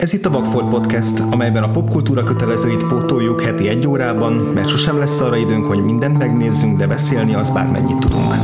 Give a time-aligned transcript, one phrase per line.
[0.00, 4.98] Ez itt a Vagfolt Podcast, amelyben a popkultúra kötelezőit pótoljuk heti egy órában, mert sosem
[4.98, 8.34] lesz arra időnk, hogy mindent megnézzünk, de beszélni az bármennyit tudunk.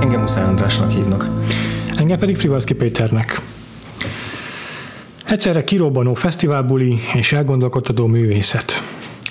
[0.00, 1.28] Engem Muszáj Andrásnak hívnak.
[1.96, 3.51] Engem pedig Frivalszki Péternek.
[5.32, 8.72] Egyszerre kirobbanó fesztiválbuli és elgondolkodtató művészet.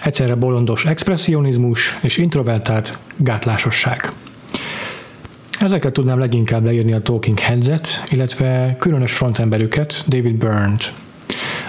[0.04, 4.12] Egyszerre bolondos expressionizmus és introvertált gátlásosság.
[5.60, 10.94] Ezeket tudnám leginkább leírni a Talking Heads-et, illetve különös frontemberüket, David Byrne-t,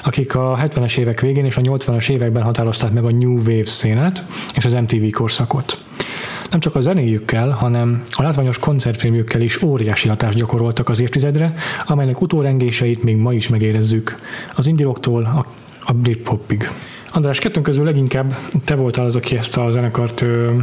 [0.05, 4.23] akik a 70-es évek végén és a 80-as években határozták meg a New Wave szénát
[4.55, 5.85] és az MTV korszakot.
[6.52, 11.55] Nem csak a zenéjükkel, hanem a látványos koncertfilmjükkel is óriási hatást gyakoroltak az évtizedre,
[11.87, 14.19] amelynek utórengéseit még ma is megérezzük,
[14.57, 15.46] az indie-rocktól a,
[15.84, 16.70] a Britpopig.
[17.12, 20.54] András, kettőnk közül leginkább te voltál az, aki ezt a zenekart ö,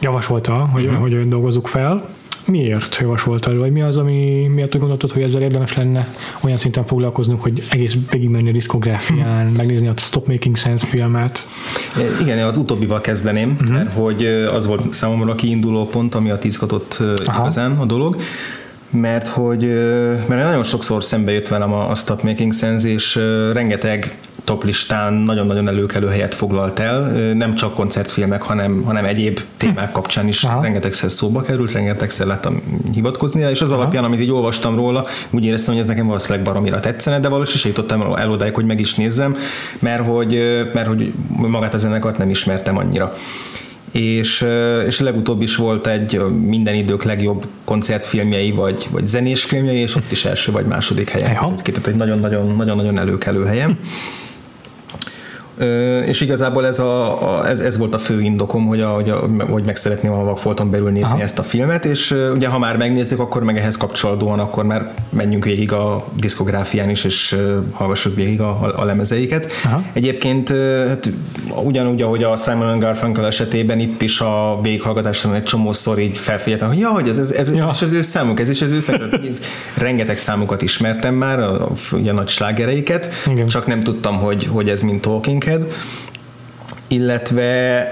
[0.00, 1.00] javasolta, hogy, uh-huh.
[1.00, 2.08] hogy dolgozzuk fel.
[2.50, 7.42] Miért javasoltad, vagy mi az, ami miatt gondoltad, hogy ezzel érdemes lenne olyan szinten foglalkoznunk,
[7.42, 11.46] hogy egész végigmenni a diszkográfián, megnézni a Stop Making Sense filmet?
[12.20, 13.70] Igen, az utóbbival kezdeném, uh-huh.
[13.70, 18.16] mert hogy az volt számomra a kiinduló pont, ami a izgatott igazán a dolog
[18.90, 19.66] mert hogy
[20.26, 23.14] mert nagyon sokszor szembe jött velem a, a Stop Making Sense, és
[23.52, 27.00] rengeteg top listán nagyon-nagyon előkelő helyet foglalt el,
[27.34, 30.62] nem csak koncertfilmek, hanem, hanem egyéb témák kapcsán is Aha.
[30.62, 33.80] rengetegszer szóba került, rengetegszer láttam hivatkozni és az Aha.
[33.80, 37.76] alapján, amit így olvastam róla, úgy éreztem, hogy ez nekem valószínűleg baromira tetszene, de valószínűleg
[37.76, 39.36] jutottam el odáig, hogy meg is nézzem,
[39.78, 40.42] mert hogy,
[40.74, 43.14] mert hogy magát a zenekart nem ismertem annyira
[43.92, 44.46] és,
[44.86, 50.10] és legutóbb is volt egy minden idők legjobb koncertfilmjei, vagy, vagy zenés filmjei, és ott
[50.10, 51.34] is első vagy második helyen.
[51.34, 53.78] Tehát egy nagyon-nagyon előkelő helyen
[56.06, 59.28] és igazából ez, a, a, ez, ez volt a fő indokom, hogy, a, hogy, a,
[59.50, 61.20] hogy meg szeretném a Vagfolton belül nézni Aha.
[61.20, 65.44] ezt a filmet, és ugye ha már megnézzük, akkor meg ehhez kapcsolódóan, akkor már menjünk
[65.44, 67.36] végig a diszkográfián is, és
[67.72, 69.52] hallgassuk végig a, a, lemezeiket.
[69.64, 69.82] Aha.
[69.92, 70.48] Egyébként
[70.88, 71.10] hát,
[71.64, 76.78] ugyanúgy, ahogy a Simon Garfunkel esetében itt is a végighallgatásban egy csomószor így felfigyeltem, hogy
[76.78, 77.68] ja, hogy ez, ez, ez, ja.
[77.68, 79.08] ez is az ő számuk, ez is az ő számuk.
[79.76, 81.70] Rengeteg számukat ismertem már, a, a,
[82.08, 83.46] a nagy slágereiket, Igen.
[83.46, 85.66] csak nem tudtam, hogy, hogy ez mint Talking Head,
[86.86, 87.90] illetve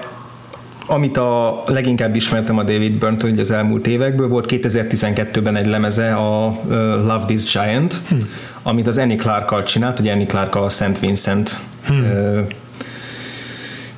[0.86, 6.60] amit a leginkább ismertem a David byrne az elmúlt évekből, volt 2012-ben egy lemeze, a
[6.96, 8.28] Love This Giant, hmm.
[8.62, 12.46] amit az Annie Clark-kal csinált, ugye Annie Clark a Szent Vincent hmm.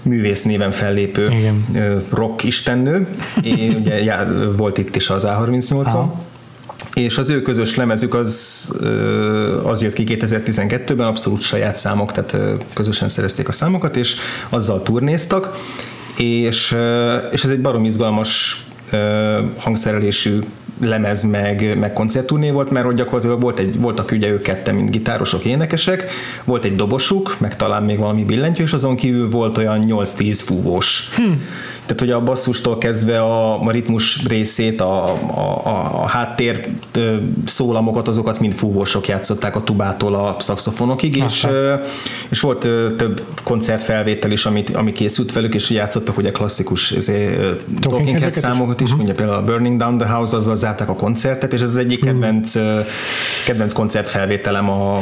[0.02, 2.04] művész néven fellépő Igen.
[2.10, 3.06] rock istennő.
[3.42, 4.26] Én, ugye já,
[4.56, 6.06] volt itt is az A38-on
[6.98, 8.70] és az ő közös lemezük az,
[9.62, 14.16] az jött ki 2012-ben, abszolút saját számok, tehát közösen szerezték a számokat, és
[14.48, 15.56] azzal turnéztak,
[16.16, 16.76] és,
[17.32, 18.62] és ez egy barom izgalmas
[19.56, 20.38] hangszerelésű
[20.81, 24.91] lemez meg, meg koncertturné volt, mert hogy gyakorlatilag volt egy, voltak ugye ők ketten, mint
[24.91, 26.10] gitárosok, énekesek,
[26.44, 31.08] volt egy dobosuk, meg talán még valami billentyű, és azon kívül volt olyan 8-10 fúvós.
[31.16, 31.32] Hm.
[31.88, 36.69] Tehát, hogy a basszustól kezdve a, a ritmus részét, a, a, a, a háttér
[37.44, 41.47] szólamokat, azokat mind fúvósok játszották a tubától a szakszofonokig, és,
[42.28, 42.59] és volt
[42.97, 46.94] több koncertfelvétel is, amit, ami készült velük, és játszottak ugye klasszikus
[47.81, 48.97] Talking Head számokat is, uh-huh.
[48.97, 52.00] mondja például a Burning Down the House, azzal zárták a koncertet, és ez az egyik
[52.00, 52.09] mhm.
[52.09, 52.53] kedvenc,
[53.47, 54.99] kedvenc koncertfelvételem a,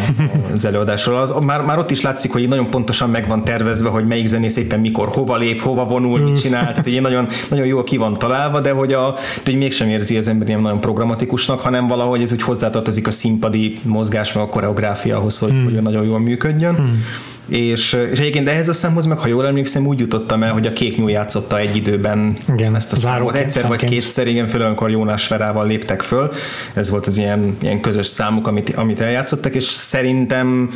[0.54, 1.16] az előadásról.
[1.16, 4.56] Az, már, már ott is látszik, hogy nagyon pontosan meg van tervezve, hogy melyik zenész
[4.56, 8.12] éppen mikor, hova lép, hova vonul, mit csinál, tehát egy nagyon, nagyon jól ki van
[8.12, 12.22] találva, de hogy, a, de hogy mégsem érzi az ember ilyen nagyon programatikusnak, hanem valahogy
[12.22, 15.64] ez úgy hozzátartozik a színpadi mozgás, meg a koreográfiahoz, hogy, hmm.
[15.64, 16.74] hogy nagyon jól működjön.
[16.74, 17.04] Hmm.
[17.48, 20.72] És, és egyébként ehhez a számhoz meg, ha jól emlékszem, úgy jutottam el, hogy a
[20.72, 23.34] Kék Nyúl játszotta egy időben igen, ezt a számot.
[23.34, 23.80] Egyszer számként.
[23.80, 26.30] vagy kétszer, igen, főleg amikor Jónás Verával léptek föl.
[26.74, 30.70] Ez volt az ilyen, ilyen közös számuk, amit, amit eljátszottak, és szerintem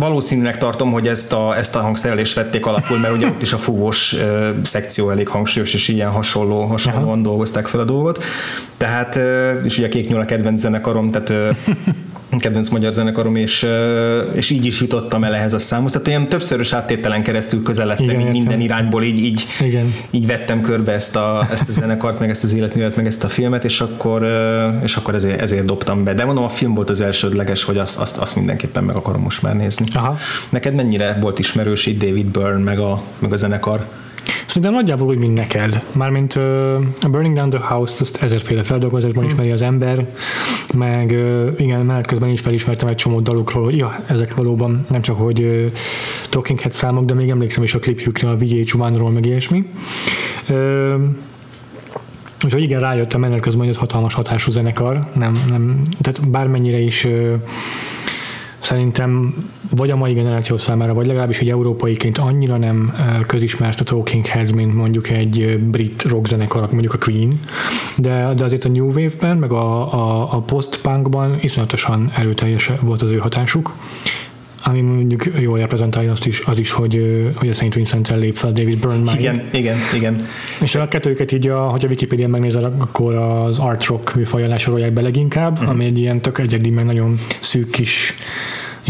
[0.00, 3.58] valószínűleg tartom, hogy ezt a, ezt a hangszerelést vették alapul, mert ugye ott is a
[3.58, 4.16] fúvós
[4.62, 7.22] szekció elég hangsúlyos, és ilyen hasonló, hasonlóan Aha.
[7.22, 8.24] dolgozták fel a dolgot.
[8.76, 9.16] Tehát,
[9.64, 11.32] és ugye a Kék Nyúl a kedvenc zenekarom, tehát
[12.38, 13.66] kedvenc magyar zenekarom, és,
[14.32, 15.92] és így is jutottam el ehhez a számhoz.
[15.92, 19.94] Tehát ilyen többszörös áttételen keresztül közeledtem Igen, így minden irányból, így, így, Igen.
[20.10, 23.28] így vettem körbe ezt a, ezt a zenekart, meg ezt az életművet, meg ezt a
[23.28, 24.28] filmet, és akkor,
[24.82, 26.14] és akkor ezért, ezért dobtam be.
[26.14, 29.42] De mondom, a film volt az elsődleges, hogy azt, azt, azt mindenképpen meg akarom most
[29.42, 29.86] már nézni.
[29.92, 30.16] Aha.
[30.48, 33.86] Neked mennyire volt ismerős itt David Byrne, meg a, meg a zenekar?
[34.50, 35.82] Szerintem nagyjából úgy, mint neked.
[35.92, 36.42] Mármint uh,
[37.02, 39.32] a Burning Down the House-t azt ezerféle feldolgozásban hmm.
[39.32, 40.06] ismeri az ember,
[40.74, 45.00] meg uh, igen, menet közben is felismertem egy csomó dalukról, hogy ja, ezek valóban nem
[45.00, 45.66] csak, hogy uh,
[46.30, 49.70] Talking Head számok, de még emlékszem is a klipjükre, a VH1-ról, meg ilyesmi.
[50.48, 50.94] Uh,
[52.44, 55.06] Úgyhogy igen, rájöttem menet közben, hogy ez hatalmas hatású zenekar.
[55.14, 57.06] Nem, nem, tehát bármennyire is
[58.60, 59.34] szerintem
[59.76, 62.94] vagy a mai generáció számára, vagy legalábbis egy európaiként annyira nem
[63.26, 67.40] közismert a Talking Heads, mint mondjuk egy brit rockzenekar, mondjuk a Queen,
[67.96, 73.10] de, de azért a New Wave-ben, meg a, a, a post-punkban iszonyatosan erőteljes volt az
[73.10, 73.72] ő hatásuk
[74.62, 77.02] ami mondjuk jól reprezentálja azt is, az is, hogy,
[77.34, 77.74] hogy a St.
[77.74, 80.16] Vincent-tel lép fel David Byrne Igen, igen, igen.
[80.60, 85.00] És a kettőket így, a, hogyha wikipedia megnézel, akkor az art rock műfajjal sorolják be
[85.00, 85.68] leginkább, uh-huh.
[85.68, 88.14] ami egy ilyen tök egyedi, meg nagyon szűk kis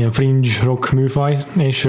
[0.00, 1.88] ilyen fringe rock műfaj, és,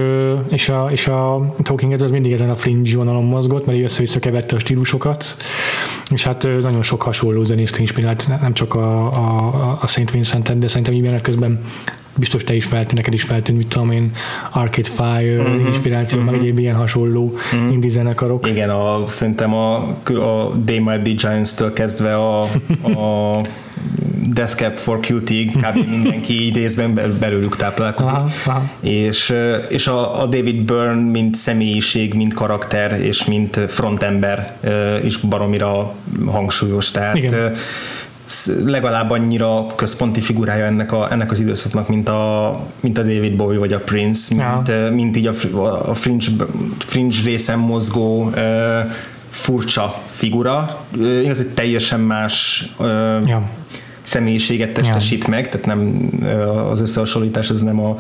[0.50, 4.20] és, a, és a Talking Heads az mindig ezen a fringe vonalon mozgott, mert össze-vissza
[4.20, 5.26] keverte a stílusokat,
[6.10, 10.12] és hát nagyon sok hasonló zenészt inspirált, nem csak a, a, a St.
[10.12, 11.60] Vincent-et, de szerintem így közben
[12.16, 14.12] biztos te is feltűnt, neked is feltűnt, mit tudom én,
[14.52, 16.34] Arcade Fire uh-huh, inspiráció, uh-huh.
[16.34, 17.74] meg egyéb ilyen hasonló uh-huh.
[17.74, 18.48] indie zenekarok.
[18.48, 19.76] Igen, a, szerintem a,
[20.06, 22.42] a They Might Be Giants-től kezdve a,
[22.84, 23.42] a
[24.34, 25.90] Death Cab for Cutie, kb.
[25.90, 28.14] mindenki így részben belőlük táplálkozik.
[28.14, 28.64] Aha, aha.
[28.80, 29.34] És,
[29.70, 34.58] és a, a David Byrne, mint személyiség, mint karakter, és mint frontember
[35.04, 35.94] is baromira
[36.26, 36.92] hangsúlyos.
[36.92, 37.54] Tehát Igen
[38.66, 43.60] legalább annyira központi figurája ennek, a, ennek az időszaknak, mint a, mint a David Bowie
[43.60, 44.92] vagy a Prince, mint, ja.
[44.92, 45.34] mint így a,
[45.90, 46.26] a fringe,
[46.78, 48.34] fringe részen mozgó uh,
[49.30, 50.80] furcsa figura.
[50.98, 52.88] Uh, igaz, egy teljesen más uh,
[53.26, 53.50] ja.
[54.12, 55.30] Személyiséget testesít ja.
[55.30, 56.10] meg, tehát nem
[56.72, 57.98] az összehasonlítás ez nem a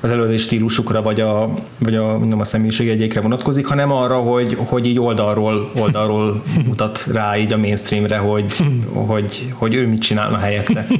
[0.00, 4.56] az előadás stílusukra, vagy a, vagy a, mondom, a személyiség egyékre vonatkozik, hanem arra, hogy,
[4.58, 8.56] hogy így oldalról, oldalról mutat rá így a mainstreamre, hogy,
[9.10, 10.86] hogy, hogy ő mit csinálna helyette.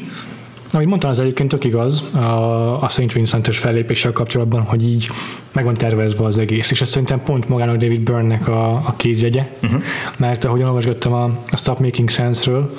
[0.75, 3.13] Amit mondtam, az egyébként tök igaz a, a St.
[3.13, 5.11] Vincent-ös fellépéssel kapcsolatban, hogy így
[5.53, 9.49] meg van tervezve az egész, és ez szerintem pont magának David Byrne-nek a, a kézjegye,
[9.63, 9.83] uh-huh.
[10.17, 12.71] mert ahogyan olvasgattam a, a Stop Making Sense-ről,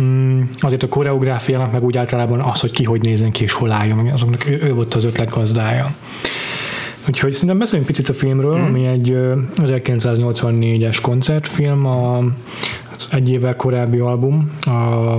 [0.00, 3.70] Mm, azért a koreográfiának, meg úgy általában az, hogy ki hogy nézzen ki és hol
[3.70, 5.94] álljon, azoknak ő, ő volt az ötlet gazdája.
[7.08, 8.62] Úgyhogy szerintem beszéljünk picit a filmről, mm.
[8.62, 9.16] ami egy
[9.56, 12.24] 1984-es koncertfilm, a,
[13.10, 15.16] egy évvel korábbi album, a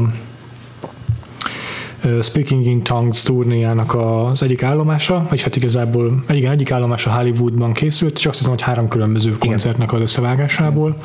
[2.22, 8.18] Speaking in Tongues turnéjának az egyik állomása, vagy hát igazából igen, egyik állomása Hollywoodban készült,
[8.18, 10.96] és azt hiszem, hogy három különböző koncertnek az összevágásából.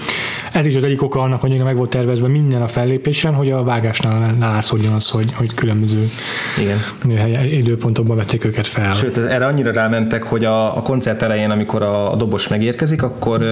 [0.53, 3.63] Ez is az egyik oka annak, hogy meg volt tervezve minden a fellépésen, hogy a
[3.63, 6.11] vágásnál látszódjon az, hogy, hogy különböző
[6.59, 7.45] igen.
[7.45, 8.95] időpontokban vették őket fel.
[8.95, 13.43] Sőt, erre annyira rámentek, hogy a, a koncert elején, amikor a, a dobos megérkezik, akkor,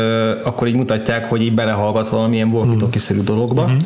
[0.45, 3.77] akkor így mutatják, hogy így belehallgat valamilyen walkie-talkie-szerű dologba, mm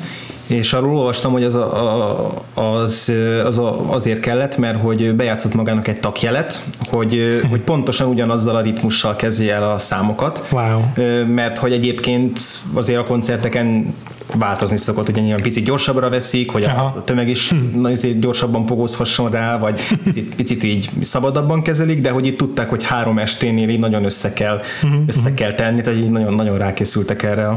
[0.51, 3.13] és arról olvastam, hogy az, a, az,
[3.45, 6.61] az a, azért kellett, mert hogy bejátszott magának egy takjelet,
[6.91, 10.81] hogy, hogy pontosan ugyanazzal a ritmussal kezdje el a számokat, wow.
[11.27, 12.41] mert hogy egyébként
[12.75, 13.95] azért a koncerteken
[14.39, 16.93] változni szokott, hogy nyilván picit gyorsabbra veszik, hogy Aha.
[16.97, 18.19] a tömeg is hm.
[18.21, 23.19] gyorsabban pogózhasson rá, vagy picit, picit így szabadabban kezelik, de hogy itt tudták, hogy három
[23.19, 24.89] esténél így nagyon össze kell, hm.
[25.07, 27.57] össze kell tenni, tehát így nagyon, nagyon rákészültek erre a,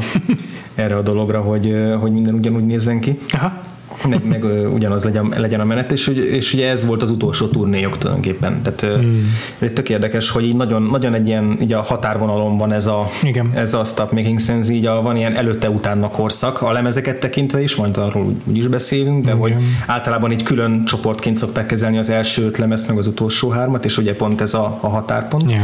[0.74, 3.18] erre a dologra, hogy, hogy minden ugyanúgy nézzen ki.
[3.28, 3.72] Aha
[4.08, 7.98] meg, meg ugyanaz legyen, legyen a menet, és, és ugye ez volt az utolsó turnéjuk
[7.98, 8.62] tulajdonképpen.
[8.62, 9.34] Tehát hmm.
[9.74, 13.50] tök érdekes, hogy így nagyon, nagyon egy ilyen így a határvonalon van ez a, Igen.
[13.54, 17.76] ez a Stop Making Sense, így a, van ilyen előtte-utána korszak, a lemezeket tekintve is,
[17.76, 19.40] majd arról úgy, úgy is beszélünk, de Igen.
[19.40, 23.84] hogy általában így külön csoportként szokták kezelni az első öt lemezt, meg az utolsó hármat,
[23.84, 25.50] és ugye pont ez a, a határpont.
[25.50, 25.62] Yeah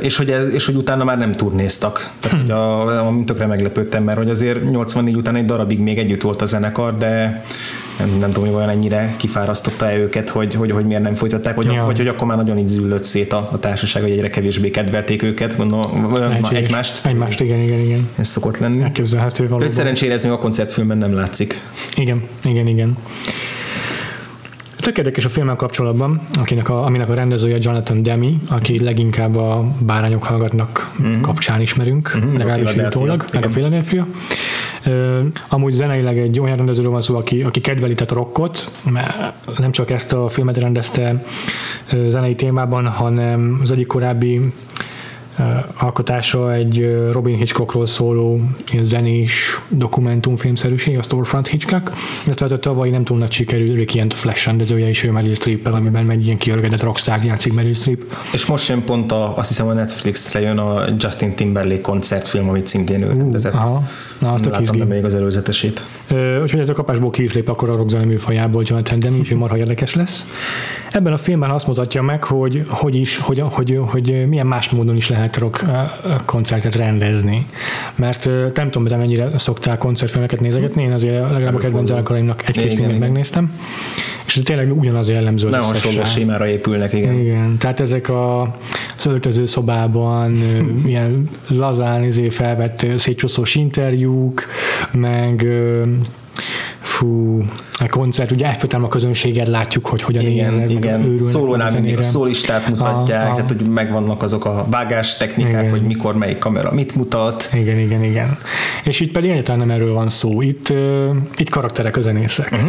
[0.00, 2.10] és hogy, ez, és hogy utána már nem turnéztak.
[2.20, 6.22] Tehát, hogy a, a, tökre meglepődtem, mert hogy azért 84 után egy darabig még együtt
[6.22, 7.44] volt a zenekar, de
[7.98, 11.66] nem, nem tudom, hogy olyan ennyire kifárasztotta-e őket, hogy, hogy, hogy miért nem folytatták, vagy,
[11.66, 11.84] ja.
[11.84, 15.22] hogy, hogy akkor már nagyon így züllött szét a, a társaság, hogy egyre kevésbé kedvelték
[15.22, 16.14] őket, gondolom,
[16.52, 17.06] egymást.
[17.06, 18.08] Egymást, igen, igen, igen.
[18.16, 18.82] Ez szokott lenni.
[18.82, 19.66] Elképzelhető valóban.
[19.66, 21.60] Öt szerencsére ez a koncertfilmben nem látszik.
[21.96, 22.96] Igen, igen, igen.
[24.88, 29.64] Tök érdekes a filmmel kapcsolatban, akinek a, aminek a rendezője Jonathan Demi, aki leginkább a
[29.80, 31.20] Bárányok hallgatnak mm-hmm.
[31.20, 34.06] kapcsán ismerünk, mm-hmm, legalábbis utólag, meg a Philadelphia.
[34.86, 39.72] Uh, amúgy zeneileg egy olyan rendezőről van szó, aki, aki kedveli a rockot, mert nem
[39.72, 41.24] csak ezt a filmet rendezte
[42.06, 44.40] zenei témában, hanem az egyik korábbi
[45.76, 48.40] alkotása egy Robin Hitchcockról szóló
[48.80, 51.92] zenés dokumentumfilmszerűség, a Storefront Hitchcock,
[52.26, 55.34] illetve hát a tavalyi nem túl nagy sikerű Ricky and Flash rendezője is ő Meryl
[55.34, 58.02] streep amiben egy ilyen kiörgedett rockstar játszik Meryl Streep.
[58.32, 62.66] És most jön pont a, azt hiszem a Netflixre jön a Justin Timberlake koncertfilm, amit
[62.66, 63.54] szintén ő rendezett.
[63.54, 63.82] Aha.
[64.18, 65.84] Na, azt Láttam még az előzetesét.
[66.42, 69.56] úgyhogy ez a kapásból ki is lép akkor a rockzene műfajából Jonathan Demme, úgyhogy marha
[69.56, 70.32] érdekes lesz.
[70.92, 74.96] Ebben a filmben azt mutatja meg, hogy hogy is, hogy, hogy, hogy milyen más módon
[74.96, 75.64] is lehet rock
[76.24, 77.46] koncertet rendezni.
[77.94, 81.90] Mert nem tudom, hogy mennyire szoktál koncertfilmeket nézegetni, én azért legalább a kedvenc
[82.46, 83.52] egy-két filmet megnéztem
[84.28, 85.48] és ez tényleg ugyanaz jellemző.
[85.48, 87.18] Nem hasonló sémára épülnek, igen.
[87.18, 88.42] Igen, tehát ezek a,
[88.96, 90.36] az öltöző szobában
[90.84, 94.46] ilyen lazán izé felvett szétcsoszós interjúk,
[94.92, 95.46] meg
[96.80, 101.20] fú, a koncert, ugye egyfolytában a közönséget látjuk, hogy hogyan igen, érzek, igen.
[101.20, 105.70] Szólónál mindig a szólistát mutatják, a, a, tehát hogy megvannak azok a vágás technikák, igen.
[105.70, 107.50] hogy mikor melyik kamera mit mutat.
[107.52, 108.38] Igen, igen, igen.
[108.84, 112.52] És itt pedig egyáltalán nem erről van szó, itt, uh, itt karakterek a zenészek.
[112.52, 112.68] Uh-huh.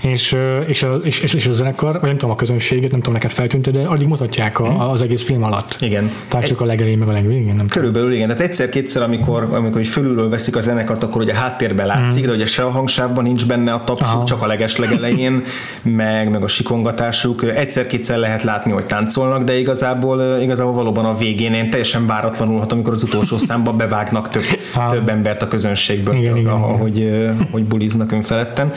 [0.00, 2.98] És, uh, és, a, és, és, és a zenekar, vagy nem tudom a közönséget, nem
[2.98, 4.90] tudom neked feltűnt, de addig mutatják a, uh-huh.
[4.90, 5.76] az egész film alatt.
[5.80, 6.10] Igen.
[6.28, 7.56] Tehát csak a legelején, meg a legvégén.
[7.56, 8.24] Nem Körülbelül tudom.
[8.24, 12.26] igen, tehát egyszer-kétszer, amikor, amikor fölülről veszik a zenekart, akkor ugye háttérben látszik, uh-huh.
[12.26, 15.42] de ugye se a hangsávban nincs benne a tapsuk, csak a legeslegelején,
[15.82, 17.42] meg, meg a sikongatásuk.
[17.42, 22.72] Egyszer-kétszer lehet látni, hogy táncolnak, de igazából, igazából valóban a végén én teljesen váratlanul, hát
[22.72, 24.44] amikor az utolsó számba bevágnak több,
[24.88, 27.48] több embert a közönségből, igen, igen, ahogy, igen.
[27.50, 28.72] hogy buliznak önfeledten.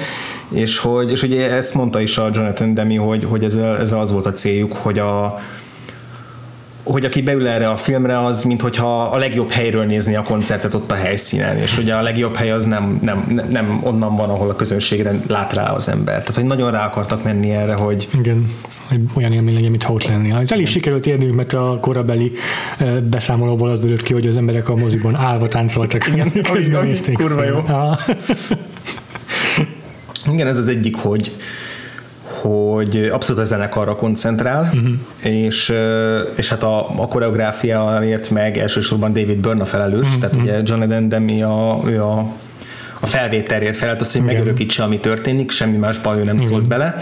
[0.49, 4.11] És hogy, és ugye ezt mondta is a Jonathan Demi, hogy, hogy ez, ez az
[4.11, 5.39] volt a céljuk, hogy a,
[6.91, 10.73] hogy aki beül erre a filmre, az mint hogyha a legjobb helyről nézni a koncertet
[10.73, 14.49] ott a helyszínen, és ugye a legjobb hely az nem, nem, nem onnan van, ahol
[14.49, 16.19] a közönségre lát rá az ember.
[16.19, 18.07] Tehát, hogy nagyon rá akartak menni erre, hogy...
[18.19, 18.51] Igen,
[18.87, 20.29] hogy olyan élmény legyen, mint ott lenni.
[20.29, 22.31] Hát el is sikerült érnünk, mert a korabeli
[23.09, 26.07] beszámolóból az derült ki, hogy az emberek a moziban állva táncoltak.
[26.07, 27.15] Igen, közben nézték.
[27.17, 27.63] Kurva jó.
[30.31, 31.31] Igen, ez az egyik, hogy
[32.41, 35.33] hogy abszolút a zenekarra koncentrál, uh-huh.
[35.33, 35.73] és,
[36.35, 40.19] és hát a, a koreográfiáért meg elsősorban David Byrne a felelős, uh-huh.
[40.19, 42.31] tehát ugye John Eden Demi a, ő a
[42.99, 44.35] a felvételért felelt az, hogy Igen.
[44.35, 46.47] megörökítse, ami történik, semmi másban ő nem Igen.
[46.47, 46.97] szólt bele.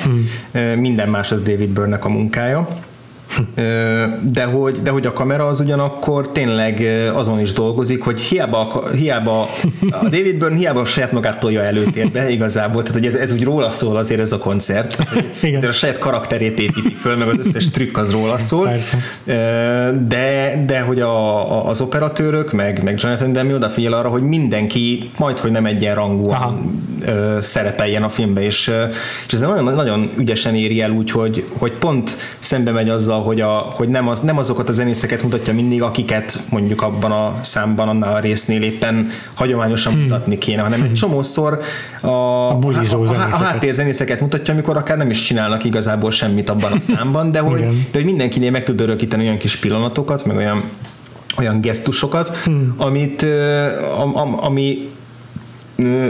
[0.53, 0.79] Igen.
[0.79, 2.67] Minden más az David Byrne-nek a munkája
[4.21, 9.41] de hogy, de hogy a kamera az ugyanakkor tényleg azon is dolgozik, hogy hiába, hiába
[9.89, 13.69] a David Byrne hiába saját magát tolja előtérbe igazából, tehát hogy ez, ez úgy róla
[13.69, 14.97] szól azért ez a koncert,
[15.35, 18.97] azért a saját karakterét építi föl, meg az összes trükk az róla szól, Persze.
[20.07, 25.09] de, de hogy a, a, az operatőrök, meg, meg Jonathan Demi odafigyel arra, hogy mindenki
[25.17, 27.41] majd, hogy nem egyenrangúan Aha.
[27.41, 28.71] szerepeljen a filmbe, és,
[29.27, 33.41] és ez nagyon, nagyon ügyesen éri el úgy, hogy, hogy pont szembe megy azzal, hogy,
[33.41, 37.89] a, hogy nem, az, nem azokat a zenészeket mutatja mindig, akiket mondjuk abban a számban,
[37.89, 40.01] annál a résznél éppen hagyományosan hmm.
[40.01, 41.59] mutatni kéne, hanem egy csomószor
[42.01, 46.79] a, a, a, a, háttérzenészeket mutatja, amikor akár nem is csinálnak igazából semmit abban a
[46.79, 50.63] számban, de hogy, de hogy mindenkinél meg tud örökíteni olyan kis pillanatokat, meg olyan
[51.37, 52.73] olyan gesztusokat, hmm.
[52.77, 53.25] amit,
[53.97, 54.89] ami, ami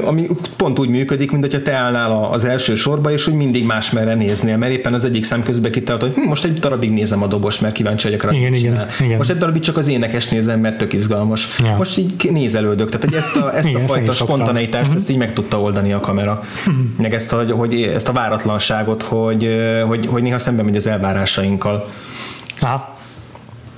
[0.03, 3.91] ami pont úgy működik, mint hogyha te állnál az első sorba, és hogy mindig más
[3.91, 7.23] merre néznél, mert éppen az egyik szem közben kitelt, hogy hm, most egy darabig nézem
[7.23, 9.17] a dobos, mert kíváncsi vagyok rá, igen, igen, igen.
[9.17, 11.57] Most egy darabig csak az énekes nézem, mert tök izgalmas.
[11.59, 11.75] Ja.
[11.77, 15.01] Most így nézelődök, tehát hogy ezt a, ezt igen, a fajta spontaneitást, uh-huh.
[15.01, 16.43] ezt így meg tudta oldani a kamera.
[16.59, 16.75] Uh-huh.
[16.97, 19.49] Meg ezt a, hogy ezt a váratlanságot, hogy,
[19.87, 21.87] hogy, hogy néha szembe megy az elvárásainkkal.
[22.59, 22.93] Aha.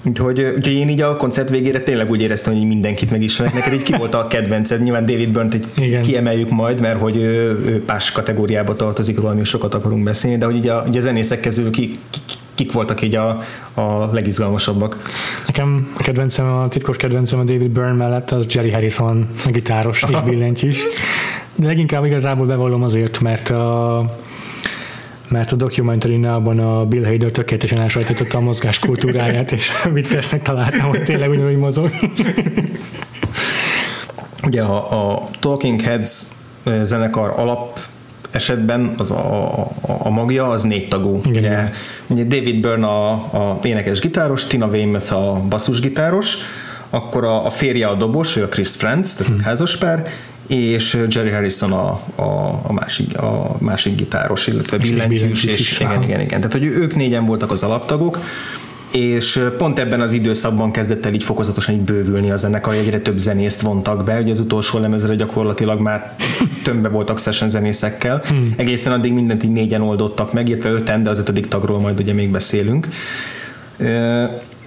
[0.08, 3.54] Úgyhogy, úgyhogy én így a koncert végére tényleg úgy éreztem, hogy mindenkit megismerek.
[3.54, 4.84] Neked így ki volt a kedvenced?
[4.84, 9.44] Nyilván David Byrne-t egy kiemeljük majd, mert hogy ő, ő pás kategóriába tartozik róla, mi
[9.44, 13.02] sokat akarunk beszélni, de hogy így a, így a zenészek közül ki, ki, kik voltak
[13.02, 13.42] így a,
[13.74, 14.98] a legizgalmasabbak?
[15.46, 20.04] Nekem a kedvencem, a titkos kedvencem a David Byrne mellett az Jerry Harrison, a gitáros
[20.10, 20.78] és billentyűs.
[21.56, 24.16] De leginkább igazából bevallom azért, mert a
[25.28, 31.04] mert a documentary a Bill Hader tökéletesen elsajtította a mozgás kultúráját, és viccesnek találtam, hogy
[31.04, 31.92] tényleg ugyanúgy mozog.
[34.44, 36.22] Ugye a, a Talking Heads
[36.82, 37.80] zenekar alap
[38.32, 41.22] esetben az a, a, a magja az négy tagú.
[41.26, 41.72] Igen, ugye, igen.
[42.08, 46.38] ugye David Byrne a, a énekes gitáros, Tina Weymouth a basszusgitáros,
[46.90, 49.44] akkor a, a férje a dobos, ő a Chris Friends, tehát hmm.
[49.44, 50.08] házaspár,
[50.48, 56.04] és Jerry Harrison a, a, a, másik, a másik gitáros, illetve billentyűs, és, és igen,
[56.04, 56.40] igen, igen.
[56.40, 58.20] Tehát, hogy ők négyen voltak az alaptagok,
[58.92, 63.18] és pont ebben az időszakban kezdett el így fokozatosan így bővülni a zenekar, egyre több
[63.18, 66.16] zenészt vontak be, ugye az utolsó lemezre gyakorlatilag már
[66.64, 68.54] tömbbe voltak session zenészekkel, hmm.
[68.58, 72.14] egészen addig mindent így négyen oldottak meg, illetve öten, de az ötödik tagról majd ugye
[72.14, 72.88] még beszélünk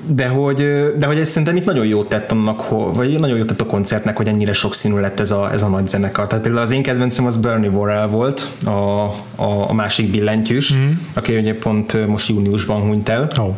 [0.07, 0.57] de hogy,
[0.99, 4.17] de hogy ez szerintem itt nagyon jót tett annak, vagy nagyon jót tett a koncertnek,
[4.17, 6.27] hogy ennyire sokszínű lett ez a, ez a nagy zenekar.
[6.27, 10.91] Tehát például az én kedvencem az Bernie Worrell volt, a, a, a másik billentyűs, mm.
[11.15, 13.31] aki ugye pont most júniusban hunyt el.
[13.39, 13.55] Oh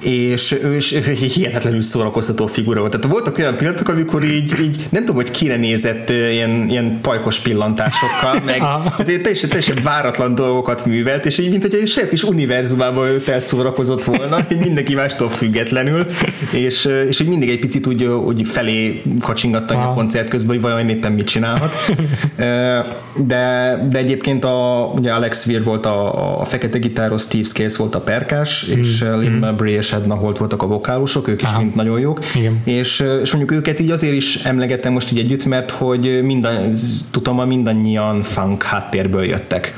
[0.00, 0.94] és ő is
[1.34, 2.92] hihetetlenül szórakoztató figura volt.
[2.92, 7.38] Tehát voltak olyan pillanatok, amikor így, így nem tudom, hogy kire nézett ilyen, ilyen pajkos
[7.38, 8.62] pillantásokkal, meg
[9.20, 14.04] teljesen, teljesen váratlan dolgokat művelt, és így, mint hogy egy saját kis univerzumában őt elszórakozott
[14.04, 16.06] volna, így mindenki mástól függetlenül,
[16.52, 20.88] és, és hogy mindig egy picit úgy, úgy felé kacsingatta a koncert közben, hogy vajon
[20.88, 21.76] éppen mit csinálhat.
[23.26, 27.94] De, de egyébként a, ugye Alex Weir volt a, a fekete gitáros, Steve Scales volt
[27.94, 28.78] a perkás, mm.
[28.78, 29.66] és Lynn mm.
[29.66, 31.58] és és Edna Holt voltak a vokálusok, ők is Aha.
[31.58, 32.20] mind nagyon jók.
[32.34, 32.60] Igen.
[32.64, 36.74] És, és mondjuk őket így azért is emlegetem most így együtt, mert hogy minden,
[37.10, 39.74] tudom, mindannyian funk háttérből jöttek.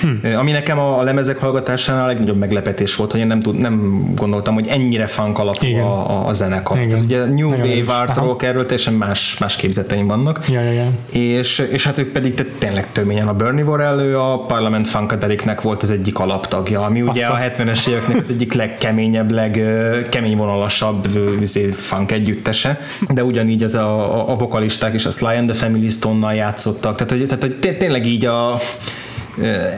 [0.00, 0.36] Hm.
[0.36, 4.04] Ami nekem a, a lemezek hallgatásánál a legnagyobb meglepetés volt, hogy én nem, tud, nem
[4.14, 6.76] gondoltam, hogy ennyire funk alapú a, a, a zenekar.
[6.76, 6.88] Igen.
[6.88, 10.48] Tehát ugye New Nagyon Wave Art Rock erről teljesen más, más képzeteim vannak.
[10.48, 10.90] Ja, ja, ja.
[11.20, 15.60] És, és hát ők pedig te, tényleg töményen a Bernie Worrell, ő a Parliament Funkadelicnek
[15.60, 17.42] volt az egyik alaptagja, ami ugye Aztán.
[17.42, 21.08] a 70-es éveknek az egyik legkeményebb, legkeményvonalasabb
[21.40, 25.56] izé, funk együttese, de ugyanígy az a, a, a vokalisták is a Sly and the
[25.56, 28.60] Family Stone-nal játszottak, tehát hogy, tehát, hogy tényleg így a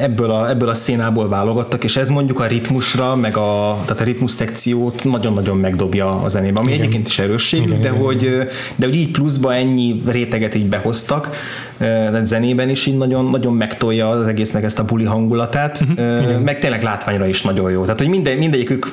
[0.00, 4.04] ebből a, ebből a szénából válogattak, és ez mondjuk a ritmusra, meg a, tehát a
[4.04, 6.80] ritmus szekciót nagyon-nagyon megdobja a zenében, ami igen.
[6.80, 8.00] egyébként is erősség, igen, de, igen.
[8.02, 8.38] Hogy,
[8.76, 11.30] de hogy így pluszba ennyi réteget így behoztak,
[11.78, 16.58] tehát zenében is így nagyon, nagyon megtolja az egésznek ezt a buli hangulatát, uh-huh, meg
[16.58, 17.82] tényleg látványra is nagyon jó.
[17.82, 18.90] Tehát, hogy minden, mindegyikük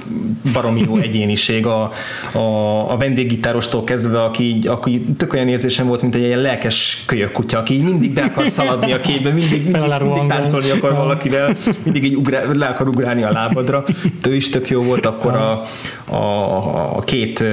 [0.53, 1.65] baromi jó egyéniség.
[1.65, 1.91] A,
[2.31, 7.03] a, a vendéggitárostól kezdve, aki, így, aki tök olyan érzésem volt, mint egy ilyen lelkes
[7.05, 10.91] kölyök kutya, aki így mindig be akar szaladni a képbe, mindig, mindig, mindig táncolni akar
[10.91, 13.83] valakivel, mindig így ugrá, le akar ugrálni a lábadra.
[14.27, 15.63] Ő is tök jó volt, akkor a,
[16.15, 17.43] a, a két,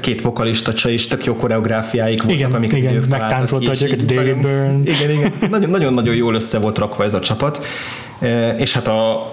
[0.00, 4.65] két vokalista is tök jó koreográfiáik voltak, igen, amiket igen, ők megtáncoltak David Byrne.
[4.84, 5.32] Igen, igen,
[5.70, 7.64] nagyon-nagyon jól össze volt rakva ez a csapat,
[8.56, 9.32] és hát a,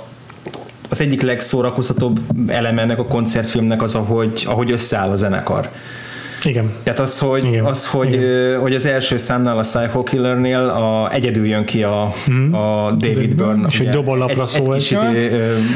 [0.90, 5.70] az egyik legszórakoztatóbb eleme ennek a koncertfilmnek az, ahogy, ahogy összeáll a zenekar.
[6.46, 6.72] Igen.
[6.84, 7.66] Tehát az, hogy, Igen.
[7.66, 8.60] az, hogy, Igen.
[8.60, 12.54] hogy az első számnál a Psycho Killernél a, egyedül jön ki a, mm.
[12.54, 13.68] a David Byrne.
[13.68, 14.76] És egy dobolapra szól.
[14.76, 15.32] Egy kis izé,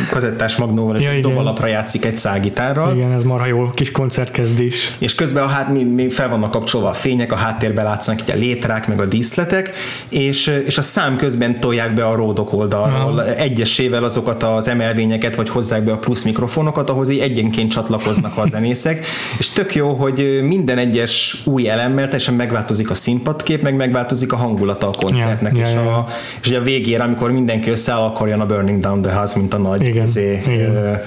[0.09, 2.95] kazettás magnóval, és ja, egy dobolapra játszik egy szágitárral.
[2.95, 4.95] Igen, ez marha jó kis koncertkezdés.
[4.97, 8.31] És közben a hát, még, még fel vannak kapcsolva a fények, a háttérben látszanak így
[8.31, 9.71] a létrák, meg a díszletek,
[10.09, 13.35] és, és a szám közben tolják be a ródok oldalról Aha.
[13.35, 18.47] egyesével azokat az emelvényeket, vagy hozzák be a plusz mikrofonokat, ahhoz így egyenként csatlakoznak a
[18.47, 19.05] zenészek,
[19.37, 24.33] és tök jó, hogy mi minden egyes új elemmel teljesen megváltozik a színpadkép, meg megváltozik
[24.33, 25.95] a hangulata a koncertnek, ja, és, ja, ja.
[25.95, 26.07] A,
[26.41, 29.57] és a végére, amikor mindenki összeáll, akkor jön a Burning Down the House, mint a
[29.57, 30.99] nagy igen, izé, igen.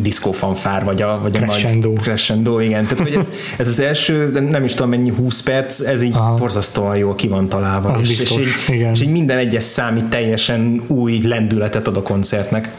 [0.00, 1.92] diszkófanfár, vagy a, vagy a crescendo.
[1.92, 2.82] nagy crescendo, igen.
[2.82, 3.28] Tehát, hogy ez,
[3.58, 6.34] ez az első, de nem is tudom mennyi 20 perc, ez így Aha.
[6.34, 7.88] borzasztóan jól ki van találva.
[7.88, 8.92] Az és, biztos, és, így, igen.
[8.92, 12.70] és így minden egyes szám így teljesen új lendületet ad a koncertnek.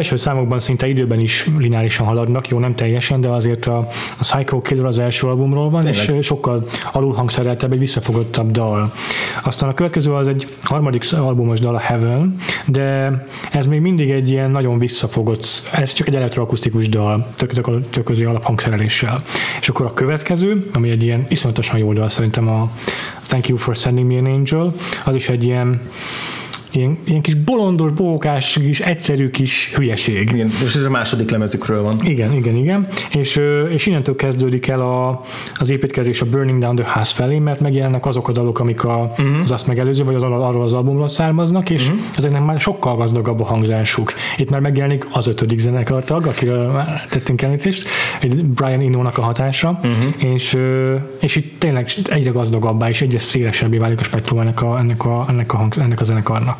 [0.00, 3.78] Első számokban szinte időben is lineárisan haladnak, jó, nem teljesen, de azért a,
[4.18, 6.16] a Psycho Killer az első albumról van, Tényleg?
[6.16, 8.92] és sokkal alulhangszereltebb, egy visszafogottabb dal.
[9.42, 12.36] Aztán a következő az egy harmadik albumos dal, a Heaven,
[12.66, 13.10] de
[13.52, 18.08] ez még mindig egy ilyen nagyon visszafogott, ez csak egy elektroakusztikus dal, tök, tök, tök
[18.08, 19.22] az alaphangszereléssel.
[19.60, 22.70] És akkor a következő, ami egy ilyen iszonyatosan jó dal szerintem a
[23.26, 25.80] Thank You for Sending Me an Angel, az is egy ilyen
[26.70, 30.30] ilyen, ilyen kis bolondos, bókás, kis egyszerű kis hülyeség.
[30.32, 32.00] Igen, és ez a második lemezükről van.
[32.04, 32.88] Igen, igen, igen.
[33.10, 35.22] És, és innentől kezdődik el a,
[35.54, 39.10] az építkezés a Burning Down the House felé, mert megjelennek azok a dalok, amik a,
[39.10, 39.42] uh-huh.
[39.42, 42.00] az azt megelőző, vagy az arról az albumról származnak, és uh-huh.
[42.16, 44.12] ezeknek már sokkal gazdagabb a hangzásuk.
[44.36, 47.88] Itt már megjelenik az ötödik zenekartag, akiről már tettünk említést,
[48.20, 50.32] egy Brian Eno-nak a hatása, uh-huh.
[50.32, 50.58] és,
[51.20, 55.24] és itt tényleg egyre gazdagabbá és egyre szélesebbé válik a spektrum ennek a, ennek a,
[55.28, 56.59] ennek a, hang, ennek a zenekarnak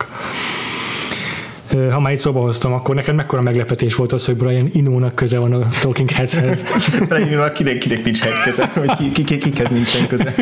[1.91, 5.39] ha már itt szóba hoztam, akkor neked mekkora meglepetés volt az, hogy Brian Inónak köze
[5.39, 6.65] van a Talking Headshez?
[7.09, 10.35] Brian Inónak kinek, kinek nincs head köze, vagy ki, ki, ki, kikhez nincsen köze.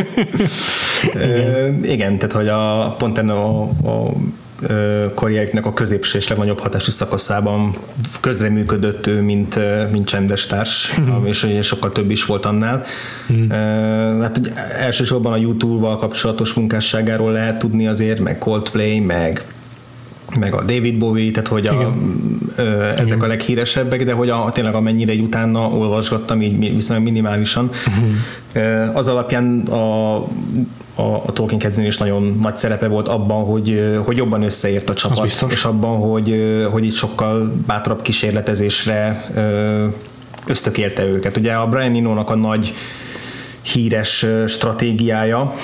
[1.15, 1.81] igen.
[1.81, 4.13] Uh, igen, tehát hogy a, pont a, a
[5.15, 7.77] karrierjüknek a középső és legnagyobb hatású szakaszában
[8.21, 12.85] közreműködött ő, mint, mint csendes társ, és, és sokkal több is volt annál.
[13.33, 13.51] Mm.
[14.21, 14.41] Hát
[14.79, 19.45] elsősorban a YouTube-val kapcsolatos munkásságáról lehet tudni azért, meg Coldplay, meg
[20.37, 21.95] meg a David Bowie, tehát hogy a,
[22.57, 23.21] ö, ezek Igen.
[23.21, 28.97] a leghíresebbek, de hogy a, tényleg amennyire egy utána olvasgattam, így viszonylag minimálisan, uh-huh.
[28.97, 30.17] az alapján a,
[30.95, 34.95] a, a Tolkien Kedzén is nagyon nagy szerepe volt abban, hogy, hogy jobban összeért a
[34.95, 36.35] csapat, és abban, hogy,
[36.71, 39.25] hogy itt sokkal bátrabb kísérletezésre
[40.47, 41.37] ösztökélte őket.
[41.37, 42.75] Ugye a Brian Eno-nak a nagy
[43.63, 45.55] híres stratégiája,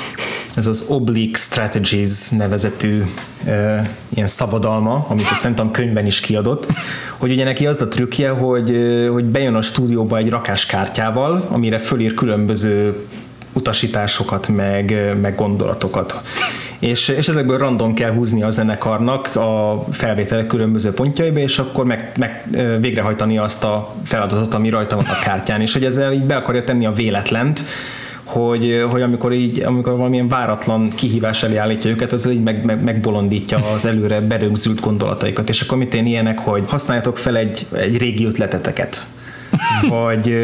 [0.57, 3.03] ez az Oblique Strategies nevezetű
[3.45, 6.67] e, ilyen szabadalma, amit a szerintem könyvben is kiadott,
[7.17, 8.79] hogy ugye neki az a trükkje, hogy,
[9.13, 13.07] hogy bejön a stúdióba egy rakáskártyával, amire fölír különböző
[13.53, 16.23] utasításokat, meg, meg gondolatokat.
[16.79, 22.13] És, és ezekből random kell húzni a zenekarnak a felvételek különböző pontjaiba, és akkor meg,
[22.19, 22.49] meg
[22.81, 26.65] végrehajtani azt a feladatot, ami rajta van a kártyán, és hogy ezzel így be akarja
[26.65, 27.61] tenni a véletlent,
[28.25, 32.83] hogy, hogy amikor így, amikor valamilyen váratlan kihívás elé állítja őket, az így meg, meg,
[32.83, 35.49] megbolondítja az előre berögzült gondolataikat.
[35.49, 39.03] És akkor mit én ilyenek, hogy használjatok fel egy, egy régi ötleteteket,
[39.89, 40.37] vagy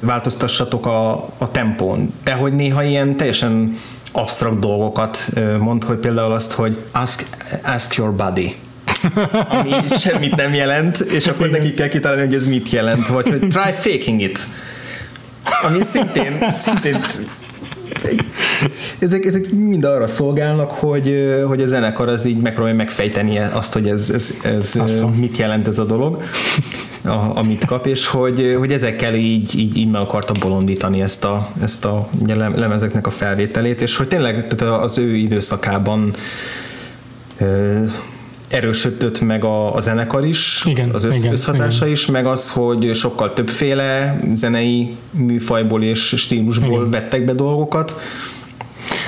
[0.00, 2.12] változtassatok a, a tempón.
[2.24, 3.76] De hogy néha ilyen teljesen
[4.12, 5.26] absztrakt dolgokat
[5.58, 7.24] mond, hogy például azt, hogy ask,
[7.64, 8.54] ask your body
[9.48, 9.70] ami
[10.00, 13.72] semmit nem jelent, és akkor neki kell kitalálni, hogy ez mit jelent, vagy hogy try
[13.90, 14.38] faking it
[15.62, 17.04] ami szintén, szintén
[18.98, 23.88] ezek, ezek mind arra szolgálnak, hogy, hogy a zenekar az így megpróbálja megfejteni azt, hogy
[23.88, 26.22] ez, ez, ez mit jelent ez a dolog,
[27.04, 31.48] a, amit kap, és hogy, hogy ezekkel így, így, így meg akarta bolondítani ezt a,
[31.62, 32.08] ezt a
[32.54, 36.14] lemezeknek a felvételét, és hogy tényleg tehát az ő időszakában
[38.52, 41.96] erősödött meg a, a zenekar is, igen, az össz, igen, összhatása igen.
[41.96, 46.90] is, meg az, hogy sokkal többféle zenei műfajból és stílusból igen.
[46.90, 47.96] vettek be dolgokat,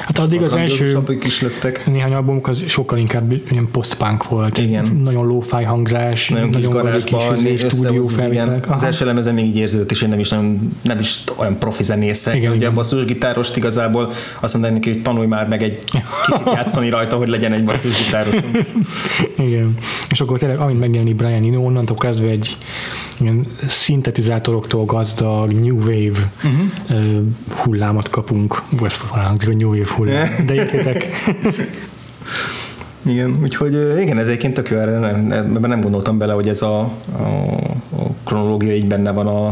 [0.05, 1.87] Hát addig az első is lettek.
[1.87, 4.59] néhány albumok az sokkal inkább ilyen post-punk volt.
[4.59, 5.01] Igen.
[5.03, 8.71] Nagyon low-fi hangzás, nagyon, nagyon kis garázsban, kis stúdió felvételek.
[8.71, 11.83] Az első lemezen még így érződött, és én nem is, nem, nem is olyan profi
[11.83, 12.35] zenészek.
[12.37, 16.89] Igen, ugye a basszusgitárost igazából azt mondani neki, hogy tanulj már meg egy kicsit játszani
[16.89, 18.35] rajta, hogy legyen egy basszusgitáros.
[19.39, 19.75] Igen.
[20.11, 22.57] És akkor tényleg, amint megjelenik Brian Eno, onnantól kezdve egy
[23.21, 27.27] ilyen szintetizátoroktól gazdag New Wave uh-huh.
[27.57, 28.63] hullámot kapunk.
[28.83, 30.29] Ez hangzik, a New Wave hullám.
[30.47, 31.07] De értitek?
[33.07, 36.63] Igen, úgyhogy igen, ez egyébként tök jó, erre nem, ebben nem gondoltam bele, hogy ez
[36.63, 37.23] a, a,
[37.97, 39.47] a kronológia így benne van a,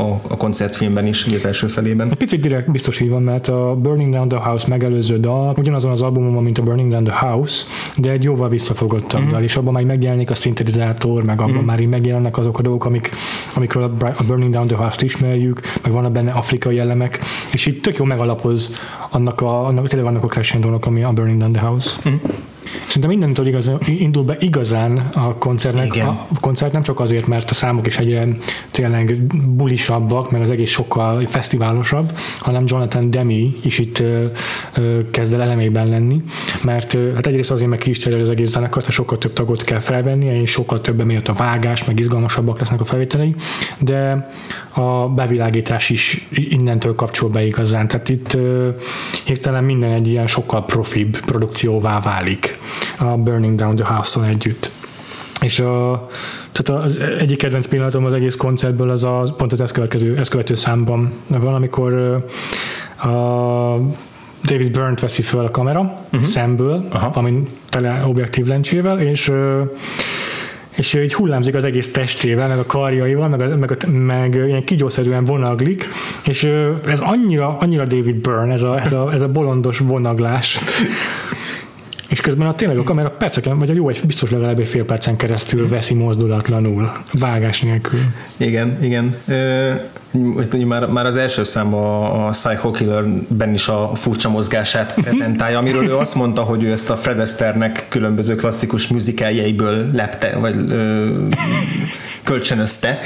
[0.00, 2.10] a, a koncertfilmben is, az első felében.
[2.10, 5.90] Egy picit direkt biztos így van, mert a Burning Down the House megelőző dal ugyanazon
[5.90, 7.64] az albumon, mint a Burning Down the House,
[7.96, 9.30] de egy jóval visszafogottabb mm-hmm.
[9.30, 11.64] dal, és abban már megjelenik a szintetizátor, meg abban mm-hmm.
[11.64, 13.10] már így megjelennek azok a dolgok, amik,
[13.54, 17.20] amikről a Burning Down the House-t ismerjük, meg vannak benne afrikai elemek,
[17.52, 18.76] és itt tök jó megalapoz
[19.10, 21.90] annak a, annak, tényleg annak a crescendo ami a Burning Down the House.
[22.08, 22.16] Mm-hmm.
[22.86, 25.86] Szerintem mindentől igaz, indul be igazán a koncertnek.
[25.86, 26.06] Igen.
[26.06, 28.28] A koncert nem csak azért, mert a számok is egyre
[28.70, 34.24] tényleg bulisabbak, meg az egész sokkal fesztiválosabb, hanem Jonathan Demi is itt ö,
[34.74, 36.22] ö, kezd el elemében lenni,
[36.62, 39.78] mert ö, hát egyrészt azért meg ki is az egész zenekart, sokkal több tagot kell
[39.78, 43.34] felvenni, és sokkal több emiatt a vágás, meg izgalmasabbak lesznek a felvételei,
[43.78, 44.28] de
[44.78, 47.88] a bevilágítás is innentől kapcsol be igazán.
[47.88, 48.68] Tehát itt ö,
[49.24, 52.58] hirtelen minden egy ilyen sokkal profibb produkcióvá válik
[52.98, 54.70] a Burning Down the House-on együtt.
[55.40, 56.08] És a,
[56.52, 60.30] tehát az egyik kedvenc pillanatom az egész koncertből az a, pont az ezt, következő, ezt
[60.30, 61.94] követő számban van, amikor
[62.98, 63.08] a
[64.44, 66.22] David Byrne veszi föl a kamera uh-huh.
[66.22, 67.10] szemből, Aha.
[67.14, 69.32] ami tele objektív lencsével, és
[70.78, 74.64] és így hullámzik az egész testével, meg a karjaival, meg, az, meg, a, meg ilyen
[74.64, 75.88] kigyószerűen vonaglik,
[76.24, 76.52] és
[76.86, 80.58] ez annyira, annyira David Byrne, ez a, ez a, ez a bolondos vonaglás.
[82.08, 84.84] És közben a tényleg a kamera perceken, vagy a jó egy biztos legalább egy fél
[84.84, 87.98] percen keresztül veszi mozdulatlanul, vágás nélkül.
[88.36, 89.16] Igen, igen.
[89.26, 89.72] Ö,
[90.66, 95.06] már, már az első számban a, a Psycho Killer-ben is a furcsa mozgását mhm.
[95.06, 100.36] prezentálja, amiről ő azt mondta, hogy ő ezt a Fred Astairenek különböző klasszikus műzikeljeiből lepte,
[100.36, 101.06] vagy ö,
[102.22, 102.98] kölcsönözte.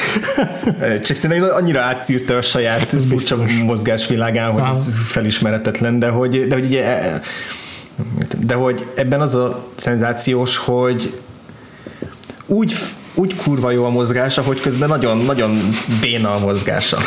[1.04, 6.54] Csak szerintem annyira átszűrte a saját ez furcsa mozgásvilágán, hogy ez felismeretetlen, de hogy, de
[6.54, 6.84] hogy ugye
[8.40, 11.12] de hogy ebben az a szenzációs, hogy
[12.46, 12.74] úgy,
[13.14, 15.58] úgy kurva jó a mozgása, hogy közben nagyon, nagyon
[16.00, 16.98] béna a mozgása.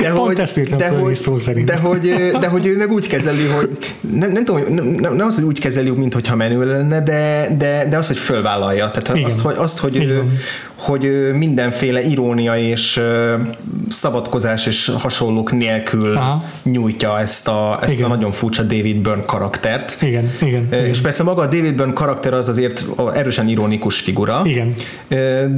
[0.00, 0.42] De hogy,
[0.76, 1.66] de, hogy, szó szerint.
[1.66, 2.00] de, hogy,
[2.40, 5.60] de hogy ő meg úgy kezeli, hogy nem, nem tudom, nem, nem az, hogy úgy
[5.60, 8.90] kezeli, mintha menő lenne, de, de, de az, hogy fölvállalja.
[8.90, 10.24] Tehát azt, hogy, azt, hogy ő,
[10.76, 13.00] hogy mindenféle irónia és
[13.88, 16.44] szabadkozás és hasonlók nélkül Aha.
[16.62, 19.96] nyújtja ezt, a, ezt a nagyon furcsa David Byrne karaktert.
[20.00, 20.66] Igen, igen.
[20.70, 21.02] És igen.
[21.02, 22.84] persze maga a David Byrne karakter az azért
[23.14, 24.40] erősen ironikus figura.
[24.44, 24.74] Igen.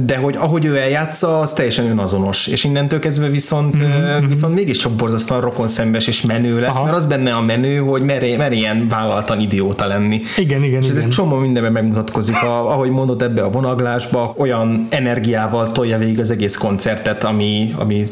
[0.05, 2.47] De hogy ahogy ő eljátsza, az teljesen önazonos.
[2.47, 4.27] És innentől kezdve viszont, mm-hmm.
[4.27, 6.83] viszont mégiscsak borzasztóan rokon szembes és menő lesz, Aha.
[6.83, 10.21] mert az benne a menő, hogy mer, mer ilyen vállaltan idióta lenni.
[10.37, 11.03] Igen, igen, és ez igen.
[11.03, 16.31] egy csomó mindenben megmutatkozik, a, ahogy mondod ebbe a vonaglásba, olyan energiával tolja végig az
[16.31, 18.03] egész koncertet, ami, ami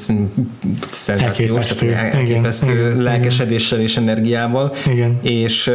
[0.82, 4.74] szenzációs, elképesztő, elképesztő igen, lelkesedéssel és energiával.
[4.86, 5.20] Igen.
[5.22, 5.72] És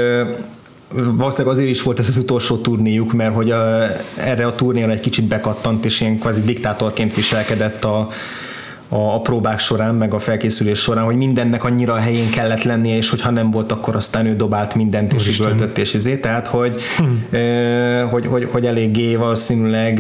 [0.94, 5.00] valószínűleg azért is volt ez az utolsó turnéjuk, mert hogy a, erre a turnéra egy
[5.00, 8.08] kicsit bekattant, és ilyen kvázi diktátorként viselkedett a,
[8.92, 12.96] a, a próbák során, meg a felkészülés során, hogy mindennek annyira a helyén kellett lennie,
[12.96, 16.82] és hogyha nem volt, akkor aztán ő dobált mindent, és üvöltött, és izé, tehát hogy,
[16.96, 17.36] hm.
[17.36, 19.98] e, hogy, hogy, hogy eléggé valószínűleg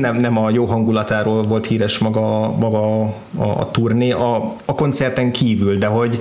[0.00, 5.32] nem, nem a jó hangulatáról volt híres maga, maga a, a turné, a, a koncerten
[5.32, 6.18] kívül, de hogy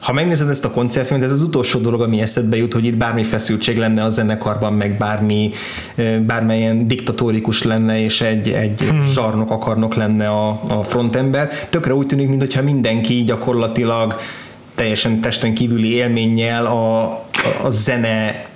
[0.00, 3.24] ha megnézed ezt a koncertfilmet, ez az utolsó dolog, ami eszedbe jut, hogy itt bármi
[3.24, 5.50] feszültség lenne a zenekarban, meg bármi,
[6.26, 9.02] bármelyen diktatórikus lenne, és egy, egy hmm.
[9.02, 11.50] zsarnok akarnok lenne a, a frontember.
[11.70, 14.20] Tökre úgy tűnik, mintha mindenki gyakorlatilag
[14.74, 17.02] teljesen testen kívüli élménnyel a,
[17.62, 18.46] a zene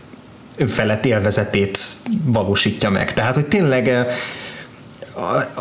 [0.66, 1.78] felett élvezetét
[2.24, 3.12] valósítja meg.
[3.12, 4.06] Tehát, hogy tényleg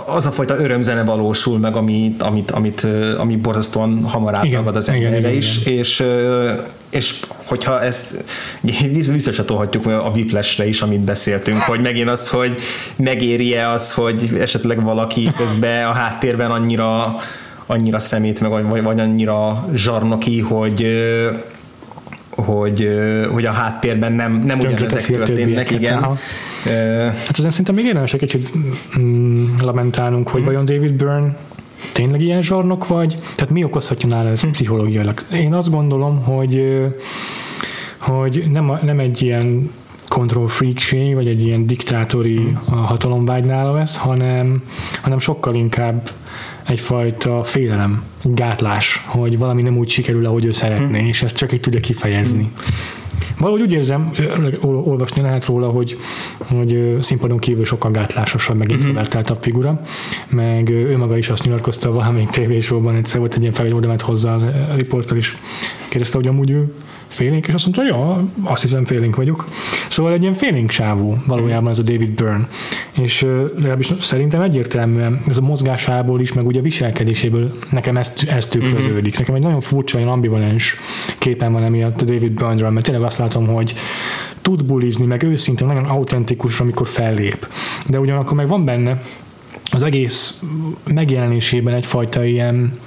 [0.05, 2.87] az a fajta örömzene valósul meg, amit, amit, amit,
[3.17, 5.77] ami borzasztóan hamar átagad az emberre is, igen.
[5.77, 6.05] és
[6.89, 8.23] és hogyha ezt
[9.11, 12.57] visszacsatolhatjuk a Whiplashre is, amit beszéltünk, hogy megint az, hogy
[12.95, 17.15] megéri-e az, hogy esetleg valaki közben a háttérben annyira
[17.65, 20.87] annyira szemét, meg vagy, vagy annyira zsarnoki, hogy
[22.43, 22.89] hogy,
[23.31, 25.97] hogy a háttérben nem, nem ugyanezek történnek, igen.
[25.97, 26.17] Aha.
[27.05, 28.49] Hát ezen szerintem még érdemes egy kicsit
[28.99, 30.45] mm, lamentálnunk, hogy mm.
[30.45, 31.35] vajon David Byrne
[31.93, 33.17] tényleg ilyen zsarnok vagy?
[33.35, 34.49] Tehát mi okozhatja nála ezt mm.
[34.49, 35.19] pszichológiailag?
[35.33, 36.81] Én azt gondolom, hogy
[37.97, 39.71] hogy nem, nem egy ilyen
[40.07, 42.53] control freakség, vagy egy ilyen diktátori mm.
[42.65, 44.63] hatalomvágy nála ez, hanem,
[45.01, 46.09] hanem sokkal inkább
[46.65, 51.07] egyfajta félelem, gátlás, hogy valami nem úgy sikerül, ahogy ő szeretné, hmm.
[51.07, 52.51] és ezt csak így tudja kifejezni.
[53.37, 54.11] Valahogy úgy érzem,
[54.61, 55.97] olvasni lehet róla, hogy,
[56.37, 59.79] hogy színpadon kívül sokkal gátlásosabb, meg introvertáltabb figura,
[60.29, 64.01] meg ő maga is azt nyilatkozta valamelyik tévésóban, egyszer volt egy ilyen felvétel, oda ment
[64.01, 65.37] hozzá a riporter is
[65.89, 66.73] kérdezte, hogy amúgy ő
[67.07, 69.47] félénk, és azt mondta, ja, azt hiszem félénk vagyok.
[69.87, 72.47] Szóval egy ilyen félénk sávú valójában ez a David Byrne.
[73.01, 73.21] És
[73.55, 78.89] legalábbis szerintem egyértelműen ez a mozgásából is, meg ugye a viselkedéséből nekem ezt, ezt tükröződik.
[78.89, 79.09] Mm-hmm.
[79.17, 80.75] Nekem egy nagyon furcsa, olyan ambivalens
[81.17, 83.73] képen van emiatt a David Byrne-ről, mert tényleg azt látom, hogy
[84.41, 87.47] tud bulizni, meg őszintén nagyon autentikus, amikor fellép.
[87.87, 89.01] De ugyanakkor meg van benne
[89.71, 90.43] az egész
[90.83, 92.79] megjelenésében egyfajta ilyen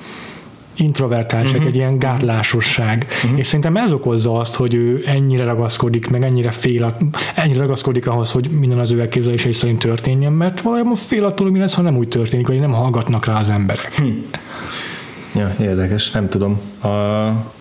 [0.76, 1.66] introvertáltság, uh-huh.
[1.66, 3.06] egy ilyen gátlásosság.
[3.24, 3.38] Uh-huh.
[3.38, 6.96] És szerintem ez okozza azt, hogy ő ennyire ragaszkodik, meg ennyire fél,
[7.34, 11.54] ennyire ragaszkodik ahhoz, hogy minden az ő elképzelései szerint történjen, mert valójában fél attól, hogy
[11.54, 13.94] mi lesz, ha nem úgy történik, hogy nem hallgatnak rá az emberek.
[13.94, 14.04] Hm.
[15.38, 16.60] Ja, érdekes, nem tudom.
[16.80, 16.88] A,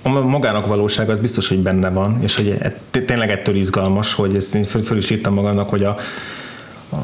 [0.02, 4.36] a magának valóság az biztos, hogy benne van, és hogy e, tényleg ettől izgalmas, hogy
[4.36, 5.96] ezt én föl, föl is írtam magamnak, hogy a,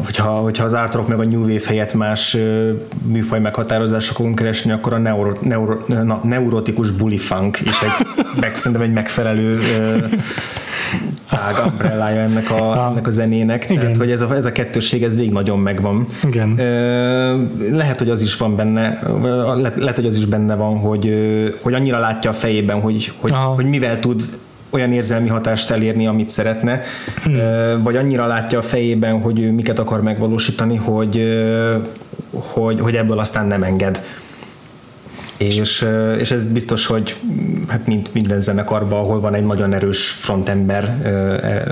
[0.06, 2.38] hogyha, hogyha az ártorok meg a New Wave helyett más
[3.06, 8.08] műfaj meghatározásokon keresni, akkor a neuro, neuro, na, neurotikus bully funk is egy,
[8.41, 9.60] meg, szerintem egy megfelelő
[11.30, 13.65] tág umbrellája ennek a, ennek a zenének.
[13.69, 13.80] Igen.
[13.80, 16.08] Tehát, hogy ez a, ez a kettősség, ez végig nagyon megvan.
[16.23, 16.56] Igen.
[17.71, 18.99] Lehet, hogy az is van benne,
[19.75, 21.13] lehet, hogy az is benne van, hogy,
[21.62, 24.23] hogy annyira látja a fejében, hogy, hogy, hogy mivel tud
[24.71, 26.81] olyan érzelmi hatást elérni, amit szeretne,
[27.23, 27.84] hmm.
[27.84, 31.39] vagy annyira látja a fejében, hogy ő miket akar megvalósítani, hogy,
[32.31, 34.03] hogy, hogy ebből aztán nem enged.
[35.38, 35.86] És,
[36.19, 37.15] és ez biztos, hogy
[37.67, 41.63] hát mint minden zenekarban, ahol van egy nagyon erős frontember, e,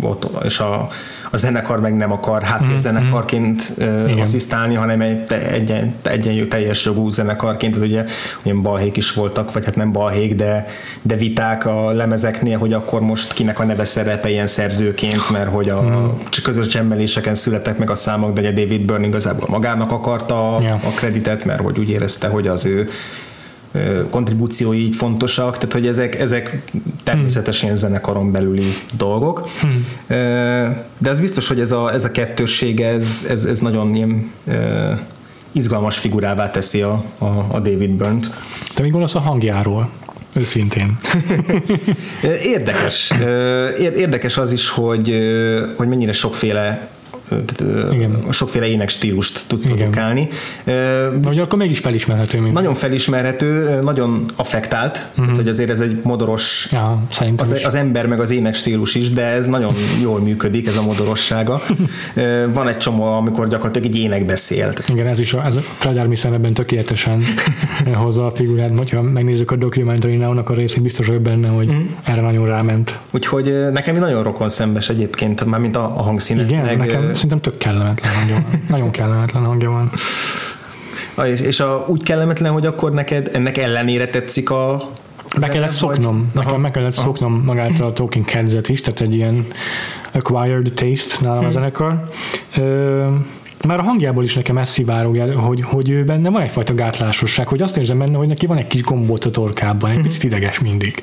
[0.00, 0.88] ott, és a,
[1.32, 4.20] a zenekar meg nem akar háttérzenekarként mm-hmm.
[4.20, 5.70] asszisztálni, hanem egy, egy,
[6.02, 8.04] egy, egy teljes jogú zenekarként, ugye
[8.42, 10.66] olyan balhék is voltak, vagy hát nem balhék, de,
[11.02, 15.82] de viták a lemezeknél, hogy akkor most kinek a neve szerepeljen szerzőként, mert hogy a
[15.82, 16.08] mm.
[16.42, 20.86] közös csemmeléseken születtek meg a számok, de ugye David Byrne igazából magának akarta yeah.
[20.86, 22.88] a kreditet, mert hogy úgy érezte, hogy az ő
[24.10, 26.62] kontribúciói így fontosak, tehát hogy ezek, ezek
[27.04, 27.78] természetesen hmm.
[27.78, 29.48] zenekaron belüli dolgok.
[29.60, 29.86] Hmm.
[30.98, 34.30] De az biztos, hogy ez a, ez a kettősség, ez, ez, ez nagyon ilyen
[35.52, 38.30] izgalmas figurává teszi a, a, a David Byrne-t.
[38.74, 39.88] Te mi gondolsz a hangjáról?
[40.34, 40.96] Őszintén.
[42.54, 43.12] Érdekes.
[43.78, 45.16] Érdekes az is, hogy,
[45.76, 46.90] hogy mennyire sokféle
[47.92, 48.24] igen.
[48.30, 50.28] sokféle ének stílust tud produkálni.
[51.20, 51.38] Bizt...
[51.38, 52.40] akkor mégis felismerhető.
[52.40, 55.24] Mint nagyon felismerhető, nagyon affektált, uh-huh.
[55.24, 57.02] tehát hogy azért ez egy modoros, ja,
[57.36, 60.82] az, az ember meg az ének stílus is, de ez nagyon jól működik, ez a
[60.82, 61.62] modorossága.
[62.52, 64.82] Van egy csomó, amikor gyakorlatilag egy ének beszélt.
[64.88, 67.22] Igen, ez is, a, ez Fred Armisen ebben tökéletesen
[68.02, 71.82] hozza a figurát, hogyha megnézzük a dokumentary annak a részét, biztos vagyok benne, hogy uh-huh.
[72.02, 72.98] erre nagyon ráment.
[73.10, 76.50] Úgyhogy nekem nagyon rokon szembes egyébként, mármint a, a hangszínek.
[76.50, 78.60] Igen, nekem szerintem tök kellemetlen hangja van.
[78.68, 79.90] Nagyon kellemetlen hangja van.
[81.26, 84.90] És, és a, úgy kellemetlen, hogy akkor neked ennek ellenére tetszik a
[85.40, 86.44] be kellett szoknom, vagy?
[86.44, 87.02] nekem meg kellett Aha.
[87.02, 89.46] szoknom magát a Talking Heads-et is, tehát egy ilyen
[90.12, 92.08] acquired taste nálam a zenekar.
[92.56, 93.08] Ö,
[93.66, 97.48] már a hangjából is nekem ez szivárog el, hogy, hogy ő benne van egyfajta gátlásosság,
[97.48, 100.60] hogy azt érzem benne, hogy neki van egy kis gombóc a torkában, egy picit ideges
[100.60, 101.02] mindig.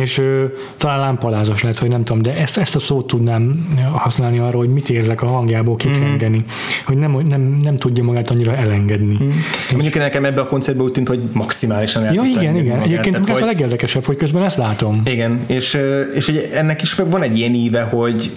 [0.00, 4.38] És ő, talán lámpalázas lehet, hogy nem tudom, de ezt, ezt a szót tudnám használni
[4.38, 6.50] arra, hogy mit érzek a hangjából kicsengeni, mm.
[6.84, 9.16] hogy nem, nem, nem tudja magát annyira elengedni.
[9.22, 9.28] Mm.
[9.28, 12.64] És Mondjuk nekem ebbe a koncertben úgy tűnt, hogy maximálisan el Ja, igen, igen.
[12.64, 12.84] Magát.
[12.84, 13.42] Egyébként Tehát, ez hogy...
[13.42, 15.02] a legérdekesebb, hogy közben ezt látom.
[15.04, 15.78] Igen, és,
[16.14, 18.32] és ennek is van egy ilyen íve, hogy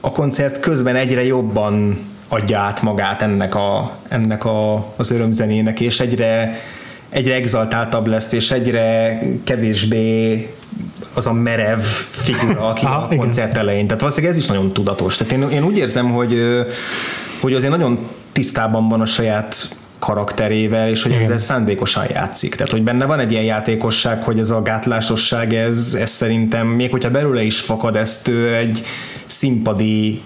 [0.00, 1.98] a koncert közben egyre jobban
[2.32, 6.60] adja át magát ennek, a, ennek a, az örömzenének, és egyre,
[7.08, 10.48] egyre exaltáltabb lesz, és egyre kevésbé
[11.14, 13.60] az a merev figura, aki Aha, a koncert igen.
[13.62, 13.86] elején.
[13.86, 15.16] Tehát valószínűleg ez is nagyon tudatos.
[15.16, 16.42] Tehát én, én úgy érzem, hogy,
[17.40, 21.22] hogy azért nagyon tisztában van a saját karakterével, és hogy Igen.
[21.22, 22.54] ezzel szándékosan játszik.
[22.54, 26.90] Tehát, hogy benne van egy ilyen játékosság, hogy ez a gátlásosság, ez, ez szerintem, még
[26.90, 28.82] hogyha belőle is fakad, ezt ő egy
[29.26, 30.22] színpadi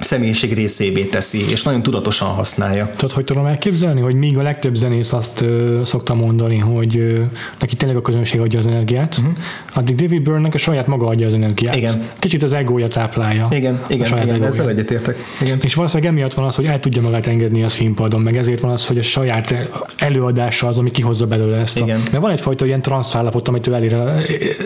[0.00, 2.92] személyiség részévé teszi, és nagyon tudatosan használja.
[2.96, 7.20] Tudod, hogy tudom elképzelni, hogy míg a legtöbb zenész azt ö, szokta mondani, hogy ö,
[7.58, 9.34] neki tényleg a közönség adja az energiát, uh-huh.
[9.74, 11.76] addig David Byrne-nek a saját maga adja az energiát.
[11.76, 12.08] Igen.
[12.18, 13.48] Kicsit az egója táplálja.
[13.50, 15.16] Igen, igen, saját igen ezzel egyetértek.
[15.42, 15.58] Igen.
[15.62, 18.70] És valószínűleg emiatt van az, hogy el tudja magát engedni a színpadon, meg ezért van
[18.70, 19.54] az, hogy a saját
[19.96, 21.80] előadása az, ami kihozza belőle ezt.
[21.80, 21.98] A, igen.
[21.98, 24.14] Mert van egyfajta ilyen transzállapot, amit ő elér a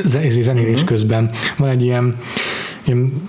[0.05, 0.89] zenélés uh-huh.
[0.89, 1.31] közben.
[1.57, 2.17] Van egy ilyen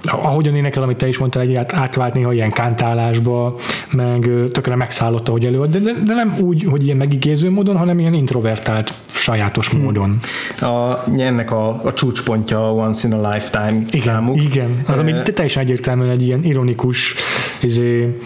[0.02, 3.56] ahogyan énekel, amit te is mondtál, egy átvált néha ilyen kántálásba,
[3.92, 8.00] meg tökre megszállott, ahogy előad, de, de, de, nem úgy, hogy ilyen megigéző módon, hanem
[8.00, 9.82] ilyen introvertált, sajátos hmm.
[9.82, 10.20] módon.
[10.62, 14.44] A, ennek a, a csúcspontja a Once in a Lifetime igen, számuk.
[14.44, 17.16] Igen, az, ami teljesen egyértelműen egy ilyen ironikus
[17.62, 18.20] izé,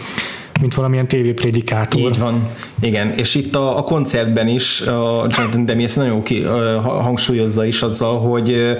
[0.60, 2.00] mint valamilyen tévéprédikátor.
[2.00, 2.48] Így van,
[2.80, 6.42] igen, és itt a, a koncertben is a Jonathan Demi ezt nagyon ki,
[6.82, 8.76] hangsúlyozza is azzal, hogy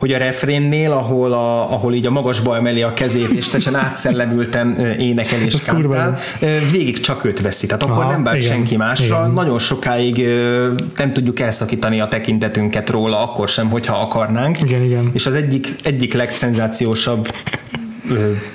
[0.00, 4.78] hogy a refrénnél, ahol, a, ahol így a magasba emeli a kezét, és teljesen átszellemülten
[4.98, 6.18] énekel és kántál,
[6.70, 7.66] végig csak őt veszi.
[7.66, 9.18] Tehát akkor Aha, nem bár igen, senki másra.
[9.18, 9.30] Igen.
[9.30, 10.26] Nagyon sokáig
[10.96, 14.60] nem tudjuk elszakítani a tekintetünket róla, akkor sem, hogyha akarnánk.
[14.62, 15.10] Igen, igen.
[15.12, 17.28] És az egyik, egyik legszenzációsabb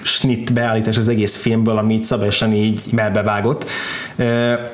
[0.01, 3.65] snit beállítás az egész filmből, ami így szabályosan így melbevágott,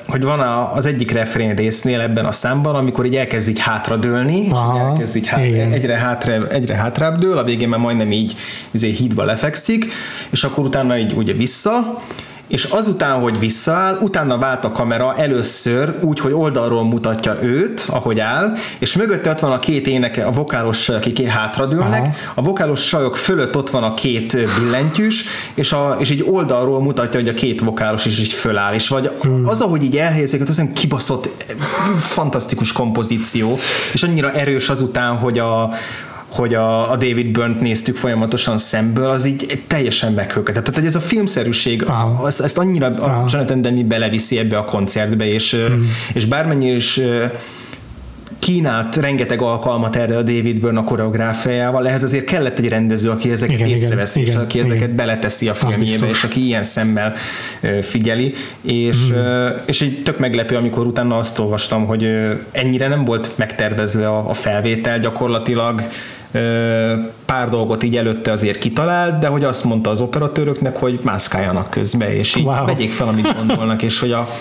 [0.07, 0.39] hogy van
[0.73, 5.15] az egyik refrén résznél ebben a számban, amikor így elkezd így hátradőlni, Aha, és elkezd
[5.15, 5.41] így hát,
[5.71, 8.35] egyre, hátra, egyre hátrább dől, a végén már majdnem így
[8.71, 9.85] izé hídba lefekszik,
[10.29, 12.01] és akkor utána így ugye vissza,
[12.51, 18.19] és azután, hogy visszaáll, utána vált a kamera először úgy, hogy oldalról mutatja őt, ahogy
[18.19, 22.13] áll, és mögötte ott van a két éneke, a vokálos akik hátradőlnek, Aha.
[22.33, 27.19] a vokálos sajok fölött ott van a két billentyűs, és, a, és így oldalról mutatja,
[27.19, 29.47] hogy a két vokálos is így föláll, és vagy hmm.
[29.47, 31.29] az, ahogy így elhelyezik, az olyan kibaszott,
[31.99, 33.59] fantasztikus kompozíció,
[33.93, 35.69] és annyira erős azután, hogy a,
[36.31, 40.63] hogy a, a David Byrne-t néztük folyamatosan szemből, az így teljesen meghökkentett.
[40.63, 41.85] Tehát ez a filmszerűség,
[42.21, 45.89] az, ezt annyira a Jonathan Demme beleviszi ebbe a koncertbe, és, hmm.
[46.13, 47.01] és bármennyire is
[48.41, 53.31] kínált rengeteg alkalmat erre a David Byrne a koreográfiájával, ehhez azért kellett egy rendező, aki
[53.31, 57.13] ezeket igen, észreveszi, igen, és aki igen, ezeket beleteszi a filmjébe, és aki ilyen szemmel
[57.81, 59.47] figyeli, és, mm.
[59.65, 62.09] és egy tök meglepő, amikor utána azt olvastam, hogy
[62.51, 65.83] ennyire nem volt megtervezve a, a felvétel, gyakorlatilag
[67.25, 72.15] pár dolgot így előtte azért kitalált, de hogy azt mondta az operatőröknek, hogy mászkáljanak közbe,
[72.15, 72.65] és így wow.
[72.65, 74.27] vegyék fel, amit gondolnak, és hogy a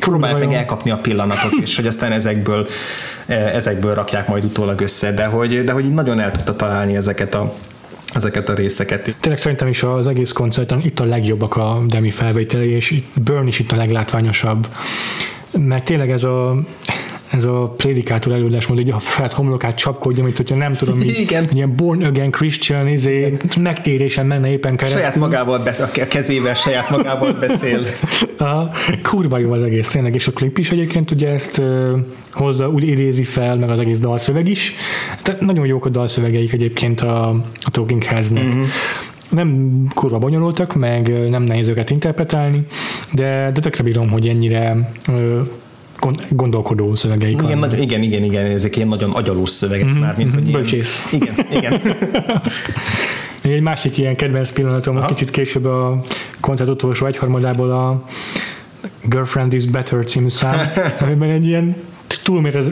[0.00, 2.66] próbálják meg elkapni a pillanatot, és hogy aztán ezekből,
[3.26, 7.54] ezekből rakják majd utólag össze, de hogy, de hogy nagyon el tudta találni ezeket a
[8.14, 9.16] ezeket a részeket.
[9.20, 13.58] Tényleg szerintem is az egész koncerten itt a legjobbak a Demi felvételei, és Burn is
[13.58, 14.68] itt a leglátványosabb.
[15.50, 16.56] Mert tényleg ez a
[17.34, 21.04] ez a prédikátor előadás mondja, hogy a saját homlokát csapkodja, mint hogyha nem tudom, mi,
[21.04, 21.48] Igen.
[21.52, 25.00] ilyen born again Christian, izé, megtérésen menne éppen keresztül.
[25.00, 27.80] Saját magával beszél, a kezével saját magával beszél.
[28.38, 28.70] Aha,
[29.02, 31.62] kurva jó az egész tényleg, és a klip is egyébként ugye ezt
[32.32, 34.74] hozza, úgy idézi fel, meg az egész dalszöveg is.
[35.22, 37.28] Tehát nagyon jók a dalszövegeik egyébként a,
[37.64, 38.44] a Talking Headsnek.
[38.44, 38.66] Uh-huh
[39.28, 42.66] nem kurva bonyolultak, meg nem nehéz őket interpretálni,
[43.12, 44.90] de, de tökre bírom, hogy ennyire
[46.28, 50.34] gondolkodó szövegeik igen, nagy, igen, igen, igen, ezek ilyen nagyon agyalós szövegek mm-hmm, már, mint
[50.34, 51.08] mm-hmm, hogy Bölcsész.
[51.12, 51.80] Igen, igen.
[53.42, 55.06] Egy másik ilyen kedvenc pillanatom, Aha.
[55.06, 56.00] kicsit később a
[56.40, 58.04] koncert utolsó egyharmadából a
[59.02, 60.68] Girlfriend is Better című szám,
[61.00, 61.74] amiben egy ilyen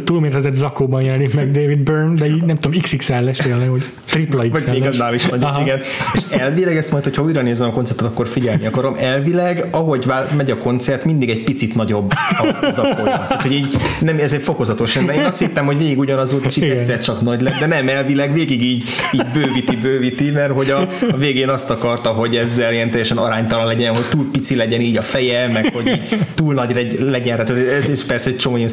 [0.05, 4.65] túlmérhetett zakóban jelenik meg David Byrne, de így nem tudom, XXL-es tényleg, hogy tripla XL-es.
[4.65, 5.81] Vagy még annál is nagyon, igen.
[6.13, 8.95] És elvileg ezt majd, hogyha újra nézem a koncertet, akkor figyelni akarom.
[8.99, 12.13] Elvileg, ahogy megy a koncert, mindig egy picit nagyobb
[12.63, 13.05] a zakója.
[13.05, 15.15] Tehát, hogy így nem, ez egy fokozatos ember.
[15.15, 17.89] Én azt hittem, hogy végig ugyanaz volt, és így egyszer csak nagy lett, de nem,
[17.89, 20.81] elvileg végig így, így bővíti, bővíti, mert hogy a,
[21.11, 24.97] a végén azt akarta, hogy ezzel ilyen teljesen aránytalan legyen, hogy túl pici legyen így
[24.97, 27.45] a feje, meg hogy így túl nagy legyen.
[27.45, 28.69] Tehát ez is persze egy csomó ilyen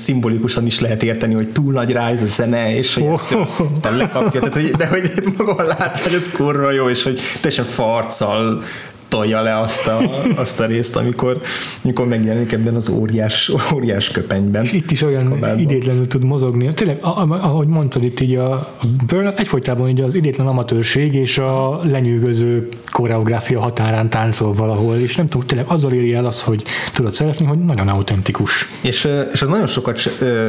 [0.59, 3.71] szimbolikusan is lehet érteni, hogy túl nagy rá ez a zene, és hogy oh.
[3.73, 7.65] aztán lekapja, tehát, hogy, de hogy maga lát, hogy ez kurva jó, és hogy teljesen
[7.65, 8.63] farccal
[9.09, 9.99] tolja le azt a,
[10.35, 11.41] azt a részt, amikor,
[11.83, 14.63] amikor megjelenik ebben az óriás, óriás köpenyben.
[14.63, 15.59] És itt is olyan kabátban.
[15.59, 16.73] idétlenül tud mozogni.
[16.73, 18.75] Tényleg, ahogy mondtad itt így a
[19.07, 25.27] Burn, egyfolytában így az idétlen amatőrség és a lenyűgöző koreográfia határán táncol valahol, és nem
[25.27, 28.67] tudom, tényleg azzal éri el az, hogy tudod szeretni, hogy nagyon autentikus.
[28.81, 29.99] És, és az nagyon sokat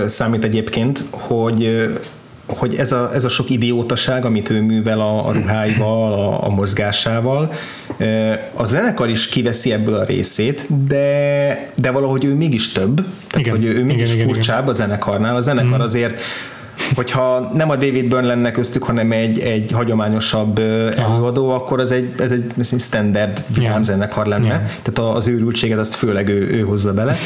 [0.07, 1.91] számít egyébként, hogy
[2.57, 6.48] hogy ez a, ez a sok idiótaság, amit ő művel a, a ruháival, a, a
[6.48, 7.53] mozgásával,
[8.55, 13.55] a zenekar is kiveszi ebből a részét, de, de valahogy ő mégis több, tehát igen,
[13.55, 14.70] hogy ő, ő mégis igen, furcsább igen.
[14.70, 15.36] a zenekarnál.
[15.36, 15.82] A zenekar mm.
[15.82, 16.20] azért
[16.94, 20.59] hogyha nem a David Byrne lenne köztük, hanem egy, egy hagyományosabb
[20.96, 21.55] előadó, Aha.
[21.55, 24.46] akkor az egy, ez egy, standard villámzenekar lenne.
[24.46, 24.62] Yeah.
[24.82, 27.16] Tehát az őrültséget azt főleg ő, ő hozza bele.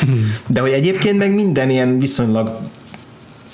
[0.46, 2.58] De hogy egyébként meg minden ilyen viszonylag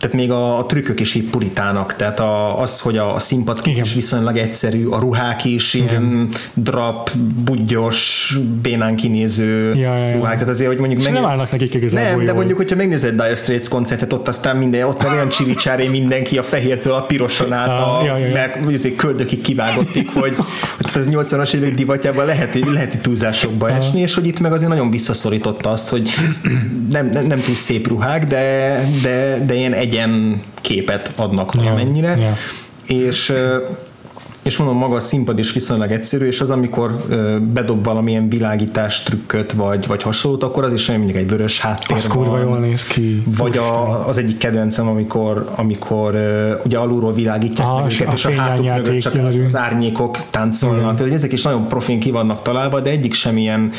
[0.00, 3.60] tehát még a, a trükkök is így puritának, tehát a, az, hogy a, a színpad
[3.64, 5.88] is viszonylag egyszerű, a ruhák is Igen.
[5.88, 7.10] ilyen drap,
[7.44, 10.16] budgyos, bénán kinéző ja, ja, ja.
[10.16, 11.02] ruhák, tehát azért, hogy mondjuk...
[11.02, 11.12] Meg...
[11.12, 12.24] nem állnak nekik igazából Nem, jól.
[12.24, 16.38] de mondjuk, hogyha megnézed Dire Straits koncertet, ott aztán minden, ott meg olyan csiricsáré mindenki
[16.38, 18.32] a fehértől a piroson át, a, ja, ja, ja.
[18.32, 20.34] mert azért köldökig kivágottik, hogy,
[20.76, 23.76] hogy az 80-as évek divatjában lehet, lehet túlzásokba ha.
[23.76, 26.10] esni, és hogy itt meg azért nagyon visszaszorította azt, hogy
[26.90, 32.08] nem, nem, nem túl szép ruhák, de, de, de ilyen egy egyen képet adnak valamennyire,
[32.08, 32.36] yeah, yeah.
[33.06, 33.34] és
[34.42, 36.96] és mondom, maga a színpad is viszonylag egyszerű, és az, amikor
[37.52, 41.96] bedob valamilyen világítás trükköt, vagy, vagy hasonlót, akkor az is olyan mindig egy vörös háttér
[41.96, 42.40] az van.
[42.40, 43.22] jól néz ki.
[43.36, 46.14] Vagy a, az egyik kedvencem, amikor, amikor
[46.64, 50.96] ugye alulról világítják ah, meg őket, és a hátuk mögött csak az, az árnyékok táncolnak.
[50.96, 53.72] Tehát ezek is nagyon profin ki vannak találva, de egyik sem ilyen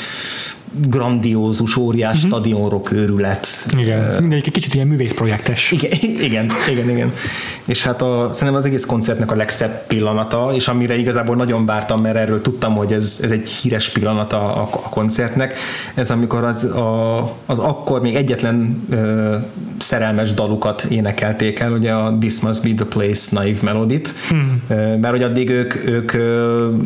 [0.71, 2.29] grandiózus, óriás uh-huh.
[2.29, 3.47] stadionrok őrület.
[3.77, 5.71] Igen, uh, mindegyik egy kicsit ilyen művészprojektes.
[5.71, 5.91] Igen,
[6.27, 7.13] igen, igen, igen.
[7.65, 12.01] És hát a, szerintem az egész koncertnek a legszebb pillanata, és amire igazából nagyon vártam,
[12.01, 15.53] mert erről tudtam, hogy ez, ez egy híres pillanata a, a koncertnek,
[15.93, 19.35] ez amikor az, a, az akkor még egyetlen uh,
[19.77, 24.61] szerelmes dalukat énekelték el, ugye a This Must Be The Place Naive Melody-t, hmm.
[24.69, 26.21] uh, mert hogy addig ők, ők uh,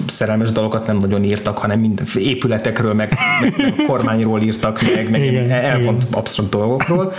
[0.07, 5.97] szerelmes dalokat nem nagyon írtak, hanem minden épületekről, meg, meg kormányról írtak meg, meg igen.
[6.11, 7.13] absztrakt dolgokról.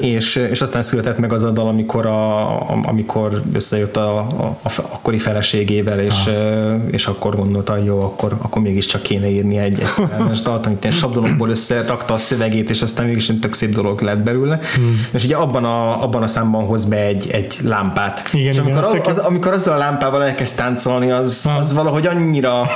[0.00, 4.70] És, és aztán született meg az a dal, amikor, a, amikor összejött a, a, a
[4.92, 6.74] akkori feleségével, és, ah.
[6.90, 10.96] és akkor gondolta, jó, akkor, akkor mégiscsak kéne írni egy, egy szerelmes dalt, amit ilyen
[10.96, 14.58] sablonokból összerakta a szövegét, és aztán mégis egy tök szép dolog lett belőle.
[14.74, 15.06] Hmm.
[15.10, 18.28] És ugye abban a, abban a számban hoz be egy, egy lámpát.
[18.32, 21.56] Igen, és amikor, igen, az, az, amikor azzal a lámpával elkezd táncolni, az, ah.
[21.56, 22.66] az valahogy annyira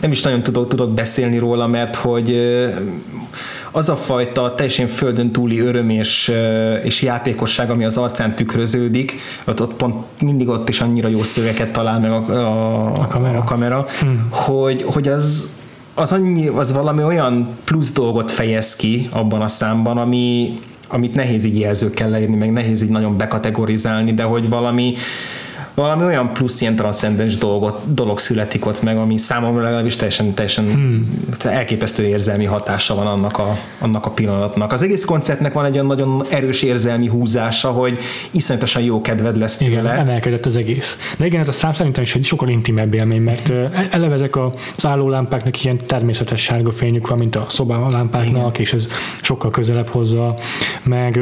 [0.00, 2.36] nem is nagyon tudok, tudok beszélni róla, mert hogy
[3.76, 6.32] az a fajta teljesen földön túli öröm és,
[6.82, 11.72] és játékosság, ami az arcán tükröződik, ott, ott pont mindig ott is annyira jó szöveket
[11.72, 14.26] talál meg a, a, a kamera, a kamera hmm.
[14.30, 15.52] hogy, hogy az,
[15.94, 20.58] az, annyi, az valami olyan plusz dolgot fejez ki abban a számban, ami,
[20.88, 24.94] amit nehéz így jelzőkkel leírni, meg nehéz így nagyon bekategorizálni, de hogy valami
[25.74, 30.64] valami olyan plusz ilyen transzcendens dolgot, dolog születik ott meg, ami számomra legalábbis teljesen, teljesen
[30.64, 31.14] hmm.
[31.44, 34.72] elképesztő érzelmi hatása van annak a, annak a pillanatnak.
[34.72, 37.98] Az egész koncertnek van egy olyan nagyon erős érzelmi húzása, hogy
[38.30, 39.72] iszonyatosan jó kedved lesz tőle.
[39.72, 40.98] Igen, emelkedett az egész.
[41.18, 43.52] De igen, ez a szám szerintem is egy sokkal intimebb élmény, mert
[43.90, 48.88] eleve ezek az állólámpáknak ilyen természetes sárga fényük van, mint a szobálámpáknak, és ez
[49.22, 50.34] sokkal közelebb hozza,
[50.82, 51.20] meg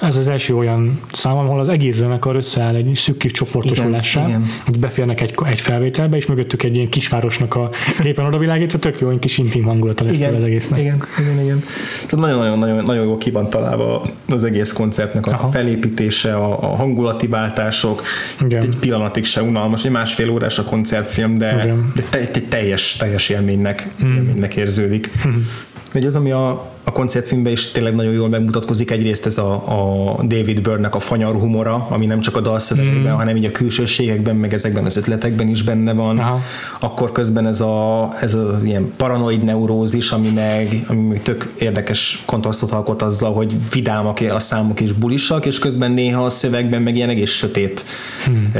[0.00, 3.32] ez az első olyan szám, ahol az egész zenekar összeáll egy szűk kis
[3.80, 7.70] csoportosulással, hogy beférnek egy, egy felvételbe, és mögöttük egy ilyen kisvárosnak a
[8.02, 10.80] képen odavilágítva, tök jó, egy kis intim hangulata lesz igen, az egésznek.
[10.80, 11.64] Igen, igen, igen.
[11.94, 15.50] Tehát nagyon-nagyon nagyon, nagyon jó ki van találva az egész koncertnek a Aha.
[15.50, 18.02] felépítése, a, a hangulati váltások,
[18.40, 18.62] igen.
[18.62, 23.28] egy pillanatig se unalmas, egy másfél órás a koncertfilm, de, de te, egy teljes, teljes
[23.28, 24.14] élménynek, hmm.
[24.14, 25.10] élménynek érződik.
[25.22, 25.48] Hmm.
[25.92, 30.22] Hogy az, ami a, a koncertfilmben is tényleg nagyon jól megmutatkozik egyrészt ez a, a
[30.22, 33.16] David Byrne-nek a fanyar humora, ami nem csak a dalszövegekben, mm.
[33.16, 36.18] hanem így a külsőségekben, meg ezekben az ötletekben is benne van.
[36.18, 36.40] Aha.
[36.80, 42.22] Akkor közben ez a, ez a ilyen paranoid neurózis, ami meg, ami meg tök érdekes
[42.26, 46.96] kontrasztot alkot azzal, hogy vidámak a számok és bulisak, és közben néha a szövegben meg
[46.96, 47.84] ilyen egész sötét
[48.24, 48.52] hmm.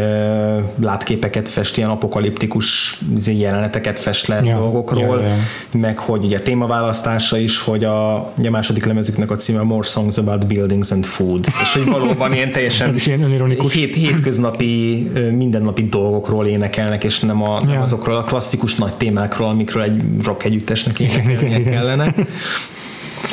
[0.81, 4.57] látképeket fest, ilyen apokaliptikus izé, jeleneteket fest le ja.
[4.57, 5.35] dolgokról, ja, ja.
[5.81, 10.17] meg hogy ugye a témaválasztása is, hogy a a, második lemezüknek a címe More Songs
[10.17, 13.73] About Buildings and Food, és hogy valóban ilyen teljesen Ez is ilyen önironikus.
[13.73, 15.03] Hét, hétköznapi,
[15.37, 20.45] mindennapi dolgokról énekelnek, és nem, a, nem azokról a klasszikus nagy témákról, amikről egy rock
[20.45, 22.15] együttesnek énekelnie kellene.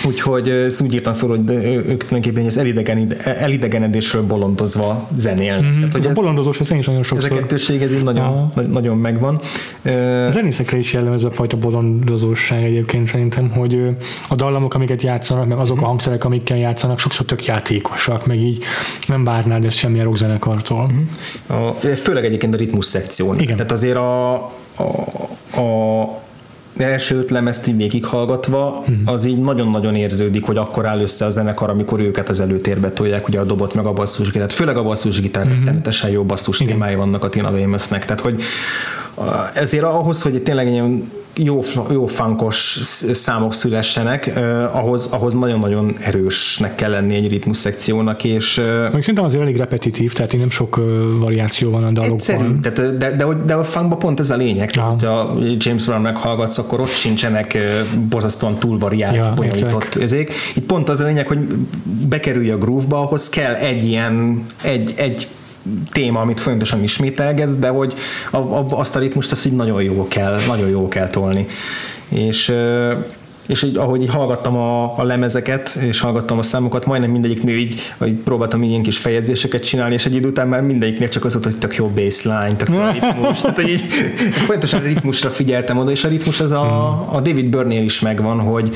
[0.06, 5.72] Úgyhogy ezt úgy írtam fel, hogy ők tulajdonképpen az elidegen, elidegenedésről bolondozva zenélnek.
[5.72, 7.32] Mm, Tehát, hogy ez a bolondozós, ez én is nagyon sokszor.
[7.32, 9.40] Ez a kettőség, ez így nagyon, nagyon megvan.
[10.28, 13.80] A zenészekre is jellemző a fajta bolondozóság egyébként szerintem, hogy
[14.30, 18.64] a dallamok, amiket játszanak, meg azok a hangszerek, amikkel játszanak, sokszor tök játékosak, meg így
[19.08, 20.92] nem várnád ezt semmilyen rockzenekartól.
[21.48, 23.40] A, főleg egyébként a ritmus szekción.
[23.40, 23.56] Igen.
[23.56, 24.36] Tehát azért a,
[24.76, 26.26] a, a
[26.82, 28.96] első öt lemezt így végighallgatva, uh-huh.
[29.06, 33.28] az így nagyon-nagyon érződik, hogy akkor áll össze a zenekar, amikor őket az előtérbe tolják,
[33.28, 34.52] ugye a dobot meg a basszusgitár.
[34.52, 35.60] Főleg a basszusgitár uh-huh.
[35.60, 38.06] rettenetesen jó basszus témái vannak a Tina Weymouthnek.
[38.06, 38.42] Tehát, hogy
[39.54, 41.62] ezért ahhoz, hogy tényleg ilyen jó,
[41.92, 42.80] jó funkos
[43.12, 48.62] számok szülessenek, eh, ahhoz, ahhoz nagyon-nagyon erősnek kell lenni egy ritmus szekciónak, és...
[48.94, 50.82] Még szerintem azért elég repetitív, tehát nem sok
[51.20, 52.18] variáció van a dalokban.
[52.18, 54.84] Egyszerű, tehát, de, de, de, de a funkban pont ez a lényeg, ja.
[54.84, 57.58] hogyha James Brown meghallgatsz, akkor ott sincsenek
[58.10, 60.32] borzasztóan túlvariált, ja, bonyolított ezék.
[60.56, 61.40] Itt pont az a lényeg, hogy
[62.10, 65.28] bekerülj a groove-ba, ahhoz kell egy ilyen, egy, egy
[65.92, 67.94] téma, amit folyamatosan ismételgetsz, de hogy
[68.32, 71.48] a, a, azt a ritmust azt így nagyon jó kell, nagyon jó kell tolni.
[72.10, 72.54] És
[73.48, 77.94] és így, ahogy így hallgattam a, a lemezeket, és hallgattam a számokat, majdnem mindegyiknél így,
[77.98, 81.46] hogy próbáltam ilyen kis feljegyzéseket csinálni, és egy idő után már mindegyiknél csak az volt,
[81.46, 83.42] hogy tök jó baseline, tök jó ritmus.
[83.42, 83.82] Tehát, hogy így
[84.46, 88.72] folyamatosan ritmusra figyeltem oda, és a ritmus az a, a David Byrne is megvan, hogy,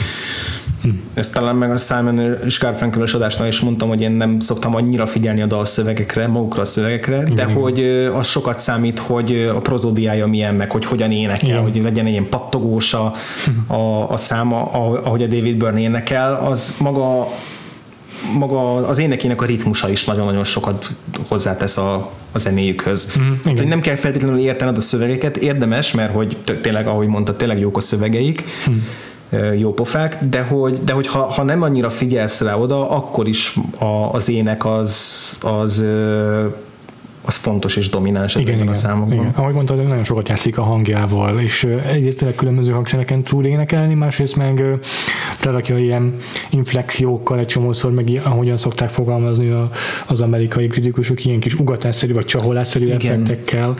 [0.82, 0.90] Hm.
[1.14, 5.08] Ezt talán meg a Simon és garfunkel adásnál is mondtam, hogy én nem szoktam annyira
[5.08, 7.54] figyelni a dalszövegekre, magukra a szövegekre, igen, de igen.
[7.54, 7.80] hogy
[8.14, 11.62] az sokat számít, hogy a prozódiája milyen, meg hogy hogyan énekel, igen.
[11.62, 13.14] hogy legyen egy ilyen pattogós a,
[13.46, 13.74] hm.
[13.74, 17.28] a, a száma, ahogy a David Byrne énekel, az maga
[18.38, 20.90] maga az énekének a ritmusa is nagyon-nagyon sokat
[21.28, 23.16] hozzátesz a, a zenéjükhöz.
[23.20, 23.68] Mm, igen.
[23.68, 27.80] nem kell feltétlenül értened a szövegeket, érdemes, mert hogy tényleg, ahogy mondta, tényleg jók a
[27.80, 28.78] szövegeik, mm
[29.58, 33.60] jó pofák, de hogy, de hogy ha, ha nem annyira figyelsz rá oda, akkor is
[33.80, 35.84] a, az ének az, az
[37.26, 39.18] az fontos és domináns igen, igen, a számokban.
[39.18, 39.32] Igen.
[39.36, 44.36] Ahogy mondtad, nagyon sokat játszik a hangjával, és egyrészt tényleg különböző hangszereken tud énekelni, másrészt
[44.36, 44.64] meg
[45.40, 46.16] terakja ilyen
[46.50, 49.54] inflexiókkal egy csomószor, meg ahogyan szokták fogalmazni
[50.08, 53.76] az amerikai kritikusok, ilyen kis ugatásszerű vagy csaholásszerű effektekkel.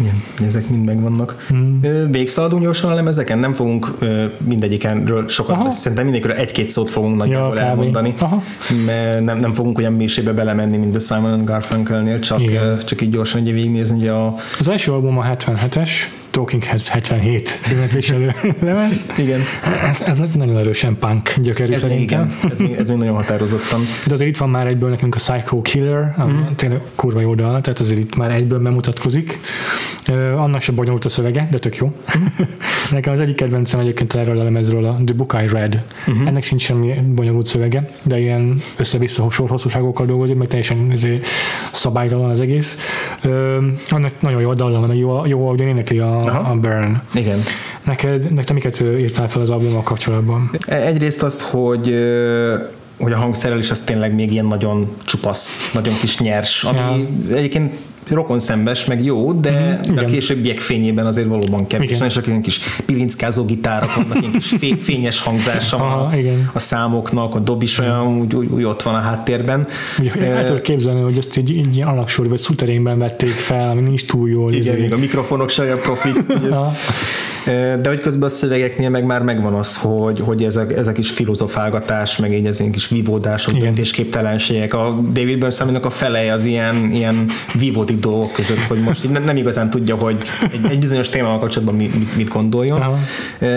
[0.00, 1.44] Igen, ezek mind megvannak.
[1.48, 1.80] Hmm.
[2.10, 3.98] Végszaladunk gyorsan a lemezeken, nem fogunk
[4.38, 8.42] mindegyikenről sokat beszélni, szerintem mindegyikről egy-két szót fogunk nagyjából ja, elmondani, Aha.
[8.86, 12.40] mert nem, nem fogunk olyan mélységbe belemenni, mint a Simon Garfunkelnél, csak,
[12.84, 13.96] csak így gyorsan ugye végignézni.
[13.98, 14.34] Ugye a...
[14.58, 15.90] Az első album a 77-es,
[16.38, 19.12] Talking Heads 77 címet viselő lemez.
[19.16, 19.40] Igen.
[19.88, 22.26] Ez, ez nagyon erősen punk gyökerű ez szerintem.
[22.26, 23.80] Még, igen, ez még, ez még nagyon határozottan.
[24.06, 26.40] De azért itt van már egyből nekünk a Psycho Killer, mm.
[26.56, 29.38] tényleg kurva jó dal, tehát azért itt már egyből bemutatkozik.
[30.08, 31.86] Uh, annak se bonyolult a szövege, de tök jó.
[31.86, 32.44] Mm.
[32.90, 35.82] Nekem az egyik kedvencem egyébként erről a lemezről a The Book I Read.
[36.10, 36.26] Mm-hmm.
[36.26, 40.92] Ennek sincs semmi bonyolult szövege, de ilyen össze-vissza hosszúságokkal dolgozik, meg teljesen
[41.72, 42.76] szabálytalan az egész.
[43.24, 43.56] Uh,
[43.88, 47.02] annak nagyon jó a dal, meg jó, jó ahogy énekli a, a Burn.
[47.14, 47.42] Igen.
[47.84, 50.50] Neked, neked miket írtál fel az albummal kapcsolatban?
[50.66, 51.94] Egyrészt az, hogy
[52.98, 57.36] hogy a hangszerelés az tényleg még ilyen nagyon csupasz, nagyon kis nyers, ami ja.
[57.36, 57.74] egyébként
[58.10, 61.86] rokon szembes, meg jó, de, mm, de a későbbiek fényében azért valóban kevés.
[61.86, 61.98] Igen.
[61.98, 66.50] Nagyon sok ilyen kis pilinckázó gitárok vannak, ilyen kis fényes hangzása Aha, a, igen.
[66.52, 69.66] a számoknak, a dob is olyan úgy, úgy, úgy ott van a háttérben.
[69.98, 74.06] Ugye, el tudod képzelni, hogy ezt egy, egy alaksor vagy szuterényben vették fel, ami nincs
[74.06, 74.52] túl jól.
[74.52, 74.80] Igen, izé.
[74.80, 76.08] még a mikrofonok se olyan profi.
[77.80, 80.92] De hogy közben a szövegeknél meg már megvan az, hogy, hogy ez, a, ez a
[80.92, 84.74] kis filozofálgatás, meg így ez kis vívódások, döntésképtelenségek.
[84.74, 89.36] A David Byrne a fele az ilyen, ilyen vívódik dolgok között, hogy most így nem
[89.36, 90.22] igazán tudja, hogy
[90.52, 92.82] egy, egy bizonyos témával kapcsolatban mit, mit gondoljon.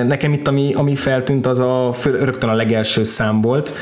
[0.08, 3.74] Nekem itt, ami, ami feltűnt, az a rögtön a legelső szám volt,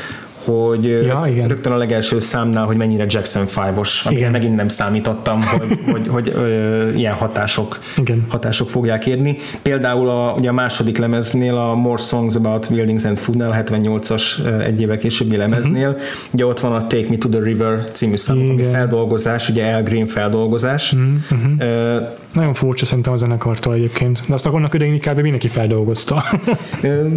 [0.44, 1.48] hogy ja, igen.
[1.48, 6.32] rögtön a legelső számnál, hogy mennyire Jackson 5-os, amire megint nem számítottam, hogy, hogy, hogy
[6.34, 8.24] ö, ilyen hatások, igen.
[8.28, 9.36] hatások fogják érni.
[9.62, 14.22] Például a, ugye a második lemeznél, a More Songs About Buildings and Foodnál, 78-as
[14.64, 16.02] egy évvel későbbi lemeznél, uh-huh.
[16.32, 19.82] ugye ott van a Take Me to the River című szám, ami feldolgozás, ugye El
[19.82, 20.92] Green feldolgozás.
[20.92, 22.18] Uh-huh.
[22.32, 26.24] Nagyon furcsa szerintem a zenekartól egyébként, de azt annak idején inkább mindenki feldolgozta.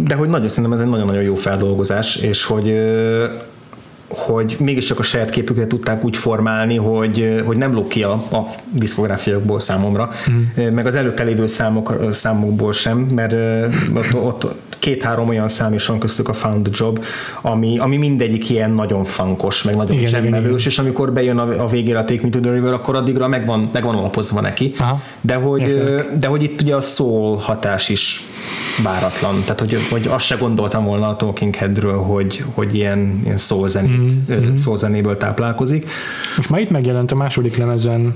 [0.08, 2.74] de hogy nagyon szerintem ez egy nagyon-nagyon jó feldolgozás, és hogy
[4.08, 8.48] hogy mégiscsak a saját képüket tudták úgy formálni, hogy, hogy nem lók ki a, a
[8.70, 10.74] diszkográfiákból számomra, mm.
[10.74, 13.34] meg az előtte lévő számok, számokból sem, mert
[13.94, 17.04] ott, ott két-három olyan szám is van köztük a Found the Job,
[17.40, 21.98] ami, ami mindegyik ilyen nagyon fankos, meg nagyon csemmelős, és amikor bejön a, a végére
[21.98, 25.02] a Take Me to the River, akkor addigra megvan, megvan alapozva neki, Aha.
[25.20, 28.24] de hogy, de hogy itt ugye a soul hatás is
[28.82, 29.40] váratlan.
[29.40, 34.12] Tehát, hogy, hogy azt se gondoltam volna a Talking Headről, hogy, hogy ilyen, ilyen szózenét,
[34.30, 34.54] mm-hmm.
[34.54, 35.90] szózenéből táplálkozik.
[36.36, 38.14] Most már itt megjelent a második lemezen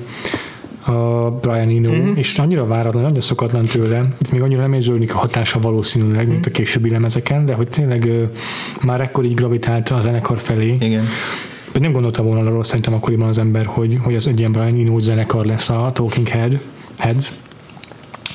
[0.88, 2.12] a Brian Eno, mm-hmm.
[2.14, 6.32] és annyira váratlan, nagyon szokatlan tőle, itt még annyira nem érződik a hatása valószínűleg, mm-hmm.
[6.32, 8.28] mint a későbbi lemezeken, de hogy tényleg uh,
[8.82, 10.76] már ekkor így gravitált a zenekar felé.
[10.80, 11.04] Igen.
[11.66, 14.78] Pedig nem gondolta volna arról szerintem akkoriban az ember, hogy, hogy az egy ilyen Brian
[14.78, 16.60] Eno zenekar lesz a Talking Head,
[16.98, 17.30] Heads.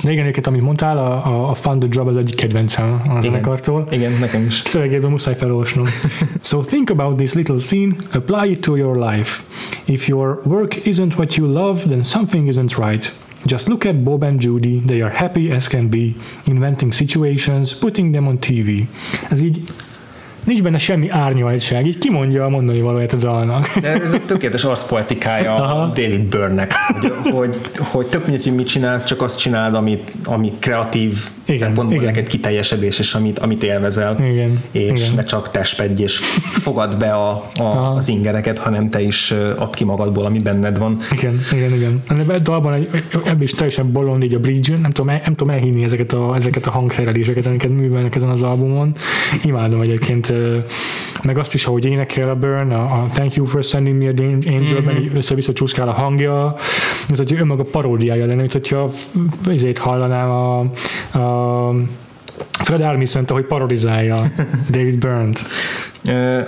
[0.03, 3.87] Igen, egyébként, amit mondtál, a, a Found the Job az egyik kedvencem a zenekartól.
[3.91, 4.61] Igen, nekem is.
[4.65, 5.85] Szövegéből muszáj felolvasnom.
[6.41, 9.43] so think about this little scene, apply it to your life.
[9.85, 13.13] If your work isn't what you love, then something isn't right.
[13.45, 18.13] Just look at Bob and Judy, they are happy as can be, inventing situations, putting
[18.13, 18.87] them on TV.
[19.29, 19.63] Ez így
[20.45, 23.79] nincs benne semmi árnyaltság, így kimondja a mondani valóját a dalnak.
[23.81, 25.85] De ez a tökéletes arszpoetikája Aha.
[25.85, 30.51] David Byrne-nek, hogy, hogy, hogy tök mindegy, hogy mit csinálsz, csak azt csináld, amit, ami
[30.59, 32.13] kreatív igen, szempontból igen.
[32.13, 35.15] neked kiteljesedés, és amit, amit élvezel, igen, és igen.
[35.15, 36.17] ne csak testpedj, és
[36.51, 40.97] fogad be a, a, az ingereket, hanem te is ad ki magadból, ami benned van.
[41.11, 42.01] Igen, igen, igen.
[42.07, 42.87] Ebben a dalban
[43.25, 46.67] ebből is teljesen bolond így a bridge, nem tudom, nem tudom elhinni ezeket a, ezeket
[46.67, 48.95] a hangszereléseket, amiket művelnek ezen az albumon.
[49.43, 50.32] Imádom egyébként,
[51.23, 54.49] meg azt is, ahogy énekel a Burn, a, a Thank You for Sending Me a
[54.55, 55.15] Angel-ben mm-hmm.
[55.15, 56.55] össze-vissza csúszkál a hangja,
[57.09, 58.91] ez egy önmaga paródiája lenne, mint hogyha
[59.47, 60.59] ezért hallanám a,
[61.19, 61.75] a
[62.51, 64.21] Fred Armisen, ahogy parodizálja
[64.71, 65.41] David Byrne-t.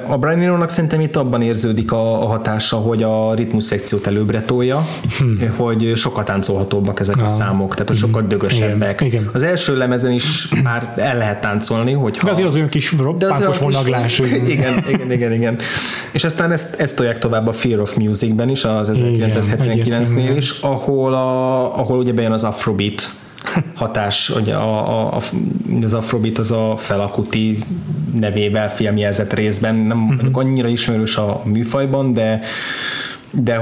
[0.08, 4.42] A Brian Eno-nak szerintem itt abban érződik a, a hatása, hogy a ritmus szekciót előbbre
[4.42, 4.88] tolja,
[5.18, 5.54] hmm.
[5.58, 7.22] hogy sokkal táncolhatóbbak ezek ah.
[7.22, 9.02] a számok, tehát hogy sokkal dögösebbek.
[9.02, 9.22] Igen.
[9.22, 9.30] Igen.
[9.34, 13.58] Az első lemezen is már el lehet táncolni, hogy De azért az olyan kis roppánkos
[13.58, 14.20] vonaglás.
[14.46, 15.58] Igen, igen, igen, igen.
[16.12, 21.14] És aztán ezt, ezt tolják tovább a Fear of Music-ben is, az 1979-nél is, ahol,
[21.14, 23.10] a, ahol ugye bejön az Afrobeat
[23.76, 25.22] hatás, hogy a, a, a,
[25.84, 27.58] az Afrobeat az a Felakuti
[28.14, 30.30] nevével filmjelzett részben, nem uh-huh.
[30.32, 32.42] annyira ismerős a műfajban, de
[33.44, 33.60] de,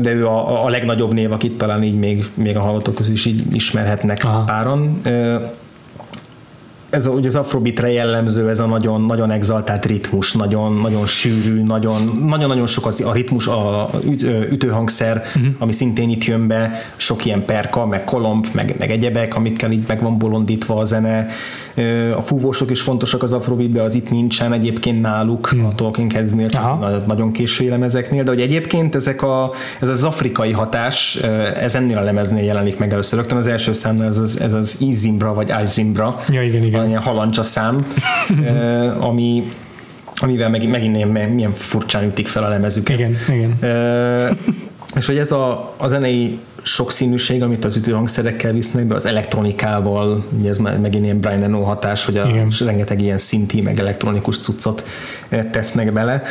[0.00, 3.24] de ő a, a legnagyobb név, akit talán így még, még a hallgatók közül is
[3.24, 4.44] így ismerhetnek Aha.
[4.44, 5.00] páron
[6.90, 11.62] ez a, ugye az afrobitre jellemző ez a nagyon, nagyon exaltált ritmus, nagyon, nagyon sűrű,
[11.62, 15.54] nagyon, nagyon-nagyon sok az a ritmus, a üt, ütőhangszer, uh-huh.
[15.58, 19.84] ami szintén itt jön be, sok ilyen perka, meg kolomb, meg, meg egyebek, amikkel így
[19.86, 21.26] meg van bolondítva a zene.
[22.16, 25.68] A fúvósok is fontosak az afrobeatbe, az itt nincsen egyébként náluk, uh-huh.
[25.68, 29.50] a Talking Heads-nél, csak nagyon késői lemezeknél, de hogy egyébként ezek a,
[29.80, 31.14] ez az afrikai hatás,
[31.54, 33.18] ez ennél a lemeznél jelenik meg először.
[33.18, 36.20] Rögtön az első számnál ez az, ez az Izimbra, vagy Izimbra.
[36.28, 37.86] Ja, igen, igen ilyen halancsa szám,
[39.10, 39.52] ami
[40.22, 42.98] amivel megint, megint ilyen, milyen furcsán ütik fel a lemezüket.
[42.98, 43.58] Igen, igen.
[44.96, 50.48] És hogy ez a, a zenei sokszínűség, amit az ütőhangszerekkel visznek be, az elektronikával, ugye
[50.48, 52.28] ez megint ilyen Brian Eno hatás, hogy a,
[52.64, 54.84] rengeteg ilyen szinti, meg elektronikus cuccot
[55.50, 56.22] tesznek bele,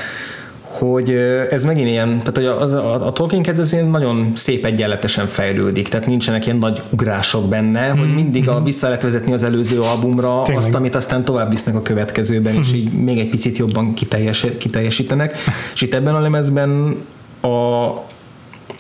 [0.80, 1.10] hogy
[1.50, 5.88] ez megint ilyen, tehát hogy a, a, a Talking Heads ez nagyon szép egyenletesen fejlődik,
[5.88, 7.98] tehát nincsenek ilyen nagy ugrások benne, mm.
[7.98, 10.64] hogy mindig a, vissza lehet vezetni az előző albumra Tényleg.
[10.64, 12.60] azt, amit aztán tovább visznek a következőben, mm.
[12.60, 15.36] és így még egy picit jobban kiteljes, kiteljesítenek,
[15.74, 16.96] és itt ebben a lemezben
[17.42, 17.48] a,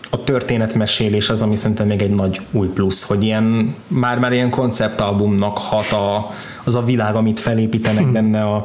[0.09, 5.57] a történetmesélés az, ami szerintem még egy nagy új plusz, hogy ilyen, már-már ilyen konceptalbumnak
[5.57, 6.31] hat a,
[6.63, 8.13] az a világ, amit felépítenek hmm.
[8.13, 8.63] benne a,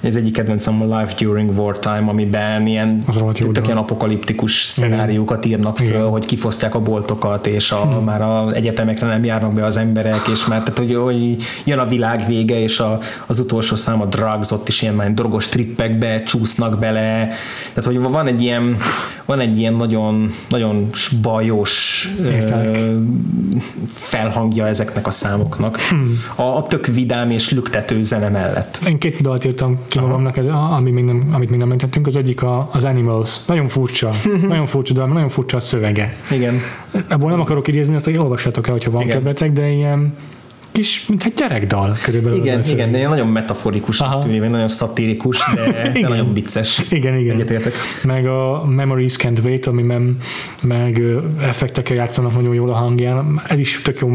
[0.00, 3.04] ez egyik kedvencem a Life During Wartime, amiben ilyen,
[3.52, 6.08] tök ilyen apokaliptikus szenáriókat írnak föl, Igen.
[6.08, 8.04] hogy kifosztják a boltokat, és a, hmm.
[8.04, 11.86] már az egyetemekre nem járnak be az emberek, és már tehát, hogy, hogy jön a
[11.86, 16.22] világ vége, és a, az utolsó szám a drugs, ott is ilyen már drogos trippekbe
[16.22, 17.28] csúsznak bele,
[17.74, 18.76] tehát hogy van egy ilyen,
[19.24, 20.90] van egy ilyen nagyon, nagyon
[21.22, 22.32] bajos ö,
[23.88, 25.80] felhangja ezeknek a számoknak.
[25.80, 26.22] Hmm.
[26.34, 28.80] A, a tök vidám és lüktető zene mellett.
[28.86, 30.06] Én két dalt írtam ki Aha.
[30.06, 33.44] magamnak, ez, ami még nem, amit még nem említettünk, az egyik a, az Animals.
[33.44, 34.10] Nagyon furcsa,
[34.48, 36.16] nagyon furcsa de nagyon furcsa a szövege.
[36.30, 36.54] Igen.
[37.08, 40.14] Ebből nem akarok idézni, azt, hogy olvassátok el, hogyha van kedvetek, de ilyen
[40.72, 42.38] kis, mint egy gyerekdal körülbelül.
[42.38, 46.82] Igen, igen, de nagyon metaforikus tűnik, nagyon szatirikus, de, de nagyon vicces.
[46.90, 47.34] Igen, igen.
[47.34, 47.72] Egyetértek.
[48.02, 50.16] Meg a Memories Can't Wait, ami mem,
[50.62, 51.02] meg
[51.40, 53.40] effektekkel játszanak nagyon jól a hangján.
[53.48, 54.08] Ez is tök jó,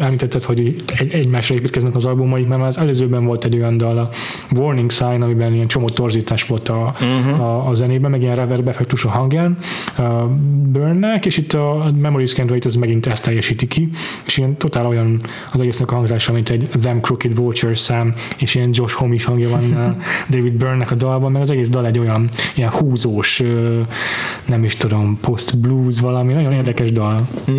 [0.00, 4.08] említetted, hogy egy, egymásra építkeznek az albumaik, mert az előzőben volt egy olyan dal, a
[4.54, 7.40] Warning Sign, amiben ilyen csomó torzítás volt a, uh-huh.
[7.40, 9.56] a, a zenében, meg ilyen reverb effektus a hangján
[9.96, 10.02] a
[10.72, 13.88] Burnnek, és itt a Memories Can't Wait az megint ezt teljesíti ki,
[14.26, 15.20] és ilyen totál olyan
[15.52, 19.48] az egésznek a hangzása, mint egy Them Crooked Vulture szám, és ilyen Josh Homme hangja
[19.48, 19.96] van uh,
[20.36, 23.42] David Byrne-nek a dalban, meg az egész dal egy olyan ilyen húzós,
[24.44, 27.16] nem is tudom, post blues valami, nagyon érdekes dal.
[27.44, 27.52] Hm.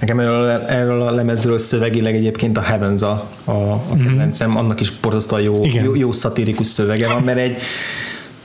[0.00, 4.06] Nekem erről, erről a lemezről szövegileg egyébként a Heavens a, a, a mhm.
[4.06, 4.56] kedvencem, mm.
[4.56, 5.52] annak is borzasztóan jó,
[5.84, 7.56] jó, jó szatirikus szövege van, mert egy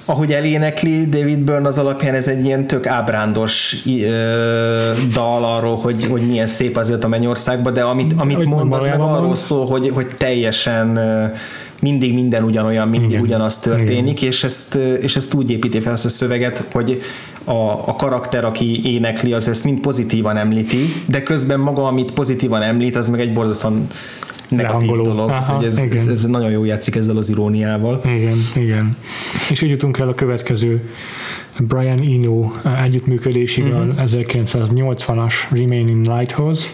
[0.10, 6.06] ahogy elénekli David Byrne az alapján ez egy ilyen tök ábrándos ö, dal arról, hogy,
[6.06, 9.90] hogy milyen szép azért a mennyországban, de amit, amit mond, az meg arról szól, hogy,
[9.94, 11.00] hogy teljesen
[11.82, 13.22] mindig minden ugyanolyan, mindig Igen.
[13.22, 14.32] ugyanaz történik, Igen.
[14.32, 17.02] és ezt, és ezt úgy építi fel ezt a szöveget, hogy
[17.44, 22.62] a, a karakter, aki énekli, az ezt mind pozitívan említi, de közben maga, amit pozitívan
[22.62, 23.88] említ, az meg egy borzasztóan
[24.50, 25.30] negatív dolog.
[25.30, 28.02] Aha, hogy ez, ez, ez nagyon jó játszik ezzel az iróniával.
[28.06, 28.98] Igen, igen.
[29.50, 30.90] És így jutunk el a következő
[31.60, 32.52] Brian Eno
[32.84, 34.00] együttműködésig uh-huh.
[34.00, 36.68] a 1980-as Remaining Lighthouse.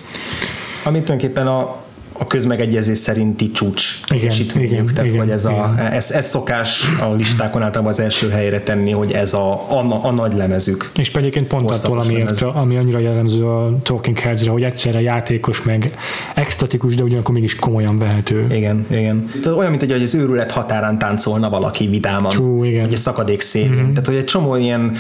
[0.84, 1.85] Amit tulajdonképpen a
[2.18, 4.72] a közmegegyezés szerinti csúcs teljesítményük.
[4.72, 5.60] Igen, Tehát, igen, hogy ez, igen.
[5.60, 10.00] a, ez, ez szokás a listákon általában az első helyre tenni, hogy ez a, a,
[10.04, 10.92] a nagy lemezük.
[10.96, 15.94] És egyébként pont attól, amiért, ami annyira jellemző a Talking Heads-re, hogy egyszerre játékos, meg
[16.34, 18.46] extatikus, de ugyanakkor mégis komolyan vehető.
[18.52, 19.30] Igen, igen.
[19.42, 22.36] Tehát olyan, mint hogy az őrület határán táncolna valaki vidáman.
[22.36, 22.86] Hú, igen.
[22.86, 23.72] Egy szakadék szélén.
[23.72, 23.90] Mm-hmm.
[23.90, 24.92] Tehát, hogy egy csomó ilyen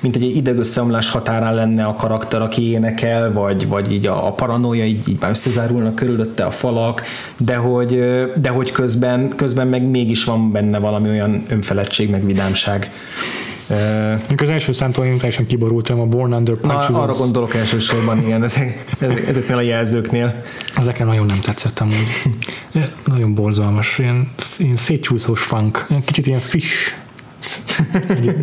[0.00, 4.84] mint egy idegösszeomlás határán lenne a karakter, aki énekel, vagy, vagy így a, a paranoia,
[4.84, 7.02] így, így már összezárulnak körülötte a falak,
[7.36, 7.98] de hogy,
[8.40, 12.90] de hogy közben, közben meg mégis van benne valami olyan önfeledtség, meg vidámság.
[14.28, 16.88] Mikor az első számtól én teljesen kiborultam a Born Under Punches.
[16.88, 17.18] Na, arra az...
[17.18, 18.84] gondolok elsősorban, igen, ezek,
[19.26, 20.42] ezeknél a jelzőknél.
[20.76, 21.96] Ezeken nagyon nem tetszett amúgy.
[23.04, 24.28] nagyon borzalmas, ilyen,
[24.58, 26.94] ilyen szétcsúszós funk, kicsit ilyen fish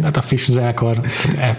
[0.04, 1.02] hát a Fish zenekar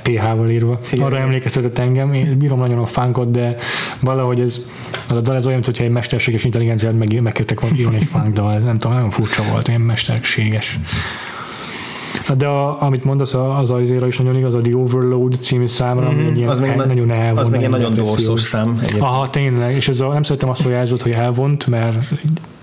[0.03, 0.81] PH-val írva.
[0.93, 1.05] Igen.
[1.05, 3.57] Arra emlékeztetett engem, én bírom nagyon a funkot, de
[4.01, 4.67] valahogy ez
[5.09, 8.33] az a dal ez olyan, mintha egy mesterséges intelligenciát meg, megkértek volna írni egy funk
[8.33, 10.79] dal, ez nem tudom, nagyon furcsa volt, ilyen mesterséges.
[12.37, 16.19] De a, amit mondasz, az azért is nagyon igaz, a The Overload című számra, mm,
[16.19, 17.39] ami egy ilyen az el, nagyon elvont.
[17.39, 18.77] Az meg egy nagyon dorszos szám.
[18.79, 19.03] Egyébként.
[19.03, 21.97] Aha, tényleg, és ez a, nem szeretem azt, hogy jelzott, hogy elvont, mert,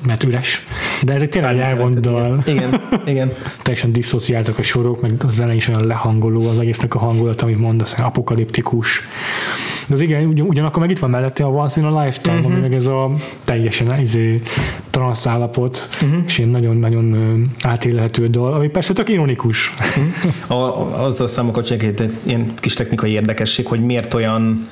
[0.07, 0.67] mert üres,
[1.03, 2.43] de ez egy tényleg elvont dal.
[2.45, 3.31] Igen, igen.
[3.63, 7.57] Teljesen diszociáltak a sorok, meg a zene is olyan lehangoló, az egésznek a hangulat, amit
[7.57, 9.01] mondasz, apokaliptikus.
[9.87, 12.51] De az igen, ugyan, ugyanakkor meg itt van mellette a Once in a Lifetime, uh-huh.
[12.51, 13.11] ami meg ez a
[13.43, 14.41] teljesen izé,
[14.89, 16.23] transz állapot, uh-huh.
[16.25, 19.73] és ilyen nagyon-nagyon átélhető dal, ami persze tök ironikus.
[19.79, 20.59] Uh-huh.
[20.59, 24.67] A, azzal számokat csak egy ilyen kis technikai érdekesség, hogy miért olyan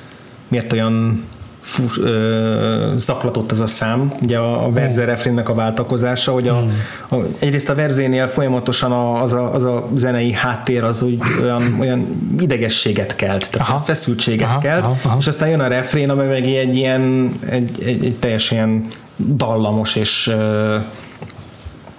[0.48, 1.24] miért olyan
[1.62, 6.64] fur, ö, zaklatott ez a szám, ugye a, a verze refrénnek a váltakozása, hogy a,
[7.08, 11.76] a, egyrészt a verzénél folyamatosan a, az, a, az a zenei háttér az úgy olyan,
[11.80, 12.06] olyan
[12.40, 13.78] idegességet kelt, tehát aha.
[13.80, 15.16] feszültséget aha, kelt, aha, aha.
[15.18, 20.26] és aztán jön a refrén, amely meg egy ilyen egy, egy, egy teljesen dallamos és
[20.26, 20.78] ö,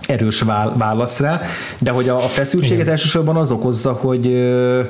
[0.08, 0.44] erős
[0.78, 1.42] válasz rá,
[1.80, 2.92] de hogy a, a feszültséget Igen.
[2.92, 4.82] elsősorban az okozza, hogy ö,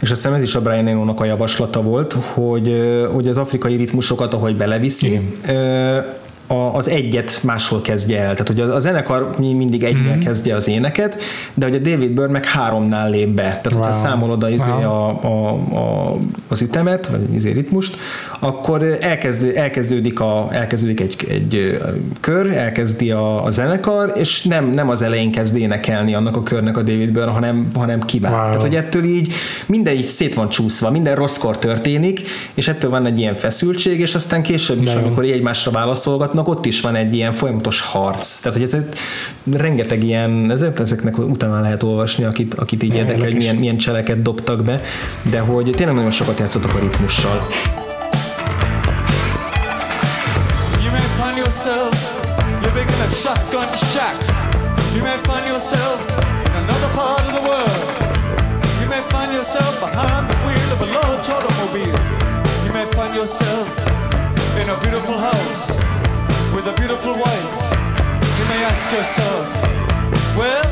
[0.00, 2.82] és azt hiszem ez is a Brian Eno-nak a javaslata volt, hogy,
[3.12, 5.38] hogy az afrikai ritmusokat, ahogy beleviszi, Igen
[6.50, 8.32] a, az egyet máshol kezdje el.
[8.32, 10.18] Tehát, hogy a, a zenekar mindig egynél mm-hmm.
[10.18, 11.22] kezdje az éneket,
[11.54, 13.42] de hogy a David Byrne meg háromnál lép be.
[13.42, 13.78] Tehát, wow.
[13.78, 14.82] hogyha számolod a, izé wow.
[14.82, 16.16] a, a, a,
[16.48, 17.96] az ütemet, vagy az izé ritmust,
[18.42, 21.80] akkor elkezd, elkezdődik, a, elkezdődik egy, egy
[22.20, 26.76] kör, elkezdi a, a zenekar, és nem, nem az elején kezd énekelni annak a körnek
[26.76, 28.32] a David Byrne, hanem, hanem kivál.
[28.32, 28.44] Wow.
[28.44, 29.32] Tehát, hogy ettől így
[29.66, 32.20] minden így szét van csúszva, minden rosszkor történik,
[32.54, 36.80] és ettől van egy ilyen feszültség, és aztán később is, amikor egymásra válaszolgatnak, ott is
[36.80, 38.38] van egy ilyen folyamatos harc.
[38.40, 38.84] Tehát, hogy ez
[39.56, 44.22] rengeteg ilyen, ezért ezeknek utána lehet olvasni, akit, akit így érdekel, hogy milyen, milyen cseleket
[44.22, 44.80] dobtak be,
[45.30, 47.46] de hogy tényleg nagyon sokat játszottak a ritmussal.
[51.60, 51.92] Yourself
[52.64, 54.16] living in a shotgun shack.
[54.94, 57.80] You may find yourself in another part of the world.
[58.80, 62.00] You may find yourself behind the wheel of a large automobile.
[62.64, 63.68] You may find yourself
[64.56, 65.76] in a beautiful house
[66.54, 67.52] with a beautiful wife.
[68.38, 69.44] You may ask yourself,
[70.40, 70.64] well,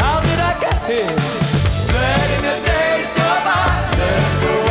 [0.00, 1.16] how did I get here?
[1.92, 4.65] Letting the days go by, let the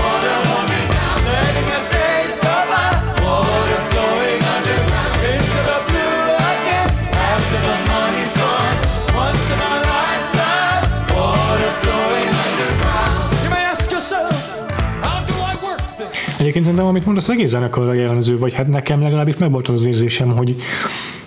[16.55, 20.29] Egyébként szerintem, amit mondasz, egész zenekarra jellemző, vagy hát nekem legalábbis meg volt az érzésem,
[20.29, 20.55] hogy,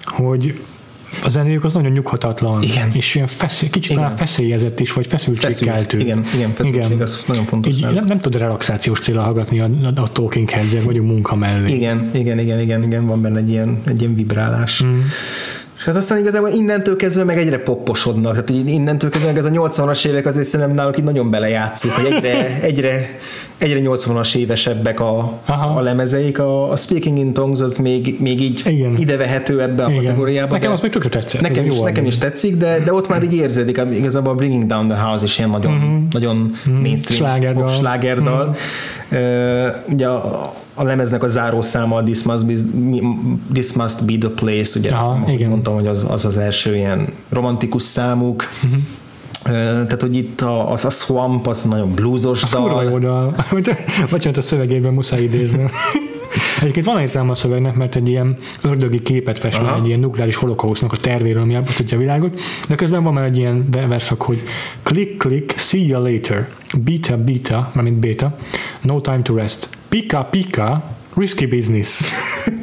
[0.05, 0.61] hogy
[1.25, 2.63] a zenéjük az nagyon nyughatatlan.
[2.63, 2.91] Igen.
[2.93, 4.03] És ilyen feszély, kicsit igen.
[4.03, 5.99] talán feszélyezett is, vagy feszültségkeltő.
[5.99, 7.01] Igen, igen, feszültség, igen.
[7.01, 7.75] az nagyon fontos.
[7.75, 11.37] Így nem, nem tud relaxációs célra hallgatni a, a, a Talking heads vagy a munka
[11.37, 11.75] mellé.
[11.75, 14.85] Igen, igen, igen, igen, igen, van benne egy ilyen, egy ilyen vibrálás.
[14.85, 14.99] Mm.
[15.89, 18.33] Hát aztán igazából innentől kezdve meg egyre popposodnak.
[18.33, 21.91] Tehát hogy innentől kezdve meg ez a 80-as évek azért szerintem náluk így nagyon belejátszik,
[21.91, 23.19] hogy egyre, egyre,
[23.59, 25.41] egyre 80-as évesebbek a,
[25.77, 26.39] a lemezeik.
[26.39, 28.97] A, a Speaking in Tongues az még, még így Igen.
[28.97, 30.05] idevehető ebbe a Igen.
[30.05, 30.53] kategóriába.
[30.53, 31.41] Nekem az még tökre tetszett.
[31.41, 34.89] Nekem, is, nekem is tetszik, de, de ott már így érződik, igazából a Bringing Down
[34.89, 35.91] the House is ilyen nagyon, uh-huh.
[36.11, 36.81] nagyon uh-huh.
[36.81, 37.69] mainstream slágerdal.
[37.69, 38.57] slágerdal.
[39.11, 39.27] Uh-huh.
[39.87, 42.55] Uh, ugye a, a lemeznek a zárószáma a This Must Be,
[43.53, 45.49] This Must Be the Place, ugye Aha, igen.
[45.49, 48.81] mondtam, hogy az, az az első ilyen romantikus számuk, uh-huh.
[49.43, 52.63] Tehát, hogy itt a, az a Swamp, az nagyon bluesos az dal.
[52.63, 53.45] Kurva jó dal.
[54.11, 55.71] Bocsánat, a szövegében muszáj idéznem.
[56.61, 60.93] Egyébként van értelme a szövegnek, mert egy ilyen ördögi képet fest egy ilyen nukleáris holokausznak
[60.93, 64.43] a tervéről, ami elpusztítja a világot, de közben van már egy ilyen verszak, hogy
[64.83, 66.49] click, click, see you later,
[66.79, 68.37] beta, beta, mint beta,
[68.81, 72.01] no time to rest, pika, pika, risky business.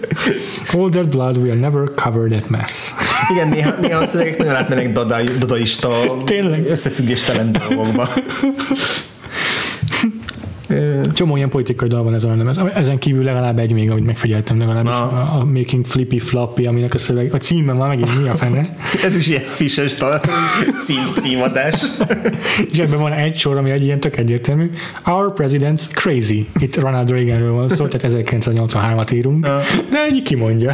[0.74, 2.94] All that blood will never cover that mess.
[3.32, 4.92] Igen, néha, néha a szövegek nagyon átmennek
[5.38, 6.66] dadaista, Tényleg?
[6.70, 8.10] összefüggéstelen dolgokba.
[11.14, 12.60] Csomó ilyen politikai dal van ezen a lemez.
[12.74, 16.98] Ezen kívül legalább egy még, amit megfigyeltem legalábbis, a, a Making Flippy Floppy, aminek a
[16.98, 18.62] szöveg, a címe már megint mi a fene.
[19.06, 20.22] Ez is ilyen fises dal,
[20.80, 21.84] cím, címadás.
[22.72, 24.70] És ebben van egy sor, ami egy ilyen tök egyértelmű.
[25.06, 26.48] Our President's Crazy.
[26.60, 29.48] Itt Ronald Reaganről van szó, tehát 1983-at írunk.
[29.92, 30.74] De ennyi kimondja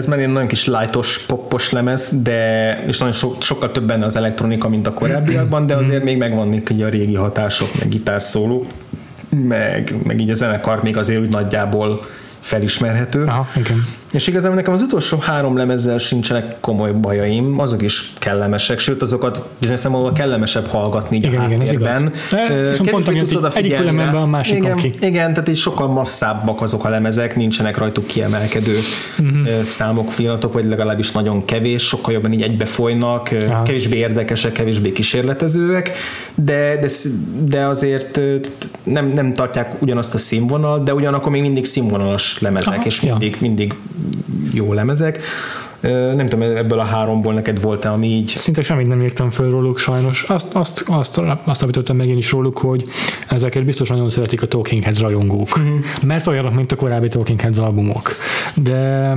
[0.00, 4.04] ez már egy nagyon kis lightos, poppos lemez, de és nagyon so, sokkal több benne
[4.04, 8.66] az elektronika, mint a korábbiakban, de azért még megvannak a régi hatások, meg gitárszóló,
[9.28, 12.06] meg, meg így a zenekar még azért úgy nagyjából
[12.40, 13.24] felismerhető.
[13.24, 13.86] Aha, igen.
[14.12, 19.48] És igazából nekem az utolsó három lemezzel sincsenek komoly bajaim, azok is kellemesek, sőt azokat
[19.58, 22.12] bizonyos szempontból kellemesebb hallgatni így igen, a háttérben.
[22.30, 23.08] Igen, pont
[23.54, 24.94] egyik fülemben a másik igen, ki.
[25.00, 28.78] igen, tehát így sokkal masszábbak azok a lemezek, nincsenek rajtuk kiemelkedő
[29.18, 29.62] uh-huh.
[29.62, 33.62] számok, pillanatok, vagy legalábbis nagyon kevés, sokkal jobban így egybefolynak, Aha.
[33.62, 35.90] kevésbé érdekesek, kevésbé kísérletezőek,
[36.34, 36.88] de, de,
[37.44, 38.20] de azért
[38.82, 43.30] nem, nem tartják ugyanazt a színvonal, de ugyanakkor még mindig színvonalas lemezek, Aha, és mindig,
[43.30, 43.36] ja.
[43.40, 43.74] mindig
[44.52, 45.22] jó lemezek.
[45.80, 48.28] Nem tudom, ebből a háromból neked volt-e, ami így...
[48.28, 50.22] Szinte semmit nem írtam föl róluk sajnos.
[50.22, 52.84] Azt, azt, azt, azt állítottam meg én is róluk, hogy
[53.28, 55.56] ezeket biztos nagyon szeretik a Talking Heads rajongók.
[55.56, 55.78] Uh-huh.
[56.06, 58.12] Mert olyanok, mint a korábbi Talking Heads albumok.
[58.54, 59.14] De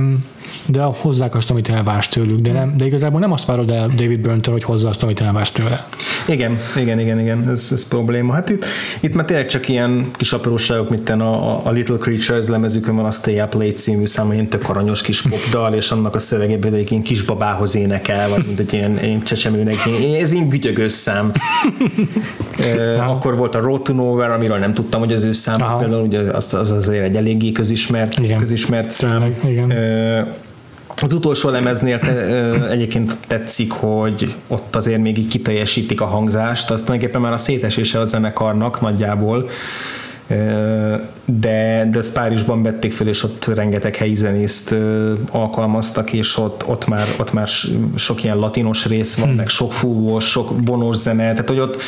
[0.66, 4.20] de hozzák azt, amit elvársz tőlük, de, nem, de igazából nem azt várod el David
[4.20, 5.86] Byrne-től, hogy hozza azt, amit elvársz tőle.
[6.28, 8.32] Igen, igen, igen, igen, ez, ez probléma.
[8.32, 8.64] Hát itt,
[9.00, 13.04] itt már tényleg csak ilyen kis apróságok, mint a, a, a Little Creatures lemezükön van
[13.04, 16.18] a Stay Up Late című szám, ilyen tök aranyos kis popdal, és annak a
[16.54, 19.76] szövegében egy ilyen kisbabához énekel, vagy mint egy ilyen, ilyen csecsemőnek,
[20.20, 21.32] ez ilyen gütyögös szám.
[23.06, 25.76] Akkor volt a Road to Nowhere, amiről nem tudtam, hogy az ő szám, Aha.
[25.76, 28.38] például ugye az, az azért egy eléggé közismert, igen.
[28.38, 29.34] közismert szám.
[29.44, 29.72] Igen.
[31.00, 36.70] Az utolsó lemeznél te, ö, egyébként tetszik, hogy ott azért még így kiteljesítik a hangzást,
[36.70, 39.48] azt tulajdonképpen már a szétesése a zenekarnak nagyjából,
[40.26, 44.74] de, de ezt Párizsban vették föl, és ott rengeteg helyi zenészt
[45.30, 47.48] alkalmaztak, és ott, ott, már, ott már
[47.94, 49.36] sok ilyen latinos rész van, hmm.
[49.36, 51.82] meg sok fúvós, sok bonos zene, tehát hogy ott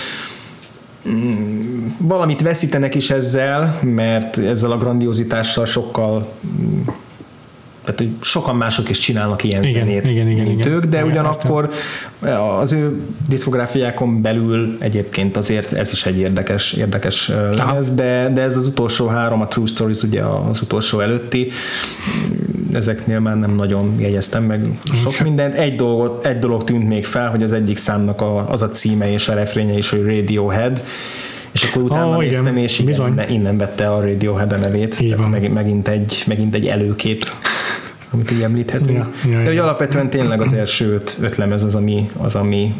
[1.08, 6.32] mm, valamit veszítenek is ezzel, mert ezzel a grandiozitással sokkal
[7.86, 10.72] tehát hogy sokan mások is csinálnak ilyen igen, zenét, igen, igen, mint igen.
[10.72, 11.70] ők, de igen, ugyanakkor
[12.60, 18.56] az ő diszkográfiákon belül egyébként azért ez is egy érdekes, érdekes lemez, de, de ez
[18.56, 21.50] az utolsó három, a True Stories ugye az utolsó előtti,
[22.72, 25.54] ezeknél már nem nagyon jegyeztem meg sok mindent.
[25.54, 29.12] Egy, dolgot, egy dolog tűnt még fel, hogy az egyik számnak a, az a címe
[29.12, 30.82] és a refrénye is, hogy Radiohead,
[31.52, 34.98] és akkor utána oh, néztem, igen, és igen, innen, innen vette a Radiohead a nevét,
[34.98, 37.30] tehát megint, megint, egy, megint egy előkép
[38.10, 39.06] amit így említhetünk.
[39.24, 42.74] Ja, ja, De hogy alapvetően tényleg az első öt, öt lemez az, ami, az, ami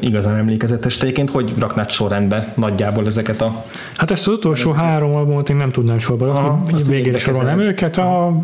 [0.00, 3.64] igazán emlékezetes téként, hogy raknád sorrendbe nagyjából ezeket a...
[3.96, 4.88] Hát ezt az utolsó ezeket.
[4.88, 8.40] három albumot én nem tudnám sorba rakni, végére sorolnám őket, a,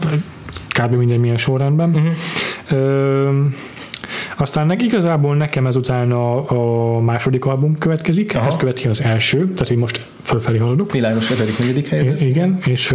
[0.69, 0.95] kb.
[0.95, 1.89] minden milyen sorrendben.
[1.89, 2.81] Uh-huh.
[2.81, 3.45] Ö,
[4.37, 6.51] aztán igazából nekem ezután a,
[6.97, 8.47] a második album következik, Aha.
[8.47, 10.93] ez követi az első, tehát így most fölfelé haladok.
[10.93, 12.21] Világos, ötödik, negyedik helyzet.
[12.21, 12.95] Igen, és,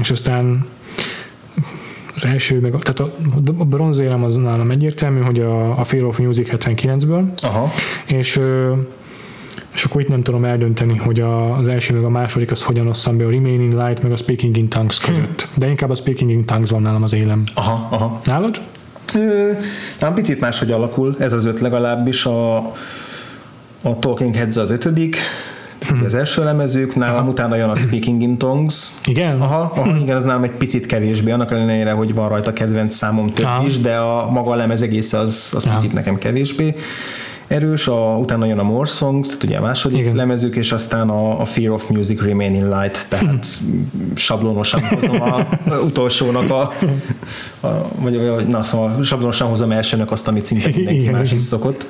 [0.00, 0.66] és aztán
[2.16, 3.16] az első, meg a, tehát a,
[3.58, 7.70] a bronzérem az nálam egyértelmű, hogy a, a Fear of Music 79-ből, Aha.
[8.06, 8.40] és
[9.72, 12.86] és akkor itt nem tudom eldönteni, hogy a, az első meg a második az hogyan
[12.86, 15.42] osszam be a Remaining Light meg a Speaking in Tongues között.
[15.42, 15.60] Hm.
[15.60, 17.42] De inkább a Speaking in Tongues van nálam az élem.
[17.54, 18.20] Aha, aha.
[18.24, 18.60] Nálad?
[20.00, 22.26] Nem picit máshogy alakul, ez az öt legalábbis.
[22.26, 22.56] A,
[23.82, 25.16] a Talking Heads az ötödik,
[25.88, 26.04] hmm.
[26.04, 27.28] az első lemezük, nálam aha.
[27.28, 28.88] utána jön a Speaking in Tongues.
[29.04, 29.40] Igen?
[29.40, 29.96] Aha, aha hmm.
[29.96, 33.64] igen, az nálam egy picit kevésbé, annak ellenére, hogy van rajta kedvenc számom több aha.
[33.64, 36.74] is, de a maga a lemez egész az, az picit nekem kevésbé
[37.46, 40.14] erős, a, utána jön a More Songs, tehát ugye a második Igen.
[40.14, 44.14] lemezük, és aztán a, a Fear of Music Remaining Light, tehát hm.
[44.14, 45.36] sablonosan hozom a,
[45.68, 46.72] a utolsónak a,
[47.66, 51.42] a vagy, vagy na, szóval sablonosan hozom elsőnek azt, amit szinte mindenki Igen, más is
[51.42, 51.86] szokott.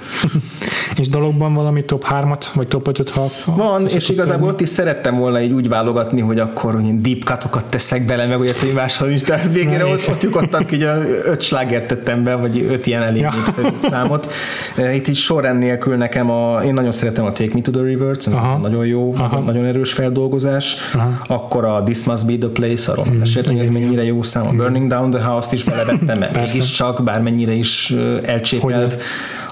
[1.01, 5.19] és dologban valami top 3-at, vagy top 5-öt ha, Van, és igazából ott is szerettem
[5.19, 9.11] volna így úgy válogatni, hogy akkor ilyen deep cutokat teszek bele, meg olyat, hogy máshol
[9.11, 12.87] is, de végére Na, ott, ott lyukadtam ki, hogy öt slágert tettem be, vagy öt
[12.87, 13.35] ilyen elég ja.
[13.37, 14.33] népszerű számot.
[14.97, 17.83] Itt így sor sorrend nélkül nekem a, én nagyon szeretem a Take Me to the
[17.83, 18.17] River,
[18.61, 19.41] nagyon jó, Aha.
[19.41, 20.77] nagyon erős feldolgozás.
[20.95, 21.11] Aha.
[21.27, 24.47] Akkor a This Must Be the Place, arról mm, meséltem, hogy ez mennyire jó szám,
[24.47, 28.93] a Burning Down the House-t is belevettem, mert mégiscsak, bármennyire is elcsépelt.
[28.93, 29.05] Hogyne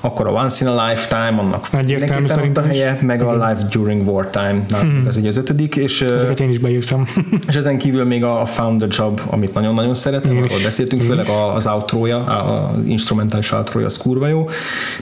[0.04, 4.08] akkor a Once in a Lifetime, annak Egyértelmű ott a helye, meg a Life During
[4.08, 5.06] Wartime, Na, hmm.
[5.06, 5.76] ez így az ötödik.
[5.76, 7.06] És, Ezeket én is beírtam.
[7.48, 11.08] és ezen kívül még a, a Found the Job, amit nagyon-nagyon szeretem, arról beszéltünk, én
[11.08, 14.48] főleg az outrója, az instrumentális outrója, az kurva jó.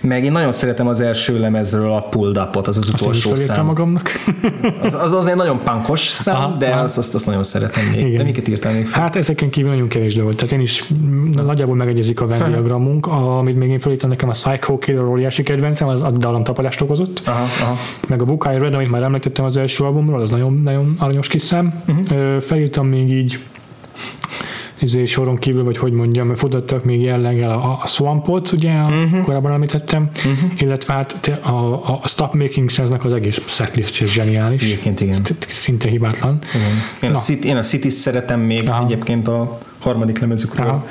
[0.00, 3.64] Meg én nagyon szeretem az első lemezről a Pulled Up-ot, az az utolsó szám.
[3.64, 4.10] magamnak.
[4.82, 6.80] az, az azért nagyon pankos szám, aha, de aha.
[6.80, 8.06] Azt, azt, azt, nagyon szeretem még.
[8.06, 8.16] Igen.
[8.16, 9.00] De miket írtál még fel?
[9.00, 10.34] Hát ezeken kívül nagyon kevés dolog.
[10.34, 10.84] Tehát én is
[11.32, 15.88] nagyjából megegyezik a Venn diagramunk, amit még én felírtam nekem a Psycho Killer óriási kedvencem,
[15.88, 17.22] az a dallam tapadást okozott.
[17.26, 17.76] Aha, aha.
[18.08, 21.28] Meg a Book I Red, amit már említettem az első albumról, az nagyon, nagyon aranyos
[21.28, 21.82] kis szám.
[21.88, 22.40] Uh-huh.
[22.40, 23.38] Felírtam még így
[24.82, 29.24] izé soron kívül, vagy hogy mondjam, futottak még jelleggel a, a Swampot, ugye uh-huh.
[29.24, 30.50] korábban említettem, uh-huh.
[30.58, 34.62] illetve hát a, a, Stop Making Sense-nek az egész setlist is zseniális.
[34.62, 35.16] Egyébként igen.
[35.48, 36.38] Szinte hibátlan.
[36.54, 37.10] Igen.
[37.10, 38.84] Én, a City, én a City-t szeretem még Aha.
[38.84, 40.66] egyébként a harmadik lemezükről.
[40.66, 40.86] Aha.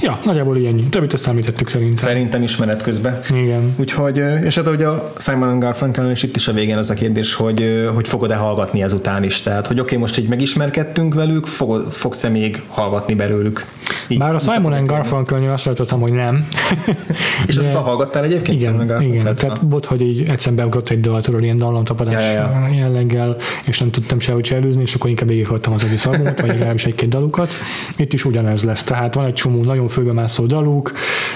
[0.00, 0.90] Ja, nagyjából ilyen.
[0.90, 1.96] Többit azt említettük szerintem.
[1.96, 3.20] Szerintem is menet közben.
[3.30, 3.74] Igen.
[3.76, 7.34] Úgyhogy, és hát ugye a Simon Garfunkel és itt is a végén az a kérdés,
[7.34, 9.40] hogy, hogy fogod-e hallgatni ezután is.
[9.40, 13.64] Tehát, hogy oké, okay, most így megismerkedtünk velük, fogod, fogsz-e még hallgatni belőlük?
[14.08, 16.48] Így, Bár a Simon Garfunkel azt látottam, hogy nem.
[17.46, 17.68] és De...
[17.68, 21.58] azt hallgattál egyébként igen, Simon Igen, tehát bot, hogy így egyszerűen beugrott egy daltól ilyen
[21.58, 22.76] dallamtapadás ja, ja, ja.
[22.76, 26.50] jelleggel, és nem tudtam sehogy se előzni, és akkor inkább végighattam az egész albumot, vagy
[26.50, 27.52] legalábbis egy-két dalukat.
[27.96, 28.82] Itt is úgy ugyanez lesz.
[28.82, 30.92] Tehát van egy csomó nagyon főbemászó daluk,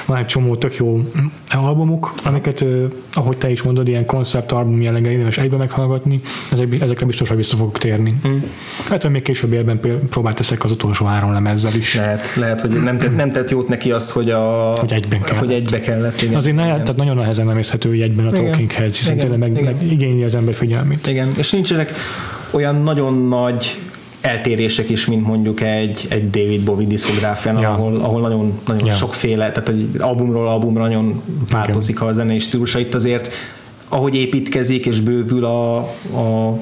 [0.06, 1.00] van egy csomó tök jó
[1.48, 2.64] albumuk, amiket,
[3.12, 6.20] ahogy te is mondod, ilyen konceptalbum jelleggel érdemes egybe meghallgatni,
[6.52, 8.14] ezek, ezekre biztosan vissza fogok térni.
[8.28, 8.36] Mm.
[8.88, 9.80] Hát, hogy még később élben
[10.10, 11.94] próbált teszek az utolsó három lemezzel is.
[11.94, 15.38] Lehet, lehet hogy nem tett, nem tett jót neki az, hogy, a, hogy, egyben kellett.
[15.38, 16.22] hogy egybe kellett.
[16.22, 16.34] Igen.
[16.34, 18.44] Azért ne, tehát nagyon nehezen nem észhető, hogy egyben a igen.
[18.44, 19.28] Talking Heads, hiszen igen.
[19.28, 21.06] tényleg meg, meg, igényli az ember figyelmét.
[21.06, 21.92] Igen, és nincsenek
[22.50, 23.76] olyan nagyon nagy
[24.20, 27.70] eltérések is, mint mondjuk egy, egy David Bowie diszkográfián, ja.
[27.70, 28.94] ahol, ahol nagyon, nagyon ja.
[28.94, 32.78] sokféle, tehát hogy albumról albumra nagyon változik a zenei stílusa.
[32.78, 33.30] Itt azért,
[33.88, 36.58] ahogy építkezik és bővül a, a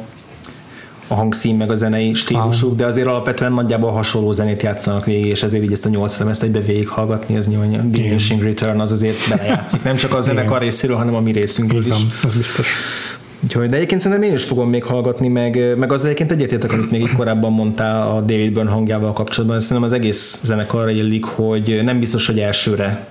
[1.08, 2.76] a hangszín meg a zenei stílusuk, ah.
[2.76, 6.42] de azért alapvetően nagyjából hasonló zenét játszanak végig, és ezért így ezt a nyolc lemezt
[6.42, 11.14] egybe végighallgatni, ez nyilván Diminishing Return az azért belejátszik, nem csak a zenekar részéről, hanem
[11.14, 11.94] a mi részünkről is.
[12.22, 12.68] az biztos.
[13.40, 16.90] Úgyhogy, de egyébként szerintem én is fogom még hallgatni, meg, meg az egyébként egyetértek, amit
[16.90, 19.60] még itt korábban mondtál a David Byrne hangjával kapcsolatban.
[19.60, 23.06] Szerintem az egész zenekarra illik, hogy nem biztos, hogy elsőre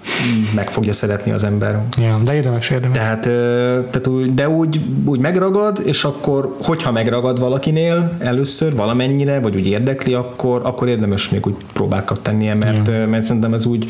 [0.56, 1.82] meg fogja szeretni az ember.
[1.98, 2.98] Ja, de érdemes, érdemes.
[2.98, 3.22] Tehát,
[3.92, 9.68] tehát úgy, de úgy, úgy megragad, és akkor, hogyha megragad valakinél először valamennyire, vagy úgy
[9.68, 13.08] érdekli, akkor, akkor érdemes még úgy próbákat tennie, mert, ja.
[13.08, 13.90] mert szerintem ez úgy,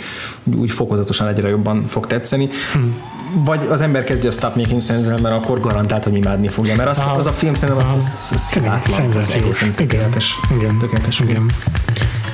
[0.55, 2.49] úgy fokozatosan egyre jobban fog tetszeni.
[2.73, 6.75] Hmm vagy az ember kezdje a Stop Making sense mert akkor garantált, hogy imádni fogja,
[6.75, 10.33] mert az, az a film szerintem az, az, az hibátlan, az egészen tökéletes.
[10.57, 11.19] Igen, tökéletes.
[11.19, 11.33] Igen.
[11.35, 12.24] Nem marad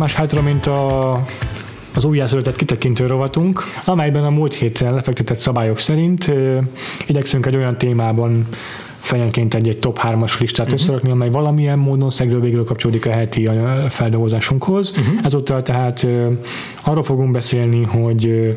[0.00, 1.12] más hátra, mint a,
[1.94, 6.58] az újjászületett kitekintő rovatunk, amelyben a múlt héten lefektetett szabályok szerint ö,
[7.06, 8.46] igyekszünk egy olyan témában
[9.00, 10.80] fejenként egy, egy top 3-as listát uh-huh.
[10.80, 13.50] összerakni, amely valamilyen módon szegről végül kapcsolódik a heti
[13.88, 14.90] feldolgozásunkhoz.
[14.90, 15.24] Uh-huh.
[15.24, 16.30] Ezúttal tehát ö,
[16.82, 18.50] arról fogunk beszélni, hogy ö,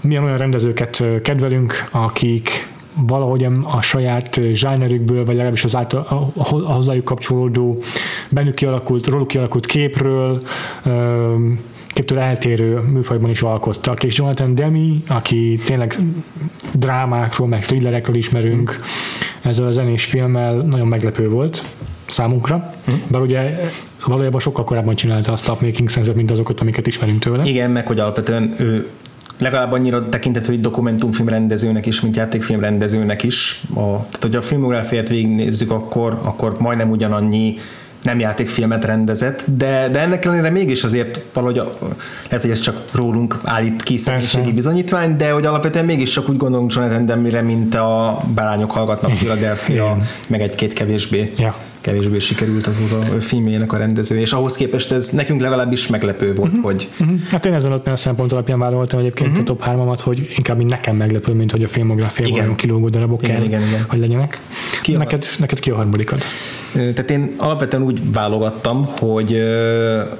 [0.00, 6.72] milyen olyan rendezőket kedvelünk, akik valahogy a saját zsánerükből, vagy legalábbis az által, a, a
[6.72, 7.82] hozzájuk kapcsolódó,
[8.30, 10.42] bennük kialakult, róluk kialakult képről,
[11.86, 14.04] képtől eltérő műfajban is alkottak.
[14.04, 15.96] És Jonathan Demi, aki tényleg
[16.74, 18.80] drámákról, meg thrillerekről ismerünk,
[19.42, 21.62] ezzel a zenés filmmel nagyon meglepő volt
[22.06, 22.92] számunkra, hm.
[23.08, 23.68] bár ugye
[24.06, 27.44] valójában sokkal korábban csinálta azt a Making sense mint azokat, amiket ismerünk tőle.
[27.44, 28.88] Igen, meg hogy alapvetően ő
[29.42, 33.62] legalább annyira tekintet, hogy dokumentumfilm rendezőnek is, mint játékfilm rendezőnek is.
[33.74, 37.56] A, tehát, hogy a filmográfiát végignézzük, akkor, akkor majdnem ugyanannyi
[38.02, 41.72] nem játékfilmet rendezett, de, de ennek ellenére mégis azért valahogy a,
[42.24, 46.36] lehet, hogy ez csak rólunk állít ki személyiségi bizonyítvány, de hogy alapvetően mégis csak úgy
[46.36, 51.32] gondolunk Jonathan Demmire, mint a Bálányok hallgatnak Philadelphia, meg egy-két kevésbé.
[51.36, 56.34] Ja kevésbé sikerült az a filmjének a rendező, és ahhoz képest ez nekünk legalábbis meglepő
[56.34, 56.64] volt, uh-huh.
[56.64, 56.88] hogy...
[57.00, 57.18] Uh-huh.
[57.30, 59.44] Hát én ezen a szempont alapján vállaltam egyébként uh-huh.
[59.44, 63.22] a top 3 hogy inkább mint nekem meglepő, mint hogy a filmográfiában olyan kilógó darabok
[63.22, 63.84] igen, kell, igen, igen.
[63.88, 64.40] hogy legyenek.
[64.82, 65.36] Ki neked, a...
[65.38, 66.18] neked ki a harmadikad?
[66.72, 69.42] Tehát én alapvetően úgy válogattam, hogy,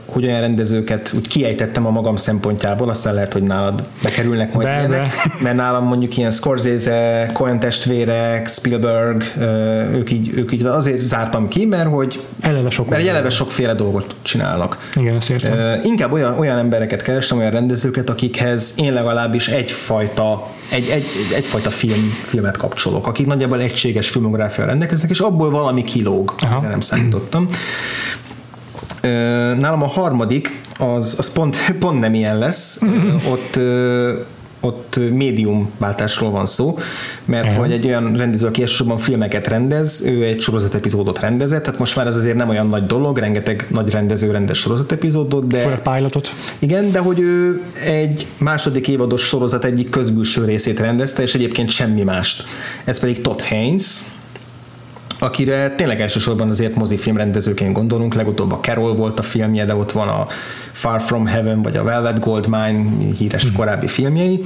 [0.04, 4.78] hogy olyan rendezőket úgy kiejtettem a magam szempontjából, aztán lehet, hogy nálad bekerülnek majd be,
[4.78, 5.12] ilyenek, be.
[5.44, 9.22] mert nálam mondjuk ilyen Scorsese, Coen testvérek, Spielberg,
[9.94, 14.14] ők így, ők így azért zártam ki, mert hogy eleve, sok mert eleve sokféle dolgot
[14.22, 14.90] csinálnak.
[14.94, 15.58] Igen, ezt értem.
[15.58, 21.70] Uh, inkább olyan, olyan embereket kerestem, olyan rendezőket, akikhez én legalábbis egyfajta egy, egy, egyfajta
[21.70, 26.60] film, filmet kapcsolok, akik nagyjából egységes filmográfia rendelkeznek, és abból valami kilóg, Aha.
[26.60, 27.46] nem számítottam.
[29.58, 32.80] Nálam a harmadik, az, az pont, pont nem ilyen lesz.
[33.30, 33.60] Ott
[34.64, 36.78] ott médiumváltásról van szó,
[37.24, 37.56] mert Igen.
[37.56, 41.96] hogy egy olyan rendező, aki elsősorban filmeket rendez, ő egy sorozat epizódot rendezett, tehát most
[41.96, 45.60] már ez azért nem olyan nagy dolog, rengeteg nagy rendező rendes sorozat epizódot, de...
[45.60, 46.34] For pilotot.
[46.58, 52.02] Igen, de hogy ő egy második évados sorozat egyik közbülső részét rendezte, és egyébként semmi
[52.02, 52.44] mást.
[52.84, 54.00] Ez pedig Todd Haynes,
[55.22, 59.92] akire tényleg elsősorban azért mozifilm rendezőként gondolunk, legutóbb a Carol volt a filmje, de ott
[59.92, 60.26] van a
[60.72, 62.84] Far From Heaven, vagy a Velvet Goldmine
[63.18, 63.54] híres mm.
[63.54, 64.40] korábbi filmjei.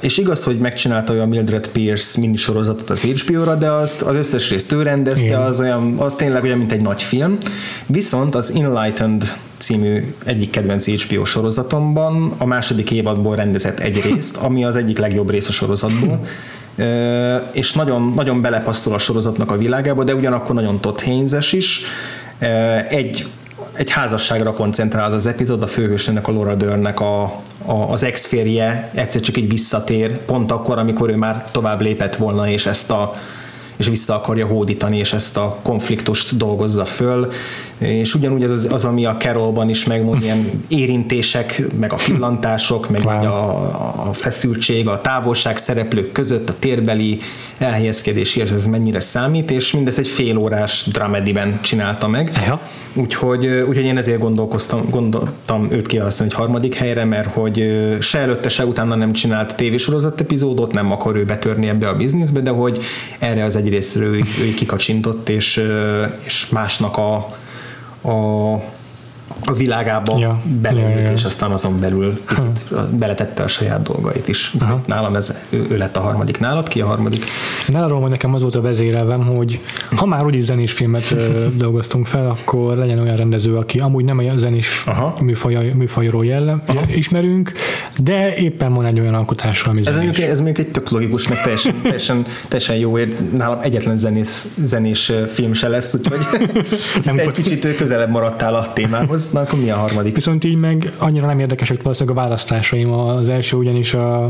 [0.00, 4.72] És igaz, hogy megcsinálta olyan Mildred Pierce minisorozatot az HBO-ra, de azt, az összes részt
[4.72, 7.38] ő rendezte, az, olyan, az tényleg olyan, mint egy nagy film.
[7.86, 14.64] Viszont az Enlightened című egyik kedvenc HBO sorozatomban a második évadból rendezett egy részt, ami
[14.64, 16.20] az egyik legjobb rész a sorozatból,
[17.52, 21.80] és nagyon, nagyon belepasszol a sorozatnak a világába, de ugyanakkor nagyon Todd Haynes is.
[22.88, 23.26] Egy
[23.72, 27.22] egy házasságra koncentrál az epizód, a főhősnek, a Laura Dörnek a,
[27.64, 32.48] a, az ex-férje egyszer csak így visszatér, pont akkor, amikor ő már tovább lépett volna,
[32.48, 33.14] és ezt a
[33.76, 37.30] és vissza akarja hódítani, és ezt a konfliktust dolgozza föl.
[37.82, 42.90] És ugyanúgy az, az, az ami a Carolban is megmond, ilyen érintések, meg a pillantások,
[42.90, 43.24] meg wow.
[43.24, 47.18] a, a feszültség, a távolság szereplők között, a térbeli
[47.58, 52.42] elhelyezkedés, és ez mennyire számít, és mindezt egy fél órás dramediben csinálta meg.
[52.46, 52.60] Ja.
[52.94, 58.48] Úgyhogy, úgyhogy én ezért gondolkoztam, gondoltam őt kiválasztani egy harmadik helyre, mert hogy se előtte,
[58.48, 62.78] se utána nem csinált tévésorozat epizódot, nem akar ő betörni ebbe a bizniszbe, de hogy
[63.18, 65.62] erre az egyrésztről ő, ő kikacsintott, és,
[66.24, 67.36] és másnak a,
[68.04, 68.81] a
[69.44, 71.12] a világába ja, belül, ja, ja.
[71.12, 72.88] és aztán azon belül picit ha.
[72.90, 74.52] beletette a saját dolgait is.
[74.60, 74.80] Aha.
[74.86, 76.40] Nálam ez, ő, ő lett a harmadik.
[76.40, 77.24] Nálad ki a harmadik?
[77.66, 79.60] Nálam, hogy nekem az volt a vezérelvem, hogy
[79.96, 81.14] ha már úgyis zenés filmet
[81.56, 84.84] dolgoztunk fel, akkor legyen olyan rendező, aki amúgy nem a zenés
[85.20, 86.80] műfaj, műfajról jellem, Aha.
[86.94, 87.52] ismerünk,
[87.98, 91.42] de éppen van egy olyan alkotásra, ami ez mondjuk, ez mondjuk egy tök logikus, meg
[91.42, 93.16] teljesen, teljesen, teljesen jó ér.
[93.36, 96.18] Nálam egyetlen zenész, zenés film se lesz, úgyhogy
[97.04, 100.14] nem egy kicsit közelebb maradtál a témához na akkor mi a harmadik?
[100.14, 102.92] Viszont így meg annyira nem érdekesek valószínűleg a választásaim.
[102.92, 104.24] Az első ugyanis a,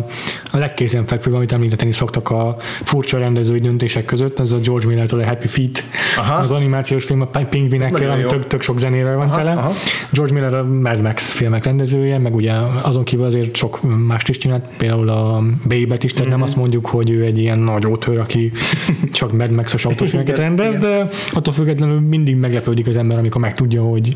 [0.52, 5.24] a legkézenfekvőbb, amit említeni szoktak a furcsa rendezői döntések között, ez a George Miller-től a
[5.24, 5.82] Happy Feet,
[6.16, 6.34] aha.
[6.34, 9.52] az animációs film a Pingvinekkel, ami tök, tök sok zenével van aha, tele.
[9.52, 9.72] Aha.
[10.10, 12.52] George Miller a Mad Max filmek rendezője, meg ugye
[12.82, 16.30] azon kívül azért sok mást is csinált, például a Baby-et is, tehát mm-hmm.
[16.30, 16.48] nem mhm.
[16.48, 18.52] azt mondjuk, hogy ő egy ilyen nagy ótör, aki
[19.12, 24.12] csak Mad Max-os autósfilmeket rendez, de attól függetlenül mindig meglepődik az ember, amikor megtudja, hogy,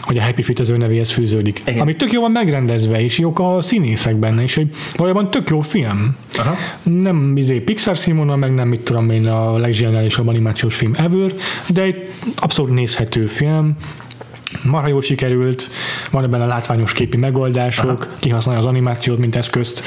[0.00, 1.62] hogy a Happy Feet az ő nevéhez fűződik.
[1.66, 1.80] Igen.
[1.80, 5.60] Ami tök jó van megrendezve, és jók a színészek benne, és egy valójában tök jó
[5.60, 6.16] film.
[6.36, 6.54] Aha.
[6.82, 11.32] Nem izé Pixar színvonal, meg nem mit tudom én a legzseniálisabb animációs film ever,
[11.68, 13.76] de egy abszolút nézhető film,
[14.62, 15.68] marha jól sikerült,
[16.10, 18.10] van ebben a látványos képi megoldások, Aha.
[18.18, 19.82] kihasználja az animációt, mint eszközt,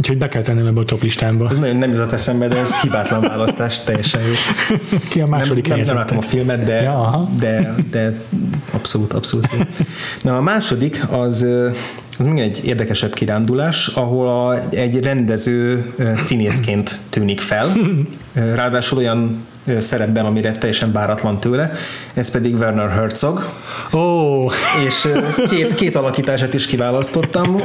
[0.00, 1.48] Úgyhogy be kell tennem ebbe a top listámba.
[1.50, 4.32] Ez nagyon nem jutott eszembe, de ez hibátlan választás, teljesen jó.
[5.10, 8.20] Ki a második nem, nem, nem látom a filmet, de, ja, de, de
[8.70, 9.58] abszolút, abszolút jó.
[10.22, 11.46] Na a második az
[12.20, 17.72] az még egy érdekesebb kirándulás, ahol a, egy rendező színészként tűnik fel.
[18.54, 19.46] Ráadásul olyan
[19.78, 21.72] szerepben, amire teljesen váratlan tőle,
[22.14, 23.50] ez pedig Werner Herzog.
[23.90, 24.52] Oh.
[24.86, 25.08] És
[25.50, 27.62] két, két alakítását is kiválasztottam.